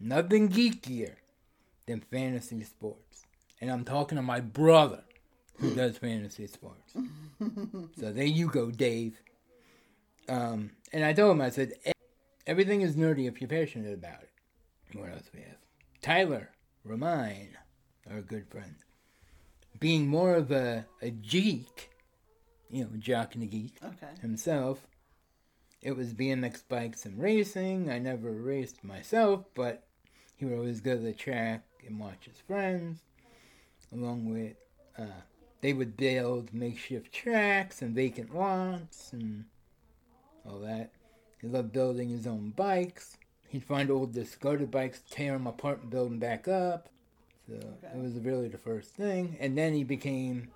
Nothing 0.00 0.48
geekier 0.48 1.14
than 1.86 2.00
fantasy 2.00 2.62
sports. 2.64 3.24
And 3.60 3.70
I'm 3.70 3.84
talking 3.84 4.16
to 4.16 4.22
my 4.22 4.40
brother 4.40 5.04
who 5.58 5.74
does 5.74 5.96
fantasy 5.98 6.46
sports. 6.46 6.94
so 7.98 8.12
there 8.12 8.24
you 8.24 8.48
go, 8.48 8.70
Dave. 8.70 9.20
Um, 10.28 10.70
and 10.92 11.04
I 11.04 11.12
told 11.12 11.32
him, 11.32 11.40
I 11.42 11.50
said, 11.50 11.74
"E- 11.86 11.92
everything 12.46 12.80
is 12.80 12.96
nerdy 12.96 13.28
if 13.28 13.40
you're 13.40 13.48
passionate 13.48 13.92
about 13.94 14.22
it. 14.22 14.30
What 14.98 15.10
else 15.10 15.30
we 15.34 15.40
have? 15.40 15.58
Tyler, 16.02 16.50
Romine, 16.86 17.50
our 18.10 18.20
good 18.22 18.48
friend. 18.48 18.74
Being 19.80 20.06
more 20.08 20.34
of 20.34 20.50
a, 20.50 20.86
a 21.02 21.10
geek, 21.10 21.90
you 22.70 22.84
know, 22.84 22.90
jock 22.98 23.34
and 23.34 23.42
a 23.42 23.46
geek 23.46 23.76
Okay. 23.82 24.12
himself, 24.20 24.86
it 25.82 25.96
was 25.96 26.14
BMX 26.14 26.62
bikes 26.68 27.04
and 27.04 27.20
racing. 27.20 27.90
I 27.90 27.98
never 27.98 28.30
raced 28.30 28.82
myself, 28.84 29.44
but 29.54 29.86
he 30.36 30.44
would 30.44 30.56
always 30.56 30.80
go 30.80 30.96
to 30.96 31.02
the 31.02 31.12
track 31.12 31.64
and 31.86 31.98
watch 32.00 32.24
his 32.24 32.38
friends, 32.38 33.00
along 33.92 34.32
with 34.32 34.54
uh, 34.98 35.20
they 35.60 35.72
would 35.72 35.96
build 35.96 36.54
makeshift 36.54 37.12
tracks 37.12 37.82
and 37.82 37.94
vacant 37.94 38.34
lots 38.34 39.12
and 39.12 39.44
all 40.48 40.60
that. 40.60 40.92
He 41.40 41.48
loved 41.48 41.72
building 41.72 42.08
his 42.08 42.26
own 42.26 42.50
bikes. 42.56 43.18
He'd 43.48 43.64
find 43.64 43.90
old 43.90 44.12
discarded 44.12 44.70
bikes, 44.70 45.02
tear 45.10 45.32
them 45.32 45.46
apart, 45.46 45.82
and 45.82 45.90
build 45.90 46.10
them 46.10 46.18
back 46.18 46.48
up. 46.48 46.88
So 47.48 47.54
it 47.54 47.96
was 47.96 48.14
really 48.14 48.48
the 48.48 48.58
first 48.58 48.94
thing. 48.94 49.36
And 49.40 49.56
then 49.56 49.74
he 49.74 49.84
became 49.84 50.48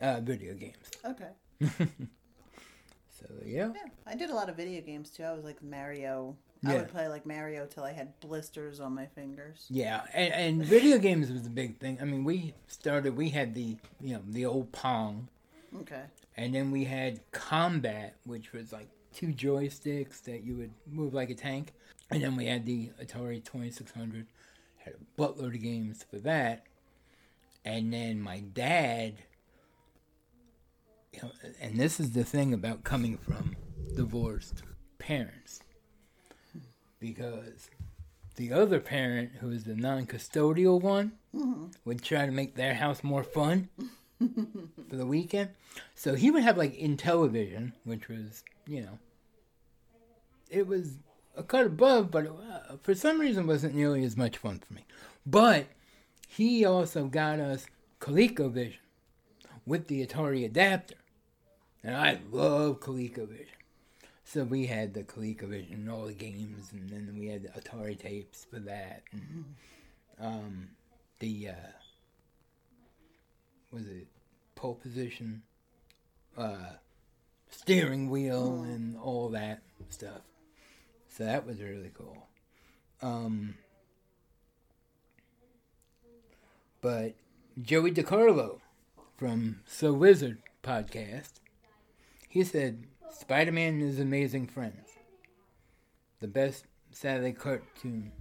uh, 0.00 0.20
video 0.20 0.54
games. 0.54 0.90
Okay. 1.04 1.30
So 3.18 3.26
yeah. 3.44 3.70
Yeah, 3.74 3.90
I 4.06 4.14
did 4.14 4.30
a 4.30 4.34
lot 4.34 4.48
of 4.48 4.56
video 4.56 4.80
games 4.80 5.10
too. 5.10 5.24
I 5.24 5.32
was 5.32 5.44
like 5.44 5.62
Mario. 5.62 6.36
Yeah. 6.62 6.70
I 6.70 6.74
would 6.76 6.88
play 6.88 7.08
like 7.08 7.26
Mario 7.26 7.66
till 7.66 7.84
I 7.84 7.92
had 7.92 8.18
blisters 8.20 8.80
on 8.80 8.94
my 8.94 9.06
fingers. 9.06 9.66
Yeah, 9.70 10.02
and, 10.14 10.32
and 10.32 10.64
video 10.64 10.98
games 10.98 11.30
was 11.30 11.46
a 11.46 11.50
big 11.50 11.78
thing. 11.78 11.98
I 12.00 12.04
mean, 12.04 12.24
we 12.24 12.54
started. 12.68 13.16
We 13.16 13.28
had 13.30 13.54
the 13.54 13.76
you 14.00 14.14
know 14.14 14.22
the 14.28 14.46
old 14.46 14.70
Pong, 14.72 15.28
Okay. 15.80 16.02
and 16.36 16.54
then 16.54 16.70
we 16.70 16.84
had 16.84 17.20
Combat, 17.32 18.14
which 18.24 18.52
was 18.52 18.72
like 18.72 18.88
two 19.12 19.28
joysticks 19.28 20.22
that 20.22 20.44
you 20.44 20.54
would 20.56 20.70
move 20.90 21.14
like 21.14 21.30
a 21.30 21.34
tank, 21.34 21.72
and 22.10 22.22
then 22.22 22.36
we 22.36 22.46
had 22.46 22.66
the 22.66 22.90
Atari 23.02 23.42
Twenty 23.42 23.70
Six 23.70 23.92
Hundred. 23.92 24.26
Had 24.88 24.94
a 24.94 25.20
buttload 25.20 25.54
of 25.54 25.62
games 25.62 26.04
for 26.10 26.18
that, 26.20 26.64
and 27.64 27.92
then 27.92 28.20
my 28.20 28.40
dad. 28.40 29.16
You 31.12 31.20
know, 31.22 31.30
and 31.60 31.78
this 31.78 32.00
is 32.00 32.12
the 32.12 32.24
thing 32.24 32.54
about 32.54 32.84
coming 32.84 33.18
from 33.18 33.56
divorced 33.94 34.62
parents, 34.98 35.60
because 37.00 37.70
the 38.36 38.52
other 38.52 38.80
parent, 38.80 39.32
who 39.40 39.50
is 39.50 39.64
the 39.64 39.74
non-custodial 39.74 40.80
one, 40.80 41.12
mm-hmm. 41.34 41.66
would 41.84 42.02
try 42.02 42.24
to 42.24 42.32
make 42.32 42.54
their 42.54 42.74
house 42.74 43.02
more 43.02 43.24
fun 43.24 43.68
for 44.18 44.96
the 44.96 45.06
weekend. 45.06 45.50
So 45.94 46.14
he 46.14 46.30
would 46.30 46.42
have 46.44 46.56
like 46.56 46.78
Intellivision, 46.78 47.72
which 47.84 48.08
was 48.08 48.42
you 48.66 48.82
know, 48.82 48.98
it 50.48 50.66
was 50.66 50.96
a 51.38 51.42
cut 51.42 51.66
above, 51.66 52.10
but 52.10 52.24
it, 52.24 52.32
uh, 52.32 52.76
for 52.82 52.94
some 52.94 53.20
reason 53.20 53.46
wasn't 53.46 53.74
nearly 53.74 54.04
as 54.04 54.16
much 54.16 54.36
fun 54.36 54.58
for 54.58 54.74
me. 54.74 54.84
But 55.24 55.66
he 56.26 56.64
also 56.64 57.06
got 57.06 57.38
us 57.38 57.66
ColecoVision 58.00 58.78
with 59.64 59.86
the 59.86 60.04
Atari 60.04 60.44
adapter, 60.44 60.96
and 61.82 61.96
I 61.96 62.18
love 62.30 62.80
ColecoVision. 62.80 63.46
So 64.24 64.44
we 64.44 64.66
had 64.66 64.92
the 64.92 65.04
ColecoVision 65.04 65.72
and 65.72 65.90
all 65.90 66.06
the 66.06 66.12
games, 66.12 66.70
and 66.72 66.90
then 66.90 67.16
we 67.18 67.28
had 67.28 67.44
the 67.44 67.48
Atari 67.48 67.98
tapes 67.98 68.44
for 68.44 68.58
that, 68.60 69.02
and 69.12 69.44
um, 70.20 70.68
the 71.20 71.48
uh, 71.50 71.72
was 73.72 73.86
it 73.88 74.06
pole 74.54 74.74
position, 74.74 75.42
uh, 76.36 76.72
steering 77.48 78.10
wheel, 78.10 78.62
and 78.62 78.96
all 78.98 79.28
that 79.30 79.62
stuff. 79.88 80.20
So 81.18 81.24
that 81.24 81.44
was 81.44 81.60
really 81.60 81.90
cool. 81.92 82.28
Um, 83.02 83.56
but 86.80 87.16
Joey 87.60 87.90
DiCarlo 87.90 88.60
from 89.16 89.58
So 89.66 89.92
Wizard 89.92 90.38
podcast, 90.62 91.40
he 92.28 92.44
said 92.44 92.84
Spider 93.10 93.50
Man 93.50 93.80
is 93.80 93.98
Amazing 93.98 94.46
Friends. 94.46 94.90
The 96.20 96.28
best 96.28 96.66
Saturday 96.92 97.32
cartoon, 97.32 98.12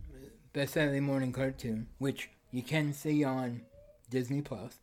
best 0.54 0.74
Saturday 0.74 1.00
morning 1.00 1.32
cartoon, 1.32 1.90
which 2.00 2.32
you 2.50 2.64
can 2.64 2.94
see 2.94 3.24
on 3.24 3.62
Disney 4.10 4.42
Plus. 4.42 4.80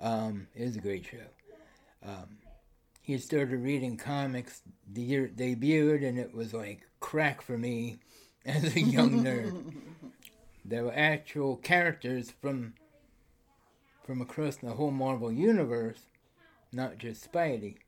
Um, 0.00 0.48
is 0.56 0.76
a 0.76 0.80
great 0.80 1.04
show. 1.04 1.18
Um, 2.02 2.38
he 3.02 3.18
started 3.18 3.60
reading 3.60 3.96
comics 3.96 4.62
the 4.90 5.02
year 5.02 5.24
it 5.26 5.36
debuted, 5.36 6.06
and 6.08 6.18
it 6.18 6.32
was 6.32 6.54
like 6.54 6.88
crack 7.00 7.42
for 7.42 7.58
me 7.58 7.98
as 8.46 8.76
a 8.76 8.80
young 8.80 9.24
nerd. 9.24 9.74
There 10.64 10.84
were 10.84 10.94
actual 10.94 11.56
characters 11.56 12.30
from 12.40 12.74
from 14.04 14.22
across 14.22 14.56
the 14.58 14.70
whole 14.70 14.92
Marvel 14.92 15.32
universe, 15.32 16.02
not 16.72 16.98
just 16.98 17.30
Spidey, 17.30 17.78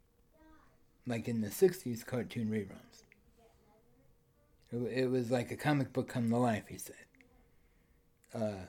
like 1.07 1.29
in 1.29 1.41
the 1.41 1.51
'60s 1.51 2.05
cartoon 2.05 2.49
reruns. 2.49 3.05
It, 4.73 5.05
it 5.05 5.07
was 5.09 5.31
like 5.31 5.53
a 5.53 5.57
comic 5.57 5.93
book 5.93 6.09
come 6.09 6.31
to 6.31 6.37
life. 6.37 6.65
He 6.69 6.79
said. 6.79 6.97
Uh, 8.35 8.67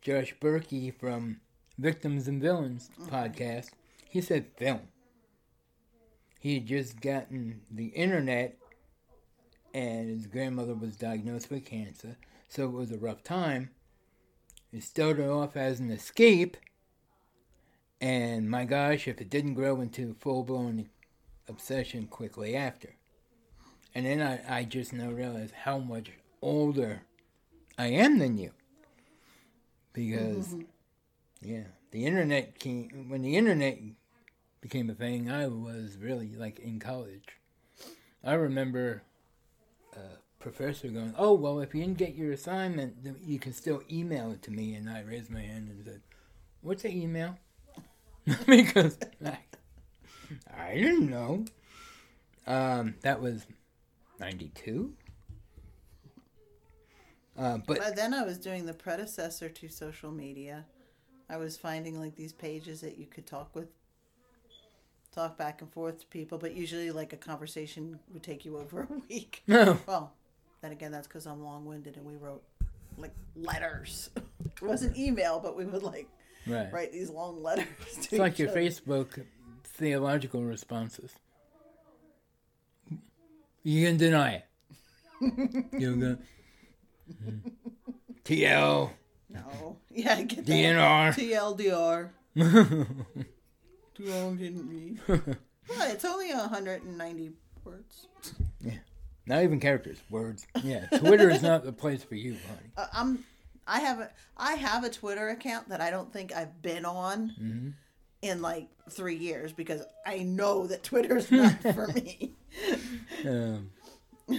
Josh 0.00 0.34
Berkey 0.40 0.90
from 0.98 1.40
Victims 1.78 2.26
and 2.26 2.40
Villains 2.40 2.90
podcast, 3.08 3.70
he 4.08 4.22
said 4.22 4.46
film. 4.56 4.80
He 6.44 6.56
had 6.56 6.66
just 6.66 7.00
gotten 7.00 7.62
the 7.70 7.86
internet, 7.86 8.58
and 9.72 10.10
his 10.10 10.26
grandmother 10.26 10.74
was 10.74 10.94
diagnosed 10.94 11.50
with 11.50 11.64
cancer, 11.64 12.18
so 12.50 12.66
it 12.66 12.72
was 12.72 12.92
a 12.92 12.98
rough 12.98 13.22
time. 13.22 13.70
It 14.70 14.82
started 14.82 15.30
off 15.30 15.56
as 15.56 15.80
an 15.80 15.90
escape, 15.90 16.58
and 17.98 18.50
my 18.50 18.66
gosh, 18.66 19.08
if 19.08 19.22
it 19.22 19.30
didn't 19.30 19.54
grow 19.54 19.80
into 19.80 20.16
full 20.20 20.44
blown 20.44 20.90
obsession 21.48 22.08
quickly 22.08 22.54
after. 22.54 22.94
And 23.94 24.04
then 24.04 24.20
I, 24.20 24.58
I 24.58 24.64
just 24.64 24.92
now 24.92 25.08
realized 25.08 25.54
how 25.54 25.78
much 25.78 26.10
older 26.42 27.04
I 27.78 27.86
am 27.86 28.18
than 28.18 28.36
you. 28.36 28.50
Because, 29.94 30.48
mm-hmm. 30.48 30.60
yeah, 31.40 31.68
the 31.90 32.04
internet 32.04 32.58
came, 32.58 33.06
when 33.08 33.22
the 33.22 33.38
internet 33.38 33.78
became 34.64 34.88
a 34.88 34.94
thing, 34.94 35.30
I 35.30 35.46
was 35.46 35.98
really 35.98 36.34
like 36.36 36.58
in 36.58 36.80
college. 36.80 37.36
I 38.24 38.32
remember 38.32 39.02
a 39.94 39.98
professor 40.38 40.88
going, 40.88 41.14
Oh, 41.18 41.34
well, 41.34 41.60
if 41.60 41.74
you 41.74 41.82
didn't 41.82 41.98
get 41.98 42.14
your 42.14 42.32
assignment, 42.32 42.96
you 43.22 43.38
can 43.38 43.52
still 43.52 43.82
email 43.92 44.32
it 44.32 44.40
to 44.44 44.50
me. 44.50 44.72
And 44.74 44.88
I 44.88 45.02
raised 45.02 45.30
my 45.30 45.42
hand 45.42 45.68
and 45.68 45.84
said, 45.84 46.00
What's 46.62 46.82
the 46.82 46.88
email? 46.88 47.36
because 48.46 48.96
I, 49.22 49.36
I 50.56 50.74
didn't 50.76 51.10
know. 51.10 51.44
Um, 52.46 52.94
that 53.02 53.20
was 53.20 53.44
92. 54.18 54.94
Uh, 57.38 57.58
but 57.66 57.78
By 57.80 57.90
then, 57.90 58.14
I 58.14 58.22
was 58.22 58.38
doing 58.38 58.64
the 58.64 58.72
predecessor 58.72 59.50
to 59.50 59.68
social 59.68 60.10
media. 60.10 60.64
I 61.28 61.36
was 61.36 61.58
finding 61.58 62.00
like 62.00 62.16
these 62.16 62.32
pages 62.32 62.80
that 62.80 62.96
you 62.96 63.04
could 63.04 63.26
talk 63.26 63.54
with, 63.54 63.68
talk 65.14 65.38
back 65.38 65.62
and 65.62 65.72
forth 65.72 66.00
to 66.00 66.06
people, 66.06 66.38
but 66.38 66.54
usually 66.54 66.90
like 66.90 67.12
a 67.12 67.16
conversation 67.16 67.98
would 68.12 68.22
take 68.22 68.44
you 68.44 68.58
over 68.58 68.82
a 68.82 68.88
week. 69.08 69.42
no, 69.46 69.78
Well, 69.86 70.12
then 70.60 70.72
again, 70.72 70.90
that's 70.92 71.06
because 71.06 71.26
I'm 71.26 71.42
long 71.42 71.64
winded 71.64 71.96
and 71.96 72.04
we 72.04 72.16
wrote 72.16 72.42
like 72.96 73.12
letters. 73.36 74.10
it 74.44 74.62
wasn't 74.62 74.96
email, 74.96 75.40
but 75.40 75.56
we 75.56 75.64
would 75.64 75.82
like 75.82 76.08
right. 76.46 76.72
write 76.72 76.92
these 76.92 77.10
long 77.10 77.42
letters. 77.42 77.66
To 77.92 77.98
It's 78.00 78.12
like 78.12 78.38
your 78.38 78.48
other. 78.50 78.60
Facebook 78.60 79.24
theological 79.64 80.42
responses. 80.42 81.12
You 83.62 83.86
can 83.86 83.96
deny 83.96 84.34
it. 84.34 84.44
You're 85.78 85.92
gonna 85.92 86.18
TL 88.24 88.90
No. 89.30 89.76
Yeah, 89.90 90.14
I 90.14 90.22
get 90.22 90.44
that. 90.44 90.52
DNR. 90.52 92.10
TLDR. 92.34 93.24
Too 93.94 94.06
long 94.06 94.36
didn't 94.36 94.68
read. 94.68 95.00
Well, 95.68 95.90
it's 95.90 96.04
only 96.04 96.32
190 96.32 97.32
words. 97.64 98.06
Yeah. 98.60 98.72
Not 99.26 99.42
even 99.42 99.58
characters, 99.60 99.98
words. 100.10 100.46
Yeah, 100.62 100.86
Twitter 100.98 101.30
is 101.30 101.42
not 101.42 101.64
the 101.64 101.72
place 101.72 102.02
for 102.04 102.14
you, 102.14 102.36
honey. 102.46 102.70
Uh, 102.76 102.86
I'm 102.92 103.24
I 103.66 103.80
have 103.80 104.00
a 104.00 104.10
I 104.36 104.52
have 104.54 104.84
a 104.84 104.90
Twitter 104.90 105.28
account 105.30 105.70
that 105.70 105.80
I 105.80 105.90
don't 105.90 106.12
think 106.12 106.34
I've 106.34 106.60
been 106.60 106.84
on 106.84 107.30
Mm-hmm. 107.40 107.68
in 108.20 108.42
like 108.42 108.68
three 108.90 109.16
years 109.16 109.52
because 109.54 109.82
I 110.04 110.18
know 110.18 110.66
that 110.66 110.82
Twitter's 110.82 111.30
not 111.30 111.62
for 111.74 111.86
me. 111.88 112.34
Um, 113.26 113.70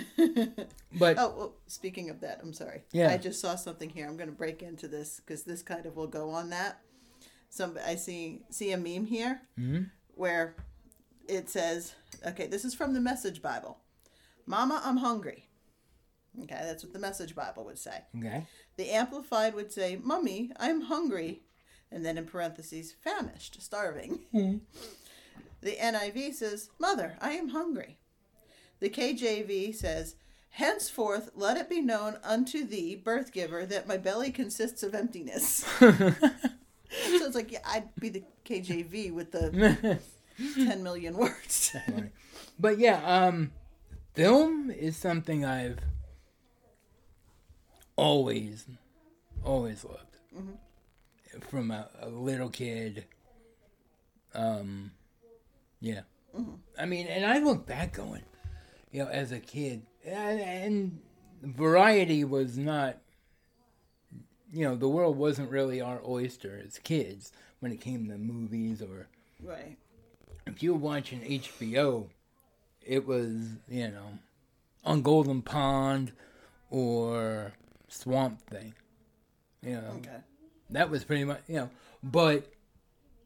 but 1.00 1.18
Oh, 1.18 1.34
well, 1.38 1.54
speaking 1.68 2.10
of 2.12 2.22
that, 2.22 2.40
I'm 2.44 2.54
sorry. 2.54 2.84
Yeah. 2.92 3.10
I 3.12 3.18
just 3.18 3.42
saw 3.42 3.56
something 3.56 3.90
here. 3.90 4.06
I'm 4.08 4.18
going 4.18 4.30
to 4.30 4.36
break 4.36 4.62
into 4.62 4.88
this 4.88 5.20
because 5.26 5.44
this 5.44 5.62
kind 5.64 5.86
of 5.88 5.96
will 5.96 6.08
go 6.08 6.30
on 6.30 6.52
that. 6.52 6.80
Some 7.50 7.78
I 7.86 7.96
see 7.96 8.42
see 8.50 8.72
a 8.72 8.78
meme 8.78 9.06
here 9.06 9.42
mm-hmm. 9.60 9.84
where 10.16 10.56
it 11.28 11.50
says, 11.50 11.94
"Okay, 12.26 12.48
this 12.48 12.66
is 12.66 12.74
from 12.74 12.94
the 12.94 13.02
Message 13.02 13.42
Bible. 13.42 13.78
Mama, 14.46 14.82
I'm 14.84 14.98
hungry." 14.98 15.50
Okay, 16.44 16.60
that's 16.62 16.84
what 16.84 16.94
the 16.94 17.00
Message 17.00 17.36
Bible 17.36 17.66
would 17.66 17.80
say. 17.80 18.04
okay, 18.18 18.46
The 18.78 18.90
Amplified 18.90 19.56
would 19.56 19.72
say, 19.72 19.98
Mummy, 20.02 20.52
I'm 20.58 20.82
hungry. 20.82 21.44
And 21.92 22.06
then 22.06 22.18
in 22.18 22.26
parentheses, 22.26 22.96
famished, 23.02 23.62
starving. 23.62 24.20
Mm-hmm. 24.34 24.58
the 25.62 25.78
NIV 25.78 26.34
says, 26.34 26.70
Mother, 26.80 27.16
I 27.22 27.32
am 27.32 27.50
hungry. 27.50 28.00
The 28.80 28.90
KJV 28.90 29.74
says, 29.74 30.16
Henceforth 30.50 31.32
let 31.36 31.58
it 31.58 31.70
be 31.70 31.82
known 31.82 32.18
unto 32.24 32.66
thee, 32.66 32.96
birth 32.96 33.32
giver, 33.32 33.66
that 33.66 33.88
my 33.88 33.98
belly 33.98 34.32
consists 34.32 34.84
of 34.84 34.96
emptiness. 34.96 35.66
so 37.04 37.26
it's 37.26 37.36
like, 37.36 37.52
yeah, 37.52 37.60
I'd 37.66 37.94
be 38.00 38.10
the 38.10 38.24
KJV 38.46 39.14
with 39.14 39.32
the 39.32 40.00
10 40.56 40.84
million 40.84 41.18
words. 41.18 41.76
but 42.60 42.78
yeah, 42.78 43.02
um, 43.06 43.52
film 44.14 44.72
is 44.72 44.96
something 44.98 45.46
I've 45.46 45.80
always, 47.96 48.66
always 49.44 49.84
loved. 49.84 50.02
From 51.50 51.72
a, 51.72 51.90
a 52.02 52.10
little 52.10 52.50
kid. 52.50 53.06
Um, 54.34 54.92
yeah. 55.82 56.02
I 56.78 56.86
mean, 56.86 57.08
and 57.08 57.26
I 57.26 57.40
look 57.40 57.66
back 57.66 57.94
going, 57.94 58.24
you 58.92 59.04
know, 59.04 59.10
as 59.10 59.32
a 59.32 59.40
kid, 59.40 59.84
and, 60.06 60.40
and 60.40 61.00
variety 61.42 62.24
was 62.24 62.58
not, 62.58 62.98
you 64.56 64.64
know, 64.66 64.76
the 64.76 64.88
world 64.88 65.18
wasn't 65.18 65.52
really 65.52 65.82
our 65.82 66.00
oyster 66.08 66.62
as 66.66 66.80
kids 66.80 67.34
when 67.60 67.74
it 67.74 67.82
came 67.82 68.08
to 68.08 68.18
movies 68.18 68.82
or 68.82 69.08
right. 69.44 69.76
if 70.48 70.64
you 70.64 70.74
were 70.74 70.80
watching 70.80 71.20
HBO, 71.22 72.08
it 72.82 73.06
was, 73.06 73.58
you 73.68 73.90
know, 73.90 74.20
on 74.86 75.02
Golden 75.02 75.42
Pond 75.42 76.14
or 76.70 77.52
Swamp 77.90 78.40
Thing. 78.48 78.74
You 79.62 79.76
know, 79.76 79.94
Okay. 79.98 80.18
that 80.70 80.90
was 80.90 81.04
pretty 81.04 81.26
much, 81.26 81.42
you 81.48 81.56
know, 81.56 81.70
but 82.02 82.50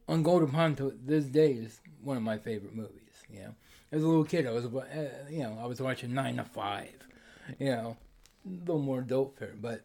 on 0.08 0.24
Golden 0.24 0.50
Pond 0.50 0.78
to 0.78 0.98
this 1.06 1.26
day 1.26 1.52
is 1.52 1.80
one 2.02 2.18
of 2.18 2.24
my 2.24 2.40
favorite 2.40 2.74
movies, 2.76 3.24
you 3.32 3.42
know. 3.42 3.56
As 3.92 4.02
a 4.02 4.08
little 4.08 4.24
kid, 4.24 4.48
I 4.48 4.52
was, 4.52 4.66
uh, 4.66 5.10
you 5.30 5.44
know, 5.44 5.60
I 5.62 5.68
was 5.68 5.80
watching 5.80 6.14
9 6.14 6.38
to 6.38 6.44
5, 6.44 6.90
you 7.60 7.70
know, 7.70 7.98
a 8.48 8.50
little 8.66 8.82
more 8.82 9.00
adult 9.00 9.38
fare, 9.38 9.54
but 9.60 9.84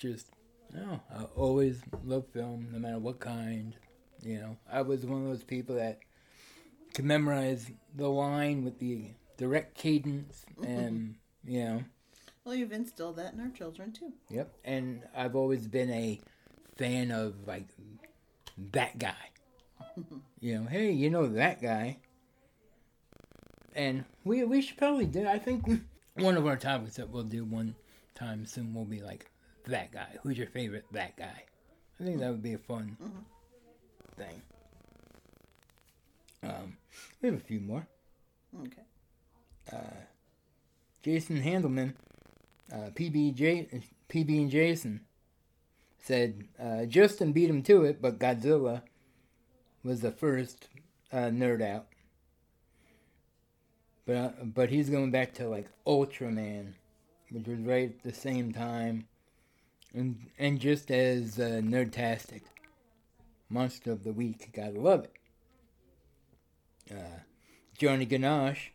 just, 0.00 0.28
you 0.74 0.80
know, 0.80 1.00
I 1.14 1.24
always 1.36 1.80
loved 2.04 2.32
film, 2.32 2.68
no 2.72 2.78
matter 2.78 2.98
what 2.98 3.20
kind, 3.20 3.76
you 4.22 4.38
know. 4.38 4.56
I 4.72 4.82
was 4.82 5.04
one 5.04 5.22
of 5.22 5.28
those 5.28 5.44
people 5.44 5.76
that 5.76 6.00
could 6.94 7.04
memorize 7.04 7.70
the 7.94 8.08
line 8.08 8.64
with 8.64 8.78
the 8.78 9.10
direct 9.36 9.76
cadence 9.76 10.44
and, 10.66 11.14
you 11.44 11.64
know, 11.64 11.84
Well, 12.44 12.54
you've 12.54 12.72
instilled 12.72 13.16
that 13.16 13.34
in 13.34 13.40
our 13.40 13.50
children, 13.50 13.92
too. 13.92 14.12
Yep. 14.30 14.52
And 14.64 15.02
I've 15.14 15.36
always 15.36 15.68
been 15.68 15.90
a 15.90 16.20
fan 16.76 17.10
of 17.10 17.46
like 17.46 17.68
that 18.72 18.98
guy. 18.98 19.14
you 20.40 20.58
know, 20.58 20.66
hey, 20.66 20.90
you 20.90 21.10
know 21.10 21.26
that 21.28 21.60
guy. 21.60 21.98
And 23.76 24.04
we 24.24 24.42
we 24.44 24.62
should 24.62 24.78
probably 24.78 25.06
do. 25.06 25.28
I 25.28 25.38
think 25.38 25.64
one 26.14 26.36
of 26.36 26.46
our 26.46 26.56
topics 26.56 26.96
that 26.96 27.10
we'll 27.10 27.22
do 27.22 27.44
one 27.44 27.74
time 28.14 28.44
soon 28.46 28.74
will 28.74 28.84
be 28.84 29.00
like 29.00 29.29
that 29.70 29.92
guy. 29.92 30.08
Who's 30.22 30.38
your 30.38 30.46
favorite 30.48 30.84
that 30.92 31.16
guy? 31.16 31.44
I 32.00 32.04
think 32.04 32.20
that 32.20 32.30
would 32.30 32.42
be 32.42 32.54
a 32.54 32.58
fun 32.58 32.96
thing. 34.16 34.42
Um, 36.42 36.76
we 37.20 37.28
have 37.28 37.38
a 37.38 37.42
few 37.42 37.60
more. 37.60 37.86
Okay. 38.62 38.82
Jason 41.02 41.42
Handelman, 41.42 41.94
uh, 42.72 42.90
PB, 42.94 43.34
PB 44.10 44.28
and 44.42 44.50
Jason, 44.50 45.00
said 45.98 46.44
uh, 46.62 46.84
Justin 46.84 47.32
beat 47.32 47.48
him 47.48 47.62
to 47.62 47.84
it, 47.84 48.02
but 48.02 48.18
Godzilla 48.18 48.82
was 49.82 50.00
the 50.00 50.10
first 50.10 50.68
uh, 51.12 51.30
nerd 51.30 51.62
out. 51.62 51.86
But 54.06 54.16
uh, 54.16 54.30
but 54.42 54.70
he's 54.70 54.90
going 54.90 55.10
back 55.10 55.34
to 55.34 55.48
like 55.48 55.68
Ultraman, 55.86 56.74
which 57.30 57.46
was 57.46 57.60
right 57.60 57.90
at 57.90 58.02
the 58.02 58.12
same 58.12 58.52
time, 58.52 59.06
and 59.94 60.26
and 60.38 60.60
just 60.60 60.90
as 60.90 61.38
uh, 61.38 61.60
nerdtastic. 61.62 62.42
Monster 63.52 63.90
of 63.90 64.04
the 64.04 64.12
week, 64.12 64.50
gotta 64.52 64.78
love 64.78 65.04
it. 65.04 65.12
Uh, 66.92 67.20
Johnny 67.76 68.04
Ganache 68.04 68.72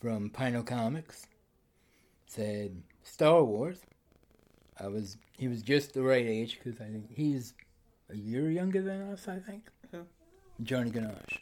from 0.00 0.30
Pino 0.30 0.62
Comics 0.62 1.26
said 2.26 2.82
Star 3.04 3.44
Wars. 3.44 3.80
I 4.80 4.88
was 4.88 5.18
he 5.36 5.48
was 5.48 5.62
just 5.62 5.92
the 5.92 6.02
right 6.02 6.24
age 6.24 6.58
because 6.62 6.80
I 6.80 6.84
think 6.84 7.12
he's 7.14 7.52
a 8.10 8.16
year 8.16 8.50
younger 8.50 8.80
than 8.80 9.12
us. 9.12 9.28
I 9.28 9.38
think. 9.38 9.64
Who? 9.90 10.02
Johnny 10.62 10.90
Ganache. 10.90 11.40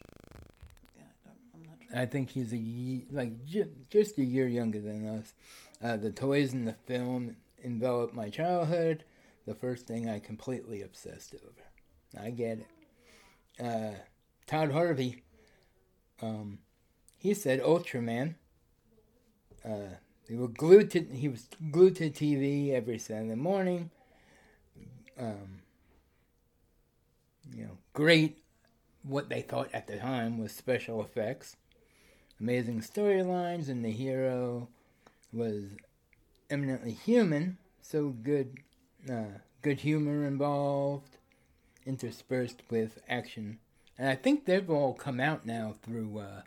Yeah, 0.96 1.02
I 1.04 1.28
don't, 1.28 1.38
I'm 1.54 1.62
not 1.62 1.76
sure. 1.88 1.98
I 1.98 2.06
think 2.06 2.30
he's 2.30 2.52
a 2.52 2.58
ye- 2.58 3.06
like 3.10 3.44
ju- 3.46 3.70
just 3.88 4.18
a 4.18 4.24
year 4.24 4.48
younger 4.48 4.80
than 4.80 5.06
us. 5.06 5.34
Uh, 5.82 5.96
the 5.96 6.10
toys 6.10 6.52
in 6.52 6.64
the 6.64 6.72
film 6.86 7.36
enveloped 7.66 8.14
my 8.14 8.30
childhood. 8.30 9.04
The 9.46 9.54
first 9.54 9.86
thing 9.86 10.08
I 10.08 10.18
completely 10.18 10.82
obsessed 10.82 11.34
over. 11.34 12.24
I 12.24 12.30
get 12.30 12.60
it. 12.60 12.66
Uh, 13.62 13.98
Todd 14.46 14.72
Harvey. 14.72 15.22
Um, 16.22 16.58
he 17.18 17.34
said 17.34 17.60
Ultraman. 17.60 18.36
Uh, 19.64 19.96
they 20.28 20.36
were 20.36 20.48
glued 20.48 20.90
to. 20.92 21.02
He 21.02 21.28
was 21.28 21.48
glued 21.70 21.96
to 21.96 22.10
TV 22.10 22.72
every 22.72 22.98
Saturday 22.98 23.34
morning. 23.34 23.90
Um, 25.18 25.60
you 27.54 27.64
know, 27.64 27.78
great. 27.92 28.38
What 29.02 29.28
they 29.28 29.42
thought 29.42 29.70
at 29.72 29.86
the 29.86 29.98
time 29.98 30.38
was 30.38 30.52
special 30.52 31.02
effects 31.02 31.56
amazing 32.40 32.80
storylines, 32.80 33.68
and 33.68 33.84
the 33.84 33.90
hero 33.90 34.68
was 35.32 35.64
eminently 36.50 36.92
human. 36.92 37.58
So 37.80 38.08
good, 38.08 38.58
uh, 39.10 39.38
good 39.62 39.80
humor 39.80 40.26
involved, 40.26 41.16
interspersed 41.84 42.62
with 42.70 42.98
action. 43.08 43.58
And 43.98 44.08
I 44.08 44.14
think 44.14 44.44
they've 44.44 44.68
all 44.68 44.92
come 44.92 45.20
out 45.20 45.46
now 45.46 45.74
through 45.82 46.18
uh, 46.18 46.42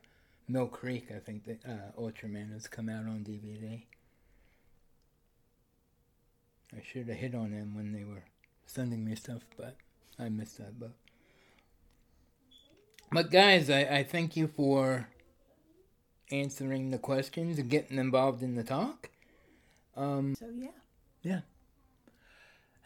Mill 0.47 0.67
Creek. 0.67 1.07
I 1.15 1.19
think 1.19 1.45
that 1.45 1.59
uh, 1.65 1.99
Ultraman 1.99 2.53
has 2.53 2.67
come 2.67 2.89
out 2.89 3.05
on 3.05 3.25
DVD. 3.27 3.83
I 6.75 6.81
should 6.83 7.07
have 7.07 7.17
hit 7.17 7.33
on 7.33 7.51
them 7.51 7.75
when 7.75 7.93
they 7.93 8.03
were 8.03 8.23
sending 8.65 9.03
me 9.03 9.15
stuff, 9.15 9.41
but 9.57 9.75
I 10.19 10.29
missed 10.29 10.57
that 10.59 10.79
book. 10.79 10.93
But 13.11 13.31
guys, 13.31 13.69
I, 13.71 13.81
I 13.81 14.03
thank 14.03 14.35
you 14.35 14.47
for 14.47 15.07
answering 16.31 16.91
the 16.91 16.99
questions 16.99 17.57
and 17.57 17.69
getting 17.69 17.97
involved 17.97 18.43
in 18.43 18.55
the 18.55 18.63
talk. 18.63 19.09
Um, 19.95 20.35
So, 20.35 20.49
yeah. 20.55 20.69
yeah. 21.21 21.41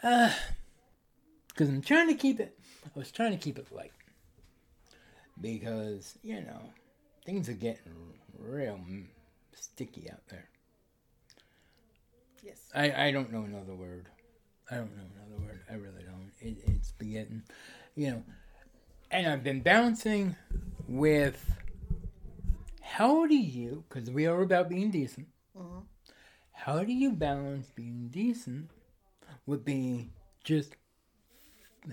Uh, 0.03 0.33
because 1.47 1.69
I'm 1.69 1.81
trying 1.81 2.07
to 2.07 2.15
keep 2.15 2.39
it. 2.39 2.57
I 2.85 2.99
was 2.99 3.11
trying 3.11 3.31
to 3.31 3.37
keep 3.37 3.57
it 3.57 3.71
light. 3.71 3.91
Because 5.39 6.17
you 6.23 6.41
know, 6.41 6.61
things 7.25 7.49
are 7.49 7.53
getting 7.53 7.93
real 8.37 8.79
sticky 9.53 10.09
out 10.11 10.27
there. 10.29 10.49
Yes. 12.43 12.59
I 12.75 13.07
I 13.07 13.11
don't 13.11 13.31
know 13.31 13.43
another 13.43 13.73
word. 13.73 14.07
I 14.69 14.75
don't 14.75 14.95
know 14.95 15.03
another 15.15 15.41
word. 15.41 15.61
I 15.69 15.75
really 15.75 16.03
don't. 16.03 16.31
It, 16.39 16.57
it's 16.67 16.91
been 16.91 17.11
getting, 17.11 17.43
you 17.95 18.11
know, 18.11 18.23
and 19.11 19.27
I've 19.27 19.43
been 19.43 19.61
bouncing 19.61 20.35
with. 20.87 21.59
How 22.81 23.25
do 23.25 23.35
you? 23.35 23.85
Because 23.89 24.11
we 24.11 24.27
are 24.27 24.41
about 24.41 24.69
being 24.69 24.91
decent. 24.91 25.27
How 26.53 26.83
do 26.83 26.93
you 26.93 27.11
balance 27.11 27.69
being 27.75 28.07
decent 28.09 28.71
with 29.45 29.65
being 29.65 30.11
just 30.43 30.75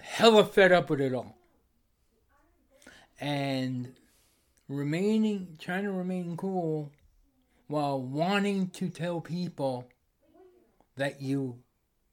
hella 0.00 0.44
fed 0.44 0.70
up 0.70 0.90
with 0.90 1.00
it 1.00 1.12
all? 1.12 1.36
And 3.18 3.92
remaining, 4.68 5.56
trying 5.58 5.84
to 5.84 5.90
remain 5.92 6.36
cool 6.36 6.92
while 7.66 8.00
wanting 8.00 8.68
to 8.70 8.88
tell 8.88 9.20
people 9.20 9.88
that 10.96 11.20
you 11.20 11.58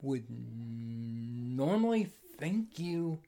would 0.02 0.26
normally 0.30 2.10
think 2.38 2.80
you 2.80 3.20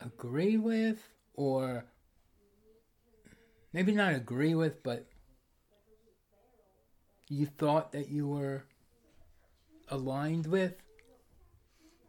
agree 0.00 0.56
with, 0.56 1.08
or 1.34 1.84
maybe 3.72 3.92
not 3.92 4.14
agree 4.14 4.54
with, 4.54 4.82
but 4.82 5.09
you 7.30 7.46
thought 7.46 7.92
that 7.92 8.08
you 8.10 8.26
were 8.28 8.64
aligned 9.88 10.46
with? 10.46 10.74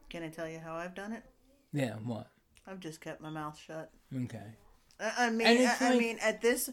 Can 0.09 0.23
I 0.23 0.29
tell 0.29 0.49
you 0.49 0.59
how 0.59 0.75
I've 0.75 0.95
done 0.95 1.13
it? 1.13 1.23
Yeah, 1.71 1.93
what? 2.03 2.27
I've 2.67 2.79
just 2.81 2.99
kept 2.99 3.21
my 3.21 3.29
mouth 3.29 3.57
shut. 3.57 3.91
Okay. 4.13 4.57
I, 4.99 5.27
I 5.27 5.29
mean, 5.29 5.47
I, 5.47 5.51
it's 5.51 5.81
I 5.81 5.97
mean, 5.97 6.17
at 6.21 6.41
this, 6.41 6.69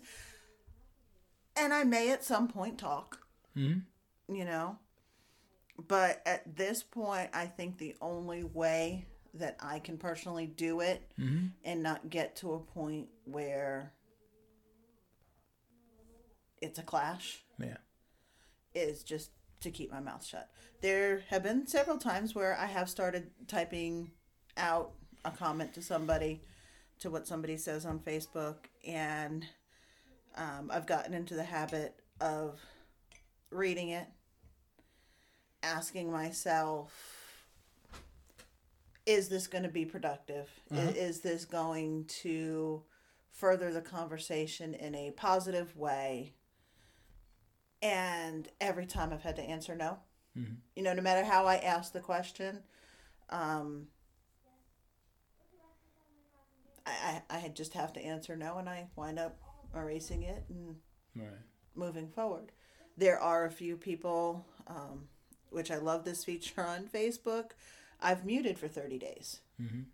and 1.56 1.72
I 1.72 1.84
may 1.84 2.10
at 2.10 2.24
some 2.24 2.48
point 2.48 2.78
talk. 2.78 3.20
hmm 3.54 3.78
you 4.30 4.44
know 4.44 4.76
but 5.88 6.20
at 6.26 6.54
this 6.54 6.82
point 6.82 7.30
i 7.32 7.46
think 7.46 7.78
the 7.78 7.96
only 8.02 8.44
way 8.44 9.06
that 9.32 9.56
i 9.58 9.78
can 9.78 9.96
personally 9.96 10.46
do 10.46 10.80
it 10.80 11.00
hmm 11.16 11.46
and 11.64 11.82
not 11.82 12.10
get 12.10 12.36
to 12.36 12.52
a 12.52 12.58
point 12.58 13.08
where 13.24 13.94
it's 16.60 16.78
a 16.78 16.82
clash 16.82 17.42
Yeah. 17.58 17.78
Is 18.78 19.02
just 19.02 19.30
to 19.60 19.70
keep 19.70 19.90
my 19.90 20.00
mouth 20.00 20.24
shut. 20.24 20.48
There 20.80 21.22
have 21.28 21.42
been 21.42 21.66
several 21.66 21.98
times 21.98 22.34
where 22.34 22.56
i 22.56 22.66
have 22.66 22.88
started 22.88 23.30
typing 23.48 24.10
out 24.56 24.92
a 25.24 25.30
comment 25.30 25.72
to 25.74 25.82
somebody 25.82 26.42
to 27.00 27.10
what 27.10 27.26
somebody 27.26 27.56
says 27.56 27.84
on 27.84 27.98
facebook 27.98 28.56
and 28.86 29.46
um, 30.36 30.70
i've 30.72 30.86
gotten 30.86 31.14
into 31.14 31.34
the 31.34 31.42
habit 31.44 31.94
of 32.20 32.60
reading 33.50 33.90
it 33.90 34.06
asking 35.62 36.10
myself 36.10 36.92
is 39.06 39.30
this 39.30 39.46
going 39.46 39.62
to 39.62 39.70
be 39.70 39.86
productive? 39.86 40.50
Uh-huh. 40.70 40.92
is 40.94 41.20
this 41.20 41.46
going 41.46 42.04
to 42.04 42.82
further 43.30 43.72
the 43.72 43.80
conversation 43.80 44.74
in 44.74 44.94
a 44.94 45.12
positive 45.12 45.74
way 45.76 46.34
and 47.82 48.48
every 48.60 48.86
time 48.86 49.12
i've 49.12 49.22
had 49.22 49.36
to 49.36 49.42
answer 49.42 49.74
no 49.74 49.98
Mhm. 50.36 50.56
you 50.76 50.82
know 50.82 50.92
no 50.92 51.02
matter 51.02 51.24
how 51.24 51.46
i 51.46 51.56
ask 51.56 51.92
the 51.92 52.00
question 52.00 52.62
um 53.30 53.88
I, 56.86 57.22
I, 57.30 57.36
I 57.44 57.48
just 57.48 57.74
have 57.74 57.92
to 57.94 58.00
answer 58.00 58.36
no 58.36 58.58
and 58.58 58.68
i 58.68 58.88
wind 58.96 59.18
up 59.18 59.36
erasing 59.74 60.22
it 60.22 60.44
and 60.48 60.76
Right. 61.16 61.28
moving 61.74 62.08
forward. 62.08 62.52
There 62.96 63.18
are 63.18 63.44
a 63.44 63.50
few 63.50 63.76
people, 63.76 64.46
um, 64.68 65.08
which 65.50 65.68
I 65.70 65.76
love 65.78 66.04
this 66.04 66.22
feature 66.24 66.64
on 66.64 66.86
Facebook. 66.86 67.50
I've 68.00 68.24
muted 68.24 68.56
for 68.56 68.68
30 68.68 68.98
days. 68.98 69.40
Mhm. 69.60 69.86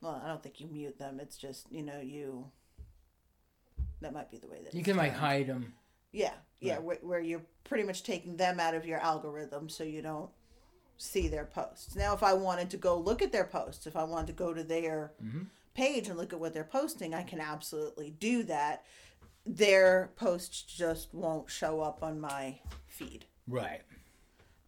Well, 0.00 0.20
I 0.24 0.28
don't 0.28 0.40
think 0.40 0.60
you 0.60 0.68
mute 0.68 0.98
them. 0.98 1.18
It's 1.18 1.36
just, 1.36 1.70
you 1.72 1.82
know, 1.82 1.98
you. 2.00 2.50
That 4.00 4.12
might 4.12 4.30
be 4.30 4.38
the 4.38 4.46
way 4.46 4.62
that 4.62 4.72
You 4.72 4.84
can 4.84 4.96
like 4.96 5.14
hide 5.14 5.48
them. 5.48 5.74
Yeah, 6.12 6.32
yeah, 6.60 6.78
where, 6.78 6.98
where 7.02 7.20
you're 7.20 7.42
pretty 7.64 7.84
much 7.84 8.02
taking 8.02 8.36
them 8.36 8.58
out 8.60 8.74
of 8.74 8.84
your 8.84 8.98
algorithm 8.98 9.68
so 9.68 9.84
you 9.84 10.02
don't 10.02 10.30
see 10.96 11.28
their 11.28 11.44
posts. 11.44 11.94
Now, 11.96 12.14
if 12.14 12.22
I 12.22 12.34
wanted 12.34 12.70
to 12.70 12.76
go 12.76 12.98
look 12.98 13.22
at 13.22 13.32
their 13.32 13.44
posts, 13.44 13.86
if 13.86 13.96
I 13.96 14.04
wanted 14.04 14.26
to 14.28 14.32
go 14.32 14.52
to 14.52 14.62
their 14.62 15.12
page 15.74 16.08
and 16.08 16.18
look 16.18 16.32
at 16.32 16.40
what 16.40 16.52
they're 16.52 16.64
posting, 16.64 17.14
I 17.14 17.22
can 17.22 17.40
absolutely 17.40 18.10
do 18.10 18.42
that. 18.44 18.84
Their 19.46 20.10
posts 20.16 20.62
just 20.62 21.14
won't 21.14 21.48
show 21.50 21.80
up 21.80 22.02
on 22.02 22.20
my 22.20 22.58
feed. 22.86 23.24
Right. 23.48 23.80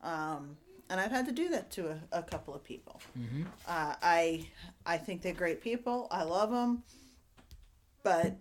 Um, 0.03 0.57
and 0.89 1.01
I've 1.01 1.11
had 1.11 1.27
to 1.27 1.33
do 1.33 1.49
that 1.51 1.71
to 1.73 1.91
a, 1.91 1.99
a 2.21 2.23
couple 2.23 2.55
of 2.55 2.65
people. 2.65 3.01
Uh, 3.69 3.95
I 4.03 4.47
I 4.87 4.97
think 4.99 5.23
they're 5.23 5.33
great 5.35 5.61
people. 5.61 6.09
I 6.11 6.23
love 6.23 6.51
them, 6.51 6.83
but 8.03 8.37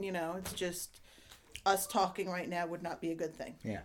you 0.00 0.12
know, 0.12 0.36
it's 0.38 0.52
just 0.52 1.00
us 1.64 1.86
talking 1.86 2.28
right 2.28 2.48
now 2.48 2.66
would 2.66 2.82
not 2.82 3.00
be 3.00 3.10
a 3.10 3.14
good 3.14 3.34
thing. 3.34 3.54
Yeah. 3.64 3.80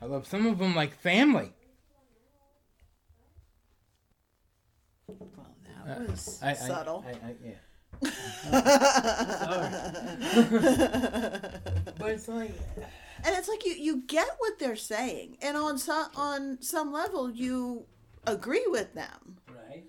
I 0.00 0.06
love 0.06 0.26
some 0.26 0.46
of 0.46 0.58
them 0.58 0.74
like 0.74 0.94
family. 0.94 1.52
Well, 5.08 5.46
that 5.86 5.98
uh, 5.98 6.04
was 6.10 6.40
I, 6.42 6.50
I, 6.50 6.54
subtle. 6.54 7.04
I, 7.06 7.10
I, 7.12 7.34
yeah. 7.44 7.54
but 11.98 12.10
it's 12.10 12.28
like, 12.28 12.50
and 13.24 13.36
it's 13.36 13.48
like 13.48 13.64
you 13.64 13.72
you 13.72 14.02
get 14.02 14.28
what 14.38 14.58
they're 14.58 14.76
saying, 14.76 15.38
and 15.40 15.56
on 15.56 15.78
some 15.78 16.10
on 16.14 16.58
some 16.60 16.92
level 16.92 17.30
you 17.30 17.86
agree 18.26 18.66
with 18.66 18.92
them, 18.92 19.38
right? 19.48 19.84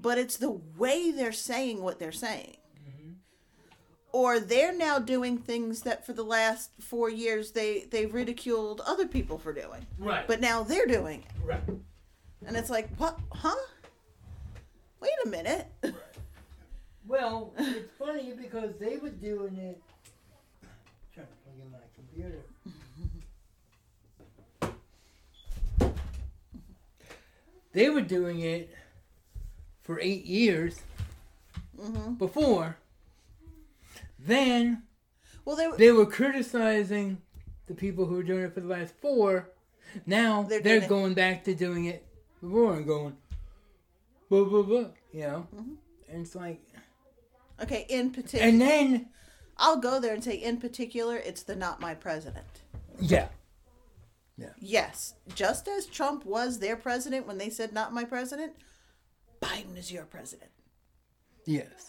but 0.00 0.18
it's 0.18 0.38
the 0.38 0.58
way 0.76 1.12
they're 1.12 1.30
saying 1.30 1.82
what 1.82 2.00
they're 2.00 2.10
saying. 2.10 2.55
Or 4.16 4.40
they're 4.40 4.74
now 4.74 4.98
doing 4.98 5.36
things 5.36 5.82
that 5.82 6.06
for 6.06 6.14
the 6.14 6.22
last 6.22 6.70
four 6.80 7.10
years 7.10 7.52
they 7.52 7.80
they 7.90 8.06
ridiculed 8.06 8.80
other 8.86 9.06
people 9.06 9.36
for 9.36 9.52
doing, 9.52 9.86
Right. 9.98 10.26
but 10.26 10.40
now 10.40 10.62
they're 10.62 10.86
doing 10.86 11.20
it, 11.20 11.32
right. 11.44 11.60
and 12.46 12.56
it's 12.56 12.70
like 12.70 12.88
what? 12.96 13.18
Huh? 13.30 13.54
Wait 15.00 15.10
a 15.26 15.28
minute. 15.28 15.66
Well, 17.08 17.52
it's 17.56 17.92
funny 18.00 18.32
because 18.32 18.72
they 18.80 18.96
were 18.96 19.10
doing 19.10 19.56
it. 19.58 19.80
trying 21.14 21.28
to 21.28 21.32
plug 21.44 21.60
in 21.62 21.70
my 21.70 21.78
computer. 21.94 22.42
they 27.72 27.90
were 27.90 28.00
doing 28.00 28.40
it 28.40 28.74
for 29.84 30.00
eight 30.00 30.24
years 30.24 30.80
mm-hmm. 31.80 32.14
before. 32.14 32.76
Then 34.26 34.82
Well, 35.44 35.56
they 35.56 35.66
were 35.68 35.76
they 35.76 35.92
were 35.92 36.06
criticizing 36.06 37.22
the 37.66 37.74
people 37.74 38.06
who 38.06 38.16
were 38.16 38.22
doing 38.22 38.44
it 38.44 38.54
for 38.54 38.60
the 38.60 38.68
last 38.68 38.94
four. 39.00 39.50
Now 40.04 40.42
They're 40.42 40.60
they're, 40.60 40.80
doing 40.80 40.84
it- 40.84 40.88
going 40.88 41.14
back 41.14 41.44
to 41.44 41.54
doing 41.54 41.84
it 41.86 42.04
before 42.40 42.74
and 42.74 42.86
going, 42.86 43.16
blah 44.28 44.44
blah 44.44 44.62
blah. 44.62 44.88
You 45.12 45.20
know, 45.22 45.46
mm-hmm. 45.54 45.74
and 46.10 46.22
it's 46.22 46.34
like, 46.34 46.60
okay. 47.62 47.86
In 47.88 48.10
particular, 48.10 48.44
and 48.46 48.60
then 48.60 49.08
I'll 49.56 49.78
go 49.78 49.98
there 50.00 50.12
and 50.12 50.22
say, 50.22 50.34
in 50.34 50.58
particular, 50.58 51.16
it's 51.16 51.42
the 51.42 51.56
not 51.56 51.80
my 51.80 51.94
president. 51.94 52.46
Yeah. 53.00 53.28
Yeah, 54.38 54.50
Yes, 54.60 55.14
just 55.34 55.66
as 55.66 55.86
Trump 55.86 56.26
was 56.26 56.58
their 56.58 56.76
president 56.76 57.26
when 57.26 57.38
they 57.38 57.48
said 57.48 57.72
not 57.72 57.94
my 57.94 58.04
president, 58.04 58.52
Biden 59.40 59.78
is 59.78 59.90
your 59.90 60.04
president. 60.04 60.50
yes, 61.46 61.88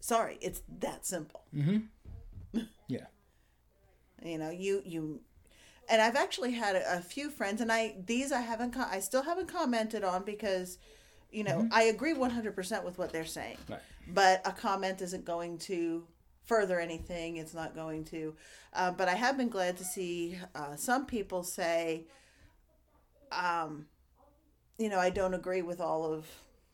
Sorry, 0.00 0.38
it's 0.40 0.62
that 0.80 1.06
simple. 1.06 1.44
yeah, 2.88 3.06
You 4.22 4.38
know, 4.38 4.50
you 4.50 4.82
you 4.84 5.20
and 5.88 6.00
I've 6.00 6.16
actually 6.16 6.52
had 6.52 6.76
a, 6.76 6.98
a 6.98 7.00
few 7.00 7.30
friends 7.30 7.60
and 7.60 7.70
I 7.70 7.96
these 8.06 8.32
I 8.32 8.40
haven't 8.40 8.76
I 8.76 9.00
still 9.00 9.22
haven't 9.22 9.48
commented 9.48 10.04
on 10.04 10.24
because 10.24 10.78
you 11.32 11.44
know, 11.44 11.68
I 11.70 11.84
agree 11.84 12.14
100% 12.14 12.84
with 12.84 12.98
what 12.98 13.12
they're 13.12 13.24
saying. 13.24 13.56
Right. 13.68 13.80
But 14.08 14.42
a 14.44 14.52
comment 14.52 15.00
isn't 15.00 15.24
going 15.24 15.58
to 15.58 16.04
further 16.44 16.80
anything. 16.80 17.36
It's 17.36 17.54
not 17.54 17.74
going 17.74 18.04
to. 18.06 18.34
Uh, 18.72 18.90
but 18.90 19.08
I 19.08 19.14
have 19.14 19.36
been 19.36 19.48
glad 19.48 19.76
to 19.78 19.84
see 19.84 20.38
uh, 20.54 20.76
some 20.76 21.06
people 21.06 21.42
say, 21.42 22.06
um, 23.30 23.86
you 24.78 24.88
know, 24.88 24.98
I 24.98 25.10
don't 25.10 25.34
agree 25.34 25.62
with 25.62 25.80
all 25.80 26.12
of 26.12 26.26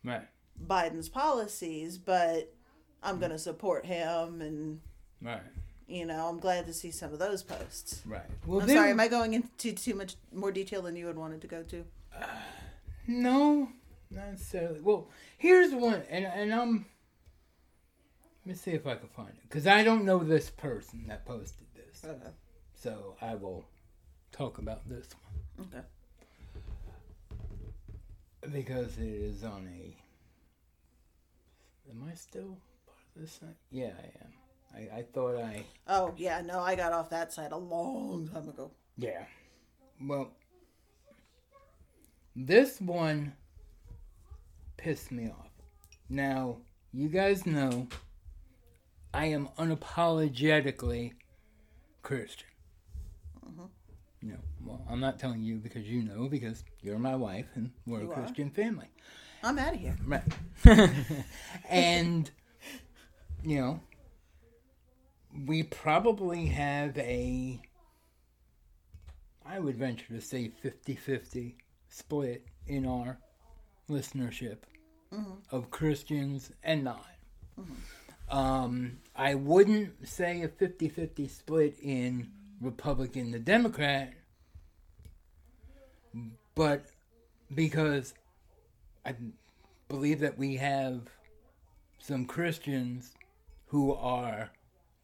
right, 0.05 0.27
Biden's 0.67 1.09
policies, 1.09 1.99
but 1.99 2.55
I'm 3.03 3.19
going 3.19 3.31
to 3.33 3.39
support 3.39 3.87
him. 3.87 4.41
And, 4.41 4.81
right, 5.23 5.41
you 5.87 6.07
know, 6.07 6.29
I'm 6.29 6.39
glad 6.39 6.67
to 6.67 6.73
see 6.73 6.91
some 6.91 7.13
of 7.13 7.19
those 7.19 7.43
posts. 7.43 8.03
right. 8.07 8.23
Well, 8.47 8.61
I'm 8.61 8.67
they 8.67 8.75
sorry, 8.75 8.91
am 8.91 9.01
I 9.01 9.09
going 9.09 9.35
into 9.35 9.73
too 9.73 9.95
much 9.95 10.17
more 10.33 10.51
detail 10.51 10.83
than 10.83 10.97
you 10.97 11.07
had 11.07 11.17
wanted 11.17 11.41
to 11.43 11.47
go 11.47 11.63
to? 11.65 11.85
Uh, 12.17 12.27
no, 13.07 13.69
not 14.11 14.31
necessarily. 14.33 14.81
Well, 14.81 15.09
here's 15.39 15.73
one, 15.73 16.03
and 16.11 16.25
and 16.25 16.53
I'm. 16.55 16.87
Let 18.45 18.53
me 18.53 18.55
see 18.55 18.71
if 18.73 18.87
I 18.87 18.95
can 18.95 19.09
find 19.09 19.29
it 19.31 19.43
because 19.43 19.67
I 19.67 19.83
don't 19.83 20.05
know 20.05 20.19
this 20.23 20.51
person 20.51 21.05
that 21.09 21.25
posted 21.27 21.67
this, 21.75 22.03
Okay. 22.05 22.31
so 22.75 23.17
I 23.21 23.35
will 23.35 23.65
talk 24.31 24.59
about 24.59 24.89
this 24.89 25.09
one 25.57 25.67
Okay. 25.67 25.85
because 28.53 28.99
it 28.99 29.05
is 29.09 29.43
on 29.45 29.69
a. 29.69 29.97
Am 31.91 32.05
I 32.11 32.15
still 32.15 32.45
part 32.45 32.53
of 32.53 32.76
this 33.17 33.33
site? 33.41 33.57
Yeah, 33.71 33.91
I 33.99 34.25
am. 34.25 34.91
I, 34.95 34.99
I 34.99 35.03
thought 35.03 35.37
I. 35.37 35.65
Oh, 35.89 36.15
yeah, 36.17 36.43
no, 36.43 36.61
I 36.61 36.75
got 36.77 36.93
off 36.93 37.11
that 37.11 37.33
side 37.33 37.53
a 37.53 37.57
long 37.57 38.29
time 38.33 38.49
ago. 38.49 38.71
Yeah. 38.99 39.25
Well, 40.01 40.33
this 42.35 42.81
one 42.81 43.33
pissed 44.77 45.11
me 45.11 45.29
off. 45.31 45.51
Now, 46.09 46.59
you 46.93 47.09
guys 47.09 47.47
know 47.47 47.89
I 49.15 49.27
am 49.27 49.49
unapologetically 49.59 51.15
Christian. 52.03 52.49
Mm-hmm. 53.49 53.65
You 54.21 54.33
know, 54.33 54.39
well, 54.65 54.83
I'm 54.91 55.01
not 55.01 55.19
telling 55.19 55.43
you 55.43 55.57
because 55.57 55.87
you 55.87 56.03
know 56.03 56.29
because 56.29 56.65
you're 56.83 56.99
my 56.99 57.17
wife 57.17 57.47
and 57.55 57.71
we're 57.87 58.03
You 58.03 58.09
a 58.09 58.11
are. 58.11 58.15
Christian 58.15 58.51
family. 58.51 58.89
I'm 59.43 59.59
out 59.59 59.75
of 59.75 59.81
here. 59.81 59.97
Right. 60.05 60.23
and, 61.71 62.31
you 63.47 63.61
know, 63.61 63.81
we 65.47 65.63
probably 65.63 66.47
have 66.47 66.99
a, 66.99 67.61
I 69.49 69.61
would 69.61 69.77
venture 69.77 70.15
to 70.15 70.21
say 70.21 70.49
50 70.49 70.97
50 70.97 71.57
split 71.89 72.45
in 72.67 72.85
our 72.87 73.19
listenership 73.89 74.57
of 75.53 75.71
Christians 75.71 76.51
and 76.65 76.83
not. 76.83 77.07
Um, 78.29 78.99
I 79.15 79.37
wouldn't 79.37 80.09
say 80.09 80.43
a 80.43 80.49
50 80.49 80.89
50 80.89 81.29
split 81.29 81.77
in 81.81 82.29
Republican 82.61 83.31
to 83.31 83.39
Democrat, 83.39 84.13
but 86.57 86.87
because 87.55 88.13
I 89.05 89.15
believe 89.89 90.19
that 90.19 90.37
we 90.37 90.57
have 90.57 91.03
some 92.01 92.25
Christians 92.25 93.13
who 93.67 93.93
are 93.95 94.51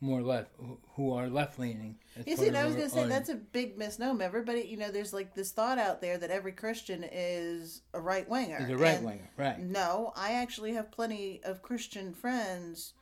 more 0.00 0.20
left, 0.20 0.50
who 0.96 1.12
are 1.12 1.28
left 1.28 1.58
leaning. 1.58 1.96
You 2.26 2.36
see, 2.36 2.48
and 2.48 2.56
I 2.56 2.64
was 2.64 2.74
going 2.74 2.88
to 2.88 2.94
say 2.94 3.06
that's 3.06 3.28
a 3.28 3.36
big 3.36 3.78
misnomer. 3.78 4.24
Everybody, 4.24 4.62
you 4.62 4.76
know, 4.76 4.90
there's 4.90 5.12
like 5.12 5.34
this 5.34 5.52
thought 5.52 5.78
out 5.78 6.00
there 6.00 6.18
that 6.18 6.30
every 6.30 6.52
Christian 6.52 7.04
is 7.10 7.82
a 7.94 8.00
right 8.00 8.28
winger. 8.28 8.58
is 8.60 8.70
a 8.70 8.76
right 8.76 9.00
winger, 9.00 9.30
right? 9.36 9.58
No, 9.60 10.12
I 10.16 10.32
actually 10.32 10.72
have 10.74 10.90
plenty 10.90 11.40
of 11.44 11.62
Christian 11.62 12.12
friends 12.12 12.94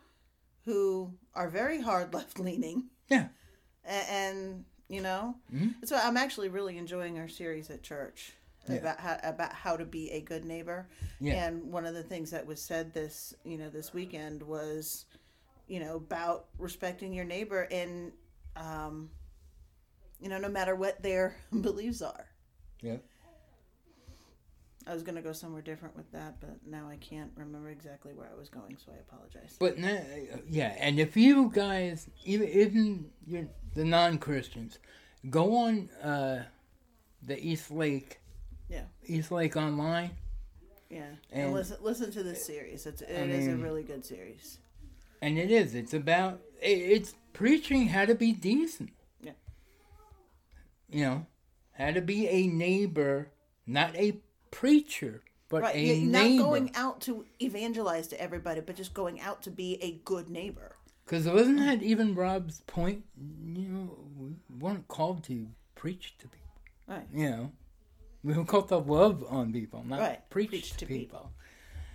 who 0.67 1.15
are 1.35 1.49
very 1.49 1.81
hard 1.81 2.13
left 2.15 2.39
leaning. 2.39 2.85
Yeah. 3.09 3.29
And, 3.85 4.07
and 4.09 4.65
you 4.89 5.01
know, 5.01 5.37
mm-hmm. 5.53 5.69
that's 5.81 5.93
why 5.93 6.03
I'm 6.05 6.17
actually 6.17 6.49
really 6.49 6.77
enjoying 6.77 7.19
our 7.19 7.29
series 7.29 7.71
at 7.71 7.83
church 7.83 8.35
about 8.69 9.01
how 9.01 9.19
about 9.23 9.53
how 9.53 9.77
to 9.77 9.85
be 9.85 10.11
a 10.11 10.21
good 10.21 10.45
neighbor. 10.45 10.89
Yeah. 11.21 11.47
And 11.47 11.73
one 11.73 11.87
of 11.87 11.95
the 11.95 12.03
things 12.03 12.31
that 12.31 12.47
was 12.47 12.61
said 12.61 12.93
this 12.93 13.35
you 13.45 13.59
know 13.59 13.71
this 13.71 13.93
weekend 13.93 14.43
was, 14.43 15.07
you 15.71 15.79
know, 15.79 15.95
about 15.95 16.47
respecting 16.59 17.13
your 17.15 17.25
neighbor 17.25 17.63
and, 17.71 18.11
um, 18.57 19.09
you 20.21 20.29
know, 20.29 20.37
no 20.37 20.49
matter 20.49 20.75
what 20.75 21.01
their 21.01 21.37
beliefs 21.61 22.03
are. 22.03 22.27
Yeah. 22.83 22.97
I 24.87 24.95
was 24.95 25.05
gonna 25.05 25.23
go 25.23 25.33
somewhere 25.33 25.63
different 25.63 25.97
with 25.97 26.11
that, 26.11 26.41
but 26.41 26.57
now 26.67 26.89
I 26.89 26.97
can't 26.97 27.31
remember 27.37 27.69
exactly 27.71 28.13
where 28.15 28.29
I 28.29 28.37
was 28.37 28.49
going, 28.49 28.77
so 28.85 28.91
I 28.91 28.97
apologize. 28.97 29.57
But 29.61 29.79
na- 29.79 30.01
yeah, 30.49 30.75
and 30.81 30.99
if 30.99 31.17
you 31.17 31.51
guys, 31.55 32.09
even 32.25 32.49
even 32.49 33.11
you're 33.25 33.47
the 33.75 33.85
non-Christians, 33.85 34.79
go 35.29 35.55
on 35.55 35.89
uh, 36.03 36.43
the 37.23 37.39
East 37.39 37.71
Lake, 37.71 38.21
Yeah. 38.69 38.85
East 39.05 39.31
Lake 39.31 39.57
online. 39.57 40.11
Yeah, 40.89 41.05
and, 41.31 41.43
And- 41.45 41.53
listen 41.55 41.77
listen 41.83 42.11
to 42.13 42.23
this 42.25 42.45
series. 42.45 42.87
It's 42.87 43.03
it 43.03 43.11
is 43.31 43.47
mean- 43.47 43.61
a 43.61 43.63
really 43.63 43.85
good 43.85 44.05
series. 44.05 44.59
And 45.23 45.39
it 45.39 45.51
is. 45.51 45.75
It's 45.75 45.95
about. 45.95 46.41
It's 46.61 47.15
preaching 47.33 47.89
how 47.89 48.05
to 48.05 48.15
be 48.15 48.33
decent. 48.33 48.91
Yeah. 49.23 49.33
You 50.91 51.05
know, 51.05 51.27
how 51.73 51.91
to 51.93 52.01
be 52.01 52.29
a 52.29 52.47
neighbor, 52.47 53.31
not 53.67 53.97
a 53.97 54.21
preacher, 54.51 55.23
but 55.49 55.63
Right, 55.63 55.77
a 55.77 56.01
not 56.01 56.23
neighbor. 56.23 56.43
going 56.43 56.71
out 56.75 57.01
to 57.03 57.25
evangelize 57.41 58.09
to 58.09 58.21
everybody, 58.21 58.61
but 58.61 58.77
just 58.77 58.95
going 58.95 59.21
out 59.21 59.43
to 59.43 59.51
be 59.51 59.79
a 59.83 60.01
good 60.05 60.29
neighbor. 60.31 60.77
Because 61.05 61.27
wasn't 61.27 61.59
that 61.59 61.83
even 61.83 62.15
Rob's 62.15 62.61
point? 62.67 63.05
You 63.19 63.69
know, 63.69 63.99
we 64.17 64.35
weren't 64.61 64.87
called 64.89 65.25
to 65.25 65.49
preach 65.75 66.15
to 66.19 66.29
people. 66.29 66.47
Right. 66.87 67.07
You 67.13 67.31
know, 67.31 67.53
we 68.23 68.35
were 68.35 68.45
called 68.45 68.69
to 68.69 68.77
love 68.79 69.25
on 69.29 69.53
people, 69.53 69.83
not 69.85 69.99
Right, 70.01 70.31
preach, 70.31 70.51
preach 70.51 70.71
to, 70.73 70.79
to 70.79 70.87
people. 70.87 71.33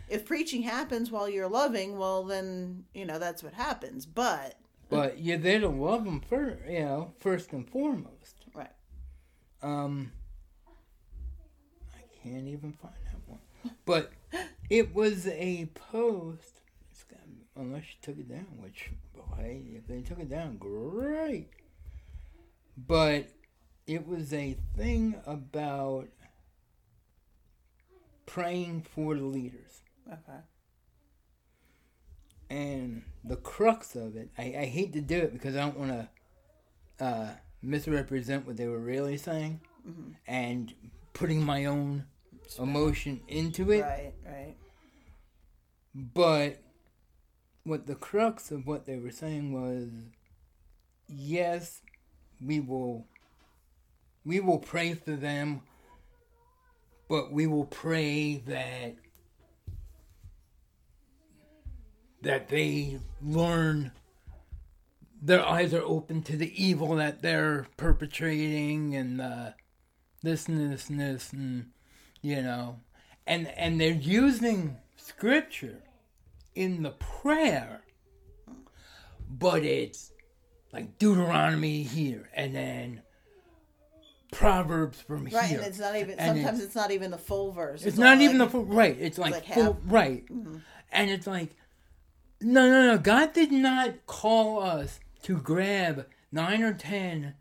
If 0.09 0.25
preaching 0.25 0.63
happens 0.63 1.11
while 1.11 1.27
you're 1.27 1.47
loving, 1.49 1.97
well, 1.97 2.23
then 2.23 2.85
you 2.93 3.05
know 3.05 3.19
that's 3.19 3.41
what 3.43 3.53
happens. 3.53 4.05
But 4.05 4.55
But 4.89 5.19
you're 5.19 5.37
there 5.37 5.59
to 5.59 5.67
love 5.67 6.05
them 6.05 6.21
first, 6.21 6.59
you 6.69 6.79
know, 6.79 7.13
first 7.17 7.51
and 7.53 7.67
foremost. 7.67 8.45
right, 8.53 8.69
Um, 9.61 10.11
I 11.95 12.01
can't 12.23 12.47
even 12.47 12.73
find 12.73 12.93
that 13.05 13.27
one. 13.27 13.39
But 13.85 14.11
it 14.69 14.93
was 14.93 15.27
a 15.27 15.65
post. 15.73 16.61
It's 16.91 17.03
got, 17.03 17.19
unless 17.55 17.83
you 17.83 17.95
took 18.01 18.19
it 18.19 18.29
down, 18.29 18.45
which, 18.61 18.91
hey, 19.37 19.63
if 19.75 19.87
they 19.87 20.01
took 20.01 20.19
it 20.19 20.29
down, 20.29 20.57
great. 20.57 21.49
But 22.77 23.29
it 23.87 24.07
was 24.07 24.33
a 24.33 24.57
thing 24.75 25.15
about 25.25 26.09
praying 28.25 28.85
for 28.93 29.15
the 29.15 29.23
leaders. 29.23 29.81
Okay, 30.11 30.39
And 32.49 33.03
the 33.23 33.35
crux 33.37 33.95
of 33.95 34.15
it, 34.15 34.29
I, 34.37 34.43
I 34.59 34.65
hate 34.65 34.93
to 34.93 35.01
do 35.01 35.17
it 35.17 35.33
because 35.33 35.55
I 35.55 35.61
don't 35.61 35.77
want 35.77 35.91
to 35.91 37.05
uh, 37.05 37.31
misrepresent 37.61 38.45
what 38.45 38.57
they 38.57 38.67
were 38.67 38.79
really 38.79 39.17
saying 39.17 39.61
and 40.27 40.73
putting 41.13 41.43
my 41.43 41.65
own 41.65 42.05
emotion 42.59 43.21
into 43.27 43.71
it. 43.71 43.81
right, 43.81 44.13
right, 44.25 44.55
But 45.93 46.61
what 47.63 47.87
the 47.87 47.95
crux 47.95 48.51
of 48.51 48.67
what 48.67 48.85
they 48.85 48.97
were 48.97 49.11
saying 49.11 49.51
was 49.53 49.89
yes, 51.07 51.81
we 52.43 52.59
will 52.59 53.07
we 54.23 54.39
will 54.39 54.59
pray 54.59 54.93
for 54.93 55.11
them, 55.11 55.61
but 57.07 57.31
we 57.31 57.45
will 57.47 57.65
pray 57.65 58.37
that 58.47 58.95
that 62.25 62.49
they 62.49 62.99
learn 63.21 63.91
their 65.21 65.45
eyes 65.45 65.73
are 65.73 65.81
open 65.83 66.21
to 66.23 66.35
the 66.35 66.51
evil 66.61 66.95
that 66.95 67.21
they're 67.21 67.67
perpetrating 67.77 68.95
and 68.95 69.21
uh, 69.21 69.51
this 70.23 70.47
and 70.47 70.71
this 70.71 70.89
and 70.89 70.99
this 70.99 71.31
and 71.31 71.67
you 72.21 72.41
know 72.41 72.79
and 73.25 73.47
and 73.49 73.79
they're 73.79 73.91
using 73.91 74.77
scripture 74.97 75.83
in 76.55 76.81
the 76.83 76.91
prayer 76.91 77.81
but 79.29 79.63
it's 79.63 80.11
like 80.73 80.97
deuteronomy 80.97 81.83
here 81.83 82.29
and 82.35 82.55
then 82.55 83.01
proverbs 84.31 84.99
from 84.99 85.25
right. 85.25 85.45
here 85.45 85.59
And 85.59 85.67
it's 85.67 85.79
not 85.79 85.95
even. 85.95 86.19
And 86.19 86.37
Sometimes 86.37 86.61
it's, 86.61 86.75
not 86.75 86.91
even 86.91 87.09
the 87.09 87.17
full 87.17 87.53
verse. 87.53 87.85
it's 87.85 87.97
all 87.97 88.03
not 88.03 88.19
even 88.19 88.37
like- 88.37 88.47
the 88.47 88.51
full 88.51 88.65
right. 88.65 88.97
It's 88.99 89.17
like, 89.17 89.33
like 89.33 89.45
full 89.45 89.63
half. 89.63 89.73
Mm-hmm. 89.73 89.89
right, 89.89 90.23
and 90.91 91.09
it's 91.09 91.25
like 91.25 91.55
no, 92.45 92.69
no, 92.69 92.87
no. 92.93 92.97
God 92.97 93.33
did 93.33 93.51
not 93.51 94.05
call 94.07 94.61
us 94.61 94.99
to 95.23 95.37
grab 95.37 96.05
nine 96.31 96.61
or 96.63 96.73
ten 96.73 97.33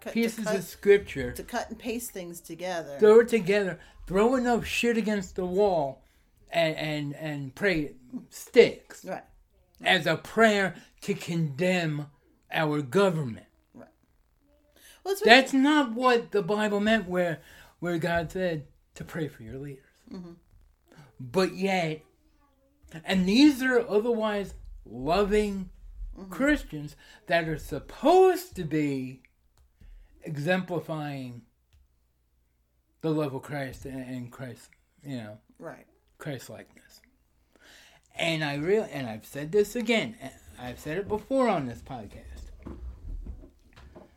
cut- 0.00 0.12
pieces 0.14 0.44
cut, 0.44 0.56
of 0.56 0.64
scripture, 0.64 1.32
to 1.32 1.42
cut 1.42 1.68
and 1.70 1.78
paste 1.78 2.10
things 2.12 2.40
together. 2.40 2.96
throw 2.98 3.20
it 3.20 3.28
together, 3.28 3.78
throw 4.06 4.34
enough 4.36 4.64
shit 4.64 4.96
against 4.96 5.36
the 5.36 5.44
wall, 5.46 6.02
and 6.50 6.76
and 6.76 7.14
and 7.16 7.54
pray 7.54 7.80
it 7.80 7.96
sticks 8.30 9.04
Right. 9.04 9.24
as 9.82 10.06
a 10.06 10.16
prayer 10.16 10.74
to 11.02 11.14
condemn 11.14 12.06
our 12.52 12.80
government. 12.82 13.46
Well, 13.74 13.86
that's 15.04 15.22
That's 15.22 15.52
not 15.52 15.92
what 15.92 16.30
the 16.30 16.42
Bible 16.42 16.80
meant 16.80 17.08
where 17.08 17.40
where 17.80 17.98
God 17.98 18.30
said 18.32 18.66
to 18.94 19.04
pray 19.04 19.28
for 19.28 19.42
your 19.42 19.58
leaders. 19.58 19.84
Mm-hmm. 20.10 20.32
But 21.20 21.54
yet 21.56 22.02
and 23.04 23.26
these 23.26 23.62
are 23.62 23.80
otherwise 23.80 24.54
loving 24.84 25.70
mm-hmm. 26.16 26.30
Christians 26.30 26.96
that 27.26 27.48
are 27.48 27.58
supposed 27.58 28.54
to 28.56 28.64
be 28.64 29.22
exemplifying 30.22 31.42
the 33.00 33.10
love 33.10 33.34
of 33.34 33.42
Christ 33.42 33.84
and, 33.84 34.00
and 34.00 34.30
Christ, 34.30 34.70
you 35.04 35.16
know, 35.16 35.38
right. 35.58 35.86
Christ 36.18 36.48
likeness. 36.48 37.00
And 38.16 38.44
I 38.44 38.56
really, 38.56 38.88
and 38.90 39.06
I've 39.06 39.26
said 39.26 39.52
this 39.52 39.74
again, 39.76 40.16
I've 40.58 40.78
said 40.78 40.98
it 40.98 41.08
before 41.08 41.48
on 41.48 41.66
this 41.66 41.82
podcast. 41.82 42.44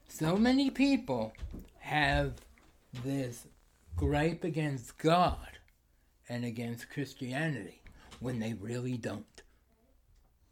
So 0.07 0.37
many 0.37 0.69
people 0.69 1.33
have 1.79 2.33
this 3.03 3.47
gripe 3.95 4.43
against 4.43 4.97
God 4.97 5.59
and 6.29 6.45
against 6.45 6.89
Christianity 6.89 7.81
when 8.19 8.39
they 8.39 8.53
really 8.53 8.97
don't. 8.97 9.41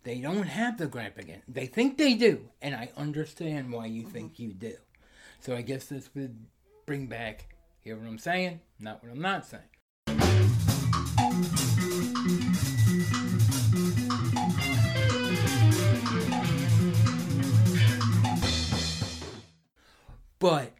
They 0.03 0.19
don't 0.19 0.47
have 0.47 0.77
the 0.77 0.87
gripe 0.87 1.17
again. 1.17 1.41
They 1.47 1.65
think 1.65 1.97
they 1.97 2.13
do, 2.13 2.49
and 2.61 2.75
I 2.75 2.91
understand 2.95 3.71
why 3.71 3.87
you 3.87 4.03
think 4.03 4.33
mm-hmm. 4.33 4.43
you 4.43 4.53
do. 4.53 4.75
So 5.39 5.55
I 5.55 5.61
guess 5.61 5.85
this 5.85 6.09
would 6.13 6.45
bring 6.85 7.07
back 7.07 7.47
hear 7.81 7.97
what 7.97 8.07
I'm 8.07 8.17
saying, 8.17 8.61
not 8.79 9.03
what 9.03 9.11
I'm 9.11 9.21
not 9.21 9.45
saying. 9.45 9.63
But 20.39 20.73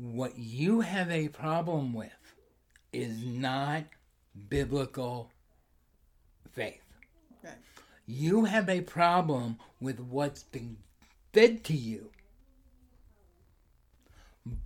What 0.00 0.38
you 0.38 0.82
have 0.82 1.10
a 1.10 1.26
problem 1.26 1.92
with 1.92 2.36
is 2.92 3.24
not 3.24 3.82
biblical 4.48 5.32
faith. 6.52 6.82
Right. 7.42 7.54
You 8.06 8.44
have 8.46 8.68
a 8.68 8.80
problem 8.80 9.58
with 9.80 10.00
what's 10.00 10.42
been 10.42 10.78
fed 11.32 11.64
to 11.64 11.74
you 11.74 12.10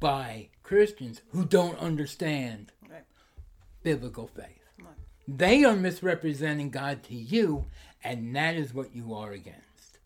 by 0.01 0.49
Christians 0.63 1.23
who 1.31 1.45
don't 1.45 1.79
understand 1.79 2.73
Right. 2.89 3.05
biblical 3.83 4.27
faith. 4.29 4.63
Right. 4.79 4.95
They 5.27 5.65
are 5.65 5.77
misrepresenting 5.77 6.71
God 6.71 7.03
to 7.05 7.15
you, 7.15 7.67
and 8.05 8.35
that 8.37 8.55
is 8.55 8.73
what 8.73 8.95
you 8.95 9.15
are 9.15 9.33
against. 9.33 9.99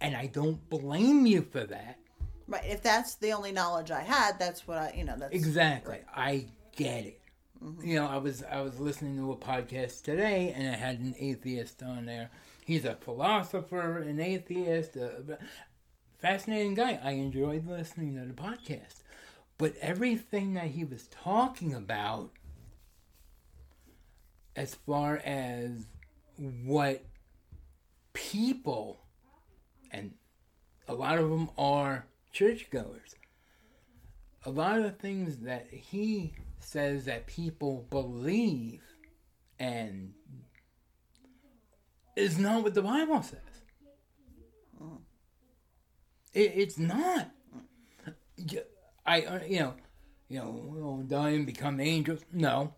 And 0.00 0.16
I 0.16 0.26
don't 0.26 0.68
blame 0.70 1.26
you 1.26 1.42
for 1.42 1.64
that. 1.64 1.98
Right. 2.46 2.64
If 2.64 2.82
that's 2.82 3.16
the 3.16 3.32
only 3.32 3.52
knowledge 3.52 3.90
I 3.90 4.02
had, 4.02 4.38
that's 4.38 4.68
what 4.68 4.78
I, 4.78 4.94
you 4.96 5.04
know, 5.04 5.16
that's 5.16 5.34
Exactly. 5.34 6.00
I 6.14 6.46
get 6.76 7.06
it. 7.06 7.20
Mm-hmm. 7.64 7.88
You 7.88 7.94
know, 7.96 8.06
I 8.06 8.18
was 8.18 8.42
I 8.42 8.60
was 8.60 8.78
listening 8.78 9.16
to 9.16 9.32
a 9.32 9.36
podcast 9.36 10.02
today, 10.02 10.52
and 10.54 10.66
it 10.66 10.78
had 10.78 10.98
an 10.98 11.14
atheist 11.18 11.82
on 11.82 12.06
there. 12.06 12.30
He's 12.64 12.84
a 12.84 12.94
philosopher, 12.94 13.98
an 13.98 14.20
atheist, 14.20 14.96
a 14.96 15.38
fascinating 16.18 16.74
guy. 16.74 16.98
I 17.02 17.12
enjoyed 17.12 17.66
listening 17.66 18.14
to 18.16 18.26
the 18.26 18.34
podcast, 18.34 19.02
but 19.58 19.74
everything 19.80 20.54
that 20.54 20.68
he 20.68 20.84
was 20.84 21.08
talking 21.08 21.74
about, 21.74 22.30
as 24.56 24.74
far 24.74 25.18
as 25.24 25.86
what 26.36 27.04
people, 28.12 29.00
and 29.90 30.12
a 30.88 30.94
lot 30.94 31.18
of 31.18 31.30
them 31.30 31.50
are 31.56 32.06
churchgoers 32.32 33.14
a 34.46 34.50
lot 34.50 34.76
of 34.76 34.84
the 34.84 34.90
things 34.90 35.38
that 35.38 35.66
he 35.70 36.34
says 36.64 37.04
that 37.04 37.26
people 37.26 37.86
believe 37.90 38.82
and 39.58 40.12
is 42.16 42.38
not 42.38 42.62
what 42.62 42.74
the 42.74 42.82
Bible 42.82 43.22
says. 43.22 43.40
It, 46.32 46.52
it's 46.56 46.78
not. 46.78 47.30
I 49.06 49.22
uh, 49.22 49.40
you 49.46 49.60
know 49.60 49.74
you 50.28 50.38
know 50.40 50.60
we'll 50.64 50.96
die 51.02 51.30
and 51.30 51.46
become 51.46 51.80
angels. 51.80 52.24
No, 52.32 52.74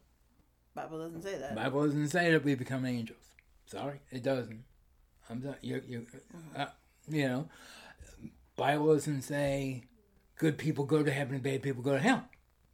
Bible 0.75 0.99
doesn't 0.99 1.23
say 1.23 1.39
that. 1.39 1.55
Bible 1.55 1.87
doesn't 1.87 2.09
say 2.09 2.31
that 2.33 2.45
we 2.45 2.55
become 2.55 2.85
angels. 2.85 3.19
Sorry, 3.67 4.01
it 4.11 4.23
doesn't. 4.23 4.65
I'm 5.31 5.43
sorry. 5.43 5.57
You 5.63 5.83
you 5.89 6.07
uh, 6.55 6.67
you 7.09 7.29
know, 7.29 7.49
Bible 8.57 8.93
doesn't 8.93 9.23
say 9.23 9.85
good 10.37 10.59
people 10.59 10.85
go 10.85 11.03
to 11.03 11.11
heaven 11.11 11.35
and 11.35 11.43
bad 11.43 11.63
people 11.63 11.83
go 11.83 11.93
to 11.95 12.01
hell. 12.01 12.25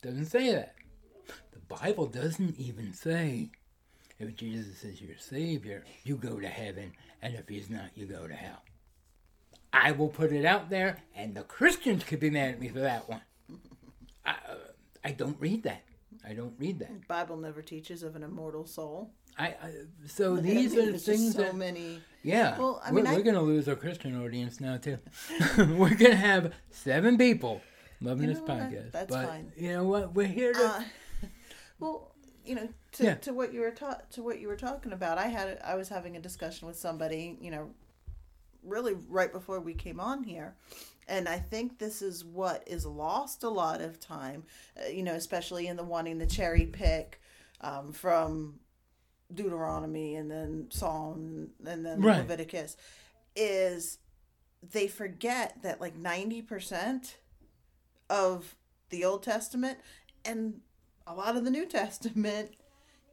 Doesn't 0.03 0.27
say 0.27 0.53
that. 0.53 0.75
The 1.73 1.81
Bible 1.87 2.07
doesn't 2.07 2.59
even 2.59 2.93
say 2.93 3.51
if 4.19 4.37
Jesus 4.37 4.85
is 4.85 5.01
your 5.01 5.17
Savior, 5.19 5.85
you 6.05 6.17
go 6.17 6.39
to 6.39 6.49
heaven, 6.49 6.93
and 7.23 7.35
if 7.35 7.49
He's 7.49 7.71
not, 7.71 7.91
you 7.95 8.07
go 8.07 8.27
to 8.27 8.35
hell. 8.35 8.63
I 9.73 9.93
will 9.93 10.09
put 10.09 10.33
it 10.33 10.45
out 10.45 10.69
there, 10.71 10.99
and 11.17 11.35
the 11.35 11.43
Christians 11.43 12.05
could 12.05 12.21
be 12.21 12.31
mad 12.31 12.51
at 12.51 12.61
me 12.61 12.69
for 12.69 12.81
that 12.81 13.09
one. 13.09 13.23
I, 14.27 14.31
uh, 14.33 14.55
I 15.05 15.13
don't 15.13 15.37
read 15.41 15.63
that. 15.65 15.83
I 16.29 16.35
don't 16.35 16.55
read 16.59 16.79
that. 16.81 17.09
Bible 17.09 17.37
never 17.37 17.63
teaches 17.63 18.03
of 18.03 18.15
an 18.17 18.23
immortal 18.23 18.65
soul. 18.67 19.11
I, 19.39 19.47
I 19.47 19.73
so 20.07 20.37
these 20.37 20.77
are 20.77 20.93
things 20.99 21.35
so 21.35 21.43
that 21.43 21.57
many. 21.57 22.01
yeah. 22.23 22.57
Well, 22.59 22.83
I 22.85 22.93
we're, 22.93 23.03
mean, 23.03 23.15
we're 23.15 23.23
gonna 23.23 23.41
lose 23.43 23.67
our 23.67 23.75
Christian 23.75 24.23
audience 24.23 24.61
now 24.61 24.77
too. 24.77 24.99
we're 25.57 25.95
gonna 25.95 26.15
have 26.15 26.53
seven 26.71 27.17
people 27.17 27.63
loving 28.03 28.29
You 28.29 28.35
this 28.35 28.39
know 28.47 28.55
what? 28.55 28.59
podcast. 28.71 28.93
That's 28.93 29.11
but 29.11 29.27
fine. 29.27 29.51
you 29.57 29.73
know 29.73 29.85
what? 29.85 30.15
We're 30.15 30.27
here 30.27 30.53
to 30.53 30.61
Uh, 30.65 30.83
well, 31.81 32.15
you 32.45 32.55
know, 32.55 32.69
to, 32.93 33.05
Yeah. 33.05 33.15
to 33.17 33.33
what 33.33 33.53
you 33.53 33.61
were 33.61 33.71
ta- 33.71 34.01
to 34.13 34.23
what 34.23 34.41
you 34.41 34.49
were 34.49 34.57
talking 34.57 34.93
about, 34.93 35.19
I 35.19 35.29
had 35.29 35.61
I 35.65 35.75
was 35.77 35.89
having 35.89 36.17
a 36.17 36.21
discussion 36.21 36.67
with 36.67 36.77
somebody, 36.79 37.39
you 37.41 37.51
know, 37.51 37.71
really 38.63 38.95
right 39.09 39.33
before 39.33 39.61
we 39.61 39.75
came 39.75 40.01
on 40.01 40.25
here, 40.25 40.55
and 41.09 41.29
I 41.29 41.39
think 41.39 41.79
this 41.79 42.03
is 42.03 42.25
what 42.25 42.63
is 42.67 42.85
lost 42.87 43.43
a 43.45 43.49
lot 43.49 43.81
of 43.81 43.99
time, 44.01 44.45
uh, 44.81 44.89
you 44.89 45.03
know, 45.03 45.15
especially 45.15 45.67
in 45.69 45.77
the 45.77 45.85
wanting 45.85 46.19
to 46.21 46.27
cherry 46.27 46.67
pick 46.67 47.21
um, 47.61 47.93
from 47.93 48.59
Deuteronomy 49.33 50.17
and 50.17 50.31
then 50.31 50.67
Psalm 50.71 51.51
and 51.65 51.85
then 51.87 52.01
Right. 52.01 52.19
Leviticus, 52.19 52.77
is 53.37 53.99
they 54.73 54.87
forget 54.89 55.63
that 55.63 55.81
like 55.81 55.97
ninety 55.97 56.43
percent 56.43 57.19
of 58.11 58.57
the 58.91 59.05
Old 59.05 59.23
Testament 59.23 59.79
and 60.25 60.61
a 61.07 61.15
lot 61.15 61.37
of 61.37 61.45
the 61.45 61.51
New 61.51 61.67
Testament 61.67 62.53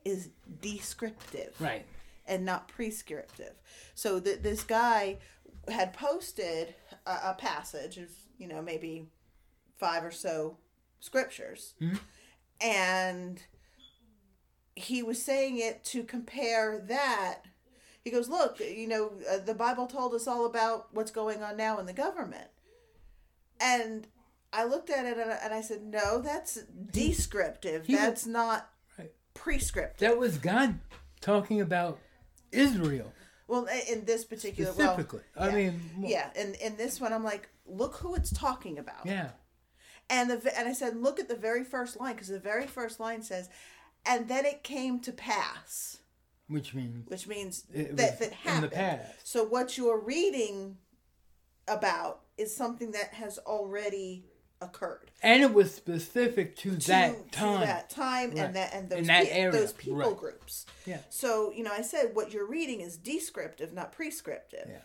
is 0.05 0.29
descriptive 0.61 1.55
right. 1.59 1.85
and 2.25 2.45
not 2.45 2.67
prescriptive. 2.67 3.53
So 3.95 4.19
that 4.19 4.43
this 4.43 4.63
guy 4.63 5.17
had 5.69 5.93
posted 5.93 6.75
a, 7.05 7.11
a 7.25 7.35
passage 7.37 7.97
of 7.97 8.09
you 8.37 8.47
know 8.47 8.61
maybe 8.61 9.07
five 9.77 10.03
or 10.03 10.11
so 10.11 10.57
scriptures, 10.99 11.75
and 12.61 13.41
he 14.75 15.03
was 15.03 15.21
saying 15.21 15.57
it 15.57 15.83
to 15.85 16.03
compare 16.03 16.83
that. 16.87 17.41
He 18.01 18.11
goes, 18.11 18.29
look, 18.29 18.61
you 18.61 18.87
know, 18.87 19.11
uh, 19.29 19.39
the 19.39 19.53
Bible 19.53 19.85
told 19.85 20.13
us 20.13 20.25
all 20.25 20.45
about 20.45 20.87
what's 20.93 21.11
going 21.11 21.43
on 21.43 21.57
now 21.57 21.79
in 21.79 21.85
the 21.85 21.93
government, 21.93 22.47
and 23.59 24.07
I 24.51 24.65
looked 24.65 24.89
at 24.89 25.05
it 25.05 25.17
and 25.17 25.31
I, 25.31 25.35
and 25.43 25.53
I 25.53 25.61
said, 25.61 25.83
no, 25.83 26.21
that's 26.21 26.55
descriptive. 26.91 27.85
he- 27.85 27.95
that's 27.95 28.25
not 28.25 28.69
Right. 28.97 29.11
prescriptive. 29.33 29.99
That 30.09 30.17
was 30.17 30.37
God 30.37 30.79
talking 31.21 31.61
about 31.61 31.99
Israel 32.51 33.13
Well, 33.47 33.67
in 33.87 34.05
this 34.05 34.23
particular, 34.25 34.71
well, 34.73 34.93
specifically. 34.95 35.21
I 35.37 35.49
yeah. 35.49 35.55
mean, 35.55 35.89
w- 35.95 36.13
yeah, 36.13 36.29
and 36.35 36.55
in 36.55 36.77
this 36.77 36.99
one, 36.99 37.13
I'm 37.13 37.23
like, 37.23 37.49
look 37.65 37.95
who 37.97 38.15
it's 38.15 38.31
talking 38.31 38.79
about. 38.79 39.05
yeah. 39.05 39.31
And 40.11 40.31
the 40.31 40.57
and 40.57 40.67
I 40.67 40.73
said, 40.73 40.97
look 40.97 41.19
at 41.19 41.27
the 41.27 41.35
very 41.35 41.63
first 41.63 41.99
line 41.99 42.13
because 42.15 42.29
the 42.29 42.39
very 42.39 42.65
first 42.65 42.99
line 42.99 43.21
says, 43.21 43.47
and 44.07 44.27
then 44.27 44.43
it 44.43 44.63
came 44.63 44.99
to 45.01 45.11
pass, 45.11 45.97
Which 46.47 46.73
means 46.73 47.07
which 47.07 47.27
means 47.27 47.65
It 47.71 47.95
that 47.97 48.19
was 48.19 48.29
that 48.29 48.33
happened. 48.33 49.01
So 49.23 49.43
what 49.43 49.77
you're 49.77 49.99
reading 49.99 50.77
about 51.67 52.21
is 52.37 52.55
something 52.55 52.91
that 52.93 53.13
has 53.13 53.37
already 53.39 54.25
occurred. 54.61 55.11
and 55.23 55.41
it 55.41 55.53
was 55.53 55.73
specific 55.73 56.55
to, 56.57 56.75
to, 56.75 56.87
that 56.87 57.31
time. 57.31 57.59
to 57.61 57.65
that 57.65 57.89
time 57.89 58.29
Right. 58.31 58.39
and 58.39 58.55
that 58.55 58.73
and 58.73 58.89
those 58.89 59.07
that 59.07 59.25
pe- 59.27 59.49
those 59.51 59.73
people 59.73 59.97
right. 59.99 60.17
groups. 60.17 60.65
Yeah. 60.85 60.99
So 61.09 61.51
you 61.55 61.63
know, 61.63 61.71
I 61.71 61.81
said 61.81 62.11
what 62.13 62.33
you're 62.33 62.47
reading 62.47 62.81
is 62.81 62.97
descriptive, 62.97 63.73
not 63.73 63.91
prescriptive. 63.91 64.67
Yeah. 64.69 64.77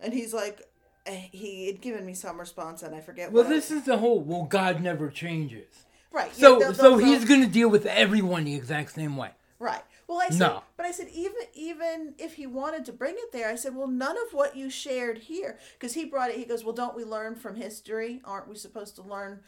And 0.00 0.12
he's 0.14 0.32
like, 0.32 0.62
eh, 1.06 1.22
he 1.32 1.66
had 1.66 1.80
given 1.80 2.06
me 2.06 2.14
some 2.14 2.38
response, 2.38 2.82
and 2.82 2.94
I 2.94 3.00
forget. 3.00 3.32
Well, 3.32 3.44
what 3.44 3.50
this 3.50 3.70
is 3.70 3.84
the 3.84 3.98
whole. 3.98 4.20
Well, 4.20 4.44
God 4.44 4.80
never 4.80 5.08
changes. 5.10 5.66
right. 6.12 6.30
yeah, 6.36 6.40
So, 6.40 6.58
they'll- 6.58 6.74
so 6.74 6.96
they'll- 6.96 7.06
he's 7.06 7.24
going 7.24 7.40
to 7.42 7.48
deal 7.48 7.68
with 7.68 7.84
everyone 7.86 8.44
the 8.44 8.54
exact 8.54 8.92
same 8.94 9.16
way. 9.16 9.30
right. 9.58 9.82
Well, 10.08 10.20
I 10.20 10.30
said, 10.30 10.38
No. 10.40 10.62
but 10.78 10.86
I 10.86 10.90
said 10.90 11.08
even 11.12 11.42
even 11.54 12.14
if 12.18 12.34
he 12.34 12.46
wanted 12.46 12.86
to 12.86 12.92
bring 12.92 13.14
it 13.16 13.30
there, 13.30 13.48
I 13.48 13.56
said, 13.56 13.76
well, 13.76 13.86
none 13.86 14.16
of 14.16 14.32
what 14.32 14.56
you 14.56 14.70
shared 14.70 15.18
here, 15.18 15.58
because 15.74 15.92
he 15.92 16.06
brought 16.06 16.30
it. 16.30 16.36
He 16.38 16.46
goes, 16.46 16.64
well, 16.64 16.74
don't 16.74 16.96
we 16.96 17.04
learn 17.04 17.34
from 17.36 17.56
history? 17.56 18.22
Aren't 18.24 18.48
we 18.48 18.56
supposed 18.56 18.96
to 18.96 19.02
learn, 19.02 19.40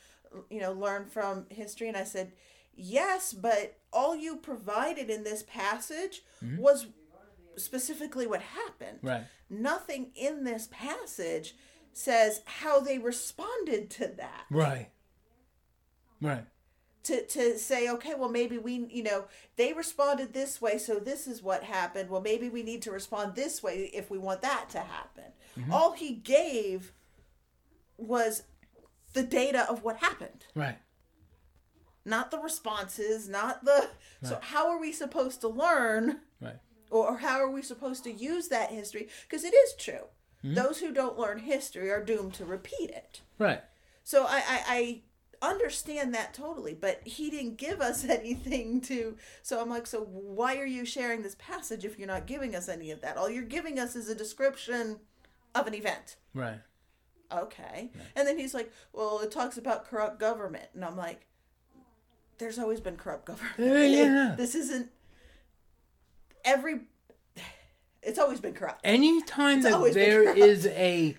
you 0.51 0.61
know, 0.61 0.73
learn 0.73 1.07
from 1.07 1.47
history? 1.49 1.89
And 1.89 1.97
I 1.97 2.05
said, 2.05 2.33
yes, 2.77 3.33
but 3.33 3.79
all 3.91 4.15
you 4.15 4.37
provided 4.37 5.09
in 5.09 5.25
this 5.25 5.43
passage 5.43 6.23
mm-hmm. 6.45 6.61
was 6.61 6.89
specifically 7.57 8.27
what 8.27 8.43
happened. 8.43 8.99
Right. 9.03 9.25
Nothing 9.49 10.11
in 10.15 10.45
this 10.45 10.69
passage 10.71 11.55
says 11.95 12.43
how 12.45 12.81
they 12.81 12.99
responded 12.99 13.89
to 13.91 14.09
that. 14.19 14.45
Right. 14.51 14.91
Right. 16.21 16.45
To, 17.05 17.25
to 17.29 17.59
say, 17.59 17.89
okay, 17.89 18.13
well, 18.15 18.29
maybe 18.29 18.59
we, 18.59 18.87
you 18.91 19.03
know, 19.03 19.25
they 19.57 19.73
responded 19.73 20.35
this 20.35 20.61
way, 20.61 20.77
so 20.77 20.99
this 20.99 21.27
is 21.27 21.43
what 21.43 21.63
happened. 21.65 22.11
Well, 22.11 22.21
maybe 22.21 22.51
we 22.51 22.63
need 22.63 22.83
to 22.83 22.91
respond 22.91 23.35
this 23.35 23.63
way 23.63 23.91
if 23.95 24.11
we 24.11 24.19
want 24.19 24.43
that 24.43 24.69
to 24.71 24.81
happen. 24.81 25.25
Mm-hmm. 25.59 25.73
All 25.73 25.93
he 25.93 26.13
gave 26.13 26.93
was 27.97 28.43
the 29.15 29.23
data 29.23 29.67
of 29.71 29.83
what 29.83 29.97
happened, 29.97 30.45
Right. 30.55 30.77
not 32.05 32.31
the 32.31 32.39
responses, 32.39 33.29
not 33.29 33.65
the. 33.65 33.89
So, 34.23 34.39
how 34.43 34.69
are 34.69 34.79
we 34.79 34.93
supposed 34.93 35.41
to 35.41 35.49
learn? 35.49 36.21
Right. 36.41 36.59
or 36.91 37.19
how 37.19 37.39
are 37.41 37.51
we 37.51 37.63
supposed 37.63 38.05
to 38.05 38.13
use 38.13 38.49
that 38.49 38.71
history? 38.71 39.09
Because 39.29 39.45
it 39.45 39.55
is 39.55 39.75
true. 39.79 40.07
Mm-hmm. 40.45 40.55
Those 40.55 40.81
who 40.81 40.93
don't 40.93 41.19
learn 41.19 41.39
history 41.39 41.91
are 41.91 42.03
doomed 42.05 42.35
to 42.35 42.45
repeat 42.45 42.91
it. 42.91 43.23
Right. 43.39 43.63
So 44.05 44.25
I, 44.27 44.37
I, 44.47 44.63
I 44.69 45.01
understand 45.43 46.15
that 46.15 46.35
totally, 46.35 46.75
but 46.75 47.01
he 47.05 47.31
didn't 47.31 47.57
give 47.57 47.81
us 47.81 48.05
anything 48.09 48.81
to. 48.83 49.17
So 49.43 49.61
I'm 49.61 49.71
like, 49.71 49.87
so 49.87 50.01
why 50.01 50.57
are 50.59 50.67
you 50.67 50.85
sharing 50.85 51.23
this 51.23 51.37
passage 51.39 51.85
if 51.85 51.99
you're 51.99 52.09
not 52.09 52.27
giving 52.27 52.55
us 52.55 52.69
any 52.69 52.91
of 52.91 53.01
that? 53.01 53.17
All 53.17 53.31
you're 53.31 53.43
giving 53.43 53.79
us 53.79 53.97
is 53.97 54.09
a 54.09 54.15
description 54.15 55.01
of 55.55 55.67
an 55.67 55.75
event. 55.75 56.17
Right. 56.35 56.61
Okay. 57.33 57.91
And 58.17 58.27
then 58.27 58.39
he's 58.39 58.55
like, 58.55 58.73
well, 58.93 59.21
it 59.21 59.31
talks 59.31 59.57
about 59.57 59.87
corrupt 59.89 60.19
government. 60.19 60.67
And 60.75 60.85
I'm 60.85 60.97
like, 60.97 61.27
there's 62.39 62.59
always 62.59 62.81
been 62.81 62.97
corrupt 62.97 63.27
government. 63.27 63.55
Yeah. 63.59 64.35
This 64.39 64.55
isn't 64.55 64.91
every. 66.45 66.81
It's 68.03 68.19
always 68.19 68.41
been 68.41 68.55
corrupt. 68.55 68.81
Anytime 68.83 69.59
It's 69.59 69.69
that 69.69 69.93
there 69.93 70.35
is 70.35 70.67
a 70.69 71.19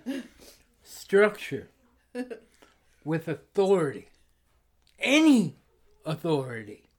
structure 0.83 1.69
with 3.05 3.27
authority, 3.27 4.07
any 5.01 5.57
authority, 6.05 6.89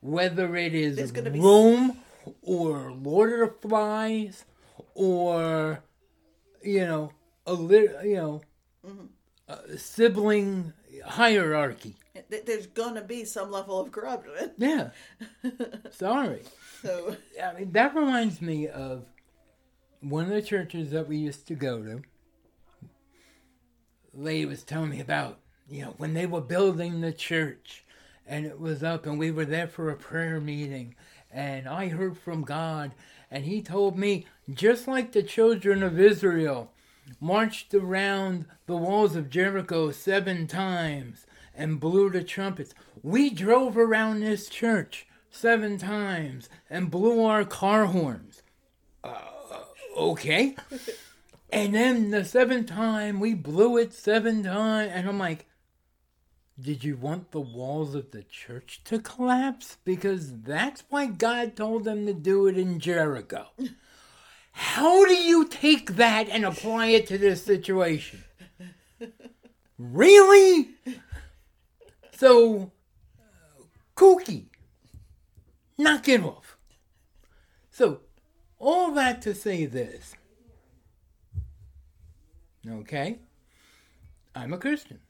whether 0.00 0.56
it 0.56 0.74
is 0.74 1.10
gonna 1.12 1.30
be- 1.30 1.40
Rome 1.40 1.96
or 2.42 2.92
Lord 2.92 3.32
of 3.32 3.60
the 3.60 3.68
Flies 3.68 4.44
or 4.94 5.82
you 6.62 6.80
know 6.80 7.12
a 7.46 7.52
lit, 7.54 7.96
you 8.04 8.16
know 8.16 8.42
Mm-hmm. 8.86 9.06
a 9.72 9.78
sibling 9.78 10.72
hierarchy. 11.04 11.96
There's 12.30 12.66
gonna 12.68 13.02
be 13.02 13.24
some 13.24 13.50
level 13.50 13.80
of 13.80 13.90
corruption. 13.90 14.52
Yeah. 14.58 14.90
Sorry. 15.90 16.42
So 16.82 17.16
I 17.42 17.52
mean, 17.54 17.72
that 17.72 17.94
reminds 17.94 18.40
me 18.40 18.68
of 18.68 19.04
one 20.00 20.24
of 20.24 20.30
the 20.30 20.42
churches 20.42 20.90
that 20.90 21.08
we 21.08 21.16
used 21.16 21.48
to 21.48 21.54
go 21.54 21.82
to. 21.82 22.02
Lady 24.14 24.46
was 24.46 24.62
telling 24.62 24.90
me 24.90 25.00
about, 25.00 25.40
you 25.68 25.82
know, 25.82 25.94
when 25.96 26.14
they 26.14 26.26
were 26.26 26.40
building 26.40 27.00
the 27.00 27.12
church 27.12 27.84
and 28.26 28.46
it 28.46 28.60
was 28.60 28.82
up 28.82 29.06
and 29.06 29.18
we 29.18 29.30
were 29.30 29.44
there 29.44 29.68
for 29.68 29.90
a 29.90 29.96
prayer 29.96 30.40
meeting 30.40 30.94
and 31.32 31.68
I 31.68 31.88
heard 31.88 32.16
from 32.16 32.42
God 32.42 32.92
and 33.30 33.44
he 33.44 33.60
told 33.60 33.98
me, 33.98 34.26
just 34.52 34.86
like 34.86 35.12
the 35.12 35.22
children 35.22 35.82
of 35.82 35.98
Israel 35.98 36.70
marched 37.20 37.74
around 37.74 38.46
the 38.66 38.76
walls 38.76 39.16
of 39.16 39.30
Jericho 39.30 39.90
seven 39.90 40.46
times 40.46 41.26
and 41.54 41.80
blew 41.80 42.10
the 42.10 42.22
trumpets, 42.22 42.74
we 43.02 43.30
drove 43.30 43.76
around 43.76 44.20
this 44.20 44.48
church 44.48 45.06
seven 45.30 45.78
times 45.78 46.48
and 46.70 46.90
blew 46.90 47.24
our 47.24 47.44
car 47.44 47.86
horns. 47.86 48.42
Uh, 49.02 49.18
okay. 49.96 50.56
And 51.50 51.74
then 51.74 52.10
the 52.10 52.24
seventh 52.24 52.66
time, 52.66 53.20
we 53.20 53.32
blew 53.32 53.76
it 53.76 53.92
seven 53.94 54.42
times. 54.42 54.90
And 54.92 55.08
I'm 55.08 55.18
like, 55.18 55.46
did 56.60 56.82
you 56.82 56.96
want 56.96 57.32
the 57.32 57.40
walls 57.40 57.94
of 57.94 58.10
the 58.12 58.22
church 58.22 58.80
to 58.84 58.98
collapse? 58.98 59.76
Because 59.84 60.40
that's 60.40 60.84
why 60.88 61.06
God 61.06 61.54
told 61.54 61.84
them 61.84 62.06
to 62.06 62.14
do 62.14 62.46
it 62.46 62.56
in 62.56 62.80
Jericho. 62.80 63.48
How 64.52 65.04
do 65.04 65.14
you 65.14 65.46
take 65.46 65.96
that 65.96 66.30
and 66.30 66.44
apply 66.44 66.86
it 66.88 67.06
to 67.08 67.18
this 67.18 67.44
situation? 67.44 68.24
Really? 69.78 70.70
So, 72.16 72.72
kooky. 73.94 74.46
Knock 75.76 76.08
it 76.08 76.22
off. 76.22 76.56
So, 77.70 78.00
all 78.58 78.92
that 78.92 79.20
to 79.22 79.34
say 79.34 79.66
this. 79.66 80.14
Okay? 82.66 83.18
I'm 84.34 84.54
a 84.54 84.58
Christian. 84.58 85.00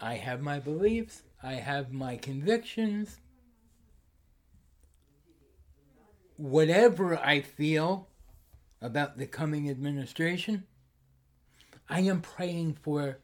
I 0.00 0.14
have 0.14 0.40
my 0.40 0.58
beliefs, 0.58 1.22
I 1.42 1.54
have 1.54 1.92
my 1.92 2.16
convictions. 2.16 3.20
Whatever 6.36 7.16
I 7.18 7.40
feel 7.40 8.08
about 8.80 9.18
the 9.18 9.26
coming 9.26 9.70
administration, 9.70 10.64
I 11.88 12.00
am 12.00 12.20
praying 12.20 12.74
for 12.82 13.18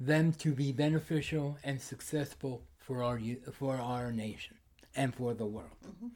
them 0.00 0.32
to 0.32 0.52
be 0.52 0.72
beneficial 0.72 1.56
and 1.62 1.80
successful 1.80 2.62
for 2.78 3.02
our 3.02 3.20
for 3.52 3.76
our 3.76 4.12
nation 4.12 4.56
and 4.94 5.14
for 5.14 5.34
the 5.34 5.46
world. 5.46 5.70
Mm-hmm. 5.86 6.08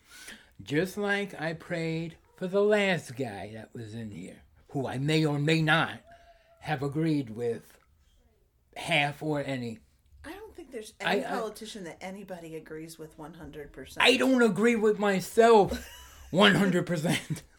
Just 0.63 0.99
like 0.99 1.41
I 1.41 1.55
prayed 1.55 2.17
for 2.37 2.47
the 2.47 2.63
last 2.63 3.17
guy 3.17 3.53
that 3.55 3.71
was 3.75 3.95
in 3.95 4.11
here, 4.11 4.43
who 4.71 4.87
I 4.87 4.99
may 4.99 5.25
or 5.25 5.39
may 5.39 5.63
not 5.63 6.01
have 6.61 6.83
agreed 6.83 7.31
with 7.31 7.80
half 8.81 9.23
or 9.23 9.43
any. 9.45 9.79
I 10.25 10.33
don't 10.33 10.55
think 10.55 10.71
there's 10.71 10.95
any 11.01 11.25
I- 11.25 11.29
politician 11.29 11.85
that 11.85 11.99
anybody 12.01 12.57
agrees 12.57 12.99
with 12.99 13.19
100%. 13.19 13.97
I 14.01 14.17
don't 14.17 14.43
agree 14.43 14.77
with 14.77 14.99
myself 14.99 15.89
100%. 16.33 17.43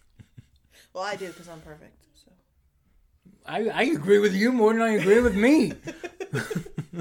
Well, 0.94 1.06
I 1.06 1.16
do 1.16 1.28
because 1.28 1.48
I'm 1.48 1.62
perfect. 1.62 2.04
So 2.26 2.32
I, 3.46 3.70
I 3.70 3.84
agree 3.84 4.20
with 4.20 4.34
you 4.34 4.52
more 4.52 4.74
than 4.74 4.82
I 4.82 4.96
agree 4.96 5.22
with 5.22 5.38
me. 5.38 5.72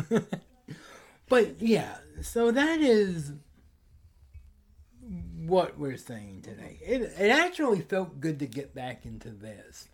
but 1.28 1.60
yeah, 1.60 1.96
so 2.22 2.52
that 2.52 2.80
is 2.80 3.32
what 5.44 5.76
we're 5.76 5.96
saying 5.96 6.42
today. 6.42 6.78
It, 6.84 7.02
it 7.18 7.30
actually 7.30 7.80
felt 7.80 8.20
good 8.20 8.38
to 8.38 8.46
get 8.46 8.76
back 8.76 9.04
into 9.04 9.30
this 9.30 9.88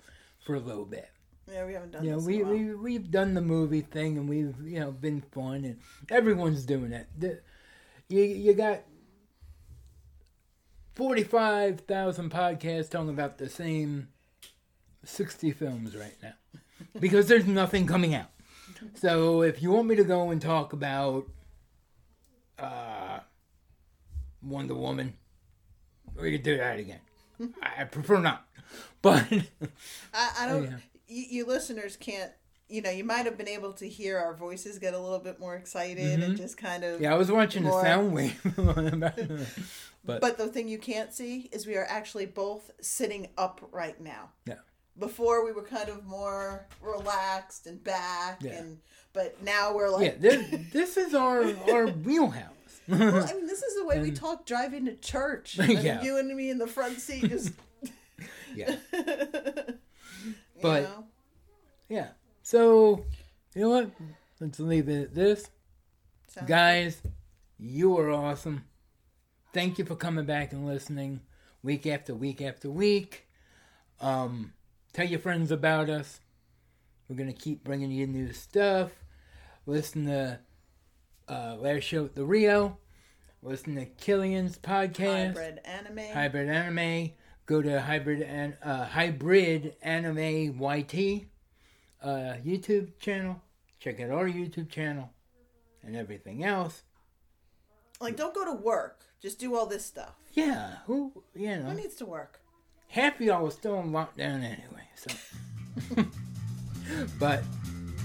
for 0.45 0.55
a 0.55 0.61
little 0.61 0.85
bit. 0.85 1.09
Yeah, 1.51 1.65
we 1.67 1.73
haven't 1.75 1.93
done 1.93 2.05
Yeah, 2.05 2.15
this. 2.17 2.25
we, 2.25 2.37
in 2.37 2.41
a 2.43 2.45
while. 2.45 2.53
we, 2.55 2.75
we've 2.75 3.11
done 3.11 3.35
the 3.35 3.41
movie 3.41 3.81
thing 3.83 4.19
and 4.19 4.29
we've, 4.29 4.55
you 4.65 4.81
know, 4.81 4.91
been 4.93 5.21
fun 5.21 5.65
and 5.65 5.79
everyone's 6.11 6.65
doing 6.65 6.93
it. 6.93 7.07
The, 7.19 7.41
you, 8.09 8.23
you 8.23 8.53
got 8.55 8.81
45,000 10.95 12.31
podcasts 12.31 12.91
talking 12.91 13.11
about 13.11 13.39
the 13.39 13.49
same 13.49 14.09
60 15.05 15.53
films 15.53 15.95
right 15.97 16.17
now 16.23 16.33
because 17.01 17.29
there's 17.29 17.47
nothing 17.47 17.87
coming 17.87 18.15
out. 18.15 18.31
So 18.95 19.43
if 19.43 19.63
you 19.63 19.71
want 19.73 19.89
me 19.89 19.97
to 19.97 20.05
go 20.05 20.31
and 20.31 20.41
talk 20.41 20.73
about 20.73 21.27
uh, 22.59 23.21
Wonder 24.43 24.75
Woman, 24.75 25.15
we 26.21 26.33
could 26.33 26.43
do 26.43 26.57
that 26.57 26.79
again. 26.79 27.01
I 27.63 27.73
I 27.83 27.85
prefer 27.85 28.19
not. 28.19 28.47
But 29.03 29.25
I, 30.13 30.33
I 30.41 30.49
don't. 30.49 30.65
yeah. 30.71 30.77
You, 31.09 31.25
you 31.31 31.47
listeners 31.47 31.97
can't. 31.97 32.33
You 32.69 32.83
know, 32.83 32.91
you 32.91 33.05
might 33.05 33.27
have 33.27 33.39
been 33.39 33.47
able 33.49 33.73
to 33.75 33.89
hear 33.89 34.19
our 34.19 34.35
voices 34.35 34.81
get 34.81 34.93
a 34.93 34.99
little 34.99 35.21
bit 35.21 35.39
more 35.39 35.55
excited 35.55 36.21
and 36.21 36.37
just 36.37 36.57
kind 36.57 36.83
of. 36.83 36.95
Mm-hmm. 36.95 37.05
yeah, 37.05 37.15
I 37.15 37.17
was 37.17 37.31
watching 37.31 37.63
the 37.63 37.69
more- 37.71 37.83
sound 37.83 38.13
wave. 38.13 38.41
but 40.05 40.21
But 40.21 40.37
the 40.39 40.49
thing 40.49 40.67
you 40.69 40.79
can't 40.79 41.13
see 41.13 41.49
is 41.53 41.67
we 41.67 41.77
are 41.77 41.87
actually 41.89 42.27
both 42.27 42.71
sitting 42.81 43.29
up 43.39 43.61
right 43.73 44.01
now. 44.01 44.31
yeah. 44.47 44.55
Before 44.99 45.45
we 45.45 45.53
were 45.53 45.63
kind 45.63 45.89
of 45.91 46.05
more 46.07 46.67
relaxed 46.81 47.67
and 47.67 47.83
back, 47.85 48.41
Yeah. 48.43 48.53
and 48.53 48.79
but 49.13 49.43
now 49.43 49.75
we're 49.75 49.89
Yeah, 49.91 50.09
like, 50.11 50.21
this, 50.21 50.61
this 50.73 50.97
is 50.97 51.15
our 51.15 51.45
our 51.71 51.87
wheelhouse. 52.07 52.81
well, 52.89 53.03
I 53.29 53.33
mean, 53.35 53.47
this 53.47 53.63
is 53.63 53.77
the 53.77 53.85
way 53.87 54.01
we 54.01 54.11
talk 54.11 54.45
driving 54.47 54.87
to 54.87 54.95
church. 54.97 55.59
And 55.59 55.71
Yeah. 55.85 56.03
you 56.03 56.17
and 56.19 56.35
me 56.35 56.51
in 56.51 56.59
the 56.59 56.67
front 56.67 56.99
seat, 57.01 57.29
just 57.29 57.53
yeah, 58.55 58.77
you 60.25 60.35
But- 60.63 60.83
know. 60.85 61.05
yeah. 61.89 62.09
So, 62.43 63.05
you 63.55 63.63
know 63.63 63.71
what? 63.71 63.91
Let's 64.41 64.61
leave 64.61 64.89
it 64.89 65.03
at 65.03 65.15
this. 65.15 65.51
Sounds 66.29 66.49
Guys, 66.49 67.03
you 67.59 67.97
are 67.99 68.11
awesome. 68.11 68.65
Thank 69.53 69.79
you 69.79 69.85
for 69.85 69.97
coming 69.97 70.27
back 70.27 70.53
and 70.53 70.67
listening 70.67 71.21
week 71.63 71.87
after 71.87 72.15
week 72.15 72.41
after 72.43 72.71
week. 72.71 73.27
Um, 74.01 74.53
tell 74.93 75.07
your 75.07 75.19
friends 75.19 75.51
about 75.51 75.89
us. 75.89 76.21
We're 77.09 77.17
going 77.17 77.33
to 77.33 77.39
keep 77.41 77.65
bringing 77.65 77.91
you 77.91 78.07
new 78.07 78.33
stuff. 78.33 78.91
Listen 79.65 80.07
to 80.07 80.39
uh, 81.29 81.57
Last 81.59 81.85
Show 81.85 82.05
at 82.05 82.15
the 82.15 82.25
Rio. 82.25 82.79
Listen 83.43 83.77
to 83.77 83.87
Killian's 83.87 84.59
podcast. 84.59 85.29
hybrid 85.29 85.61
anime. 85.65 86.13
Hybrid 86.13 86.49
Anime. 86.49 87.11
Go 87.47 87.63
to 87.63 87.81
Hybrid 87.81 88.23
and 88.23 88.57
uh, 88.63 88.85
Hybrid 88.87 89.75
Anime 89.81 90.61
YT 90.61 91.27
uh, 92.03 92.35
YouTube 92.45 92.99
channel. 92.99 93.41
Check 93.79 94.01
out 94.01 94.11
our 94.11 94.27
YouTube 94.27 94.69
channel 94.69 95.11
and 95.85 95.95
everything 95.97 96.43
else. 96.43 96.83
Like, 98.01 98.17
don't 98.17 98.35
go 98.35 98.45
to 98.45 98.53
work. 98.53 99.01
Just 99.23 99.39
do 99.39 99.55
all 99.57 99.67
this 99.67 99.85
stuff. 99.87 100.15
Yeah, 100.33 100.77
who 100.87 101.23
you 101.35 101.57
know, 101.57 101.71
Who 101.71 101.75
needs 101.75 101.95
to 101.97 102.07
work? 102.07 102.41
half 102.89 103.21
y'all 103.21 103.47
are 103.47 103.51
still 103.51 103.81
in 103.81 103.91
lockdown 103.91 104.43
anyway. 104.43 104.89
So, 104.95 105.11
but 107.19 107.43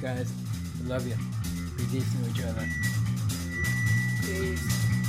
guys, 0.02 0.32
I 0.84 0.88
love 0.88 1.08
you. 1.08 1.16
Be 1.78 1.84
decent 1.92 2.26
to 2.26 2.32
each 2.32 2.46
other. 2.46 2.68
Peace. 4.22 5.01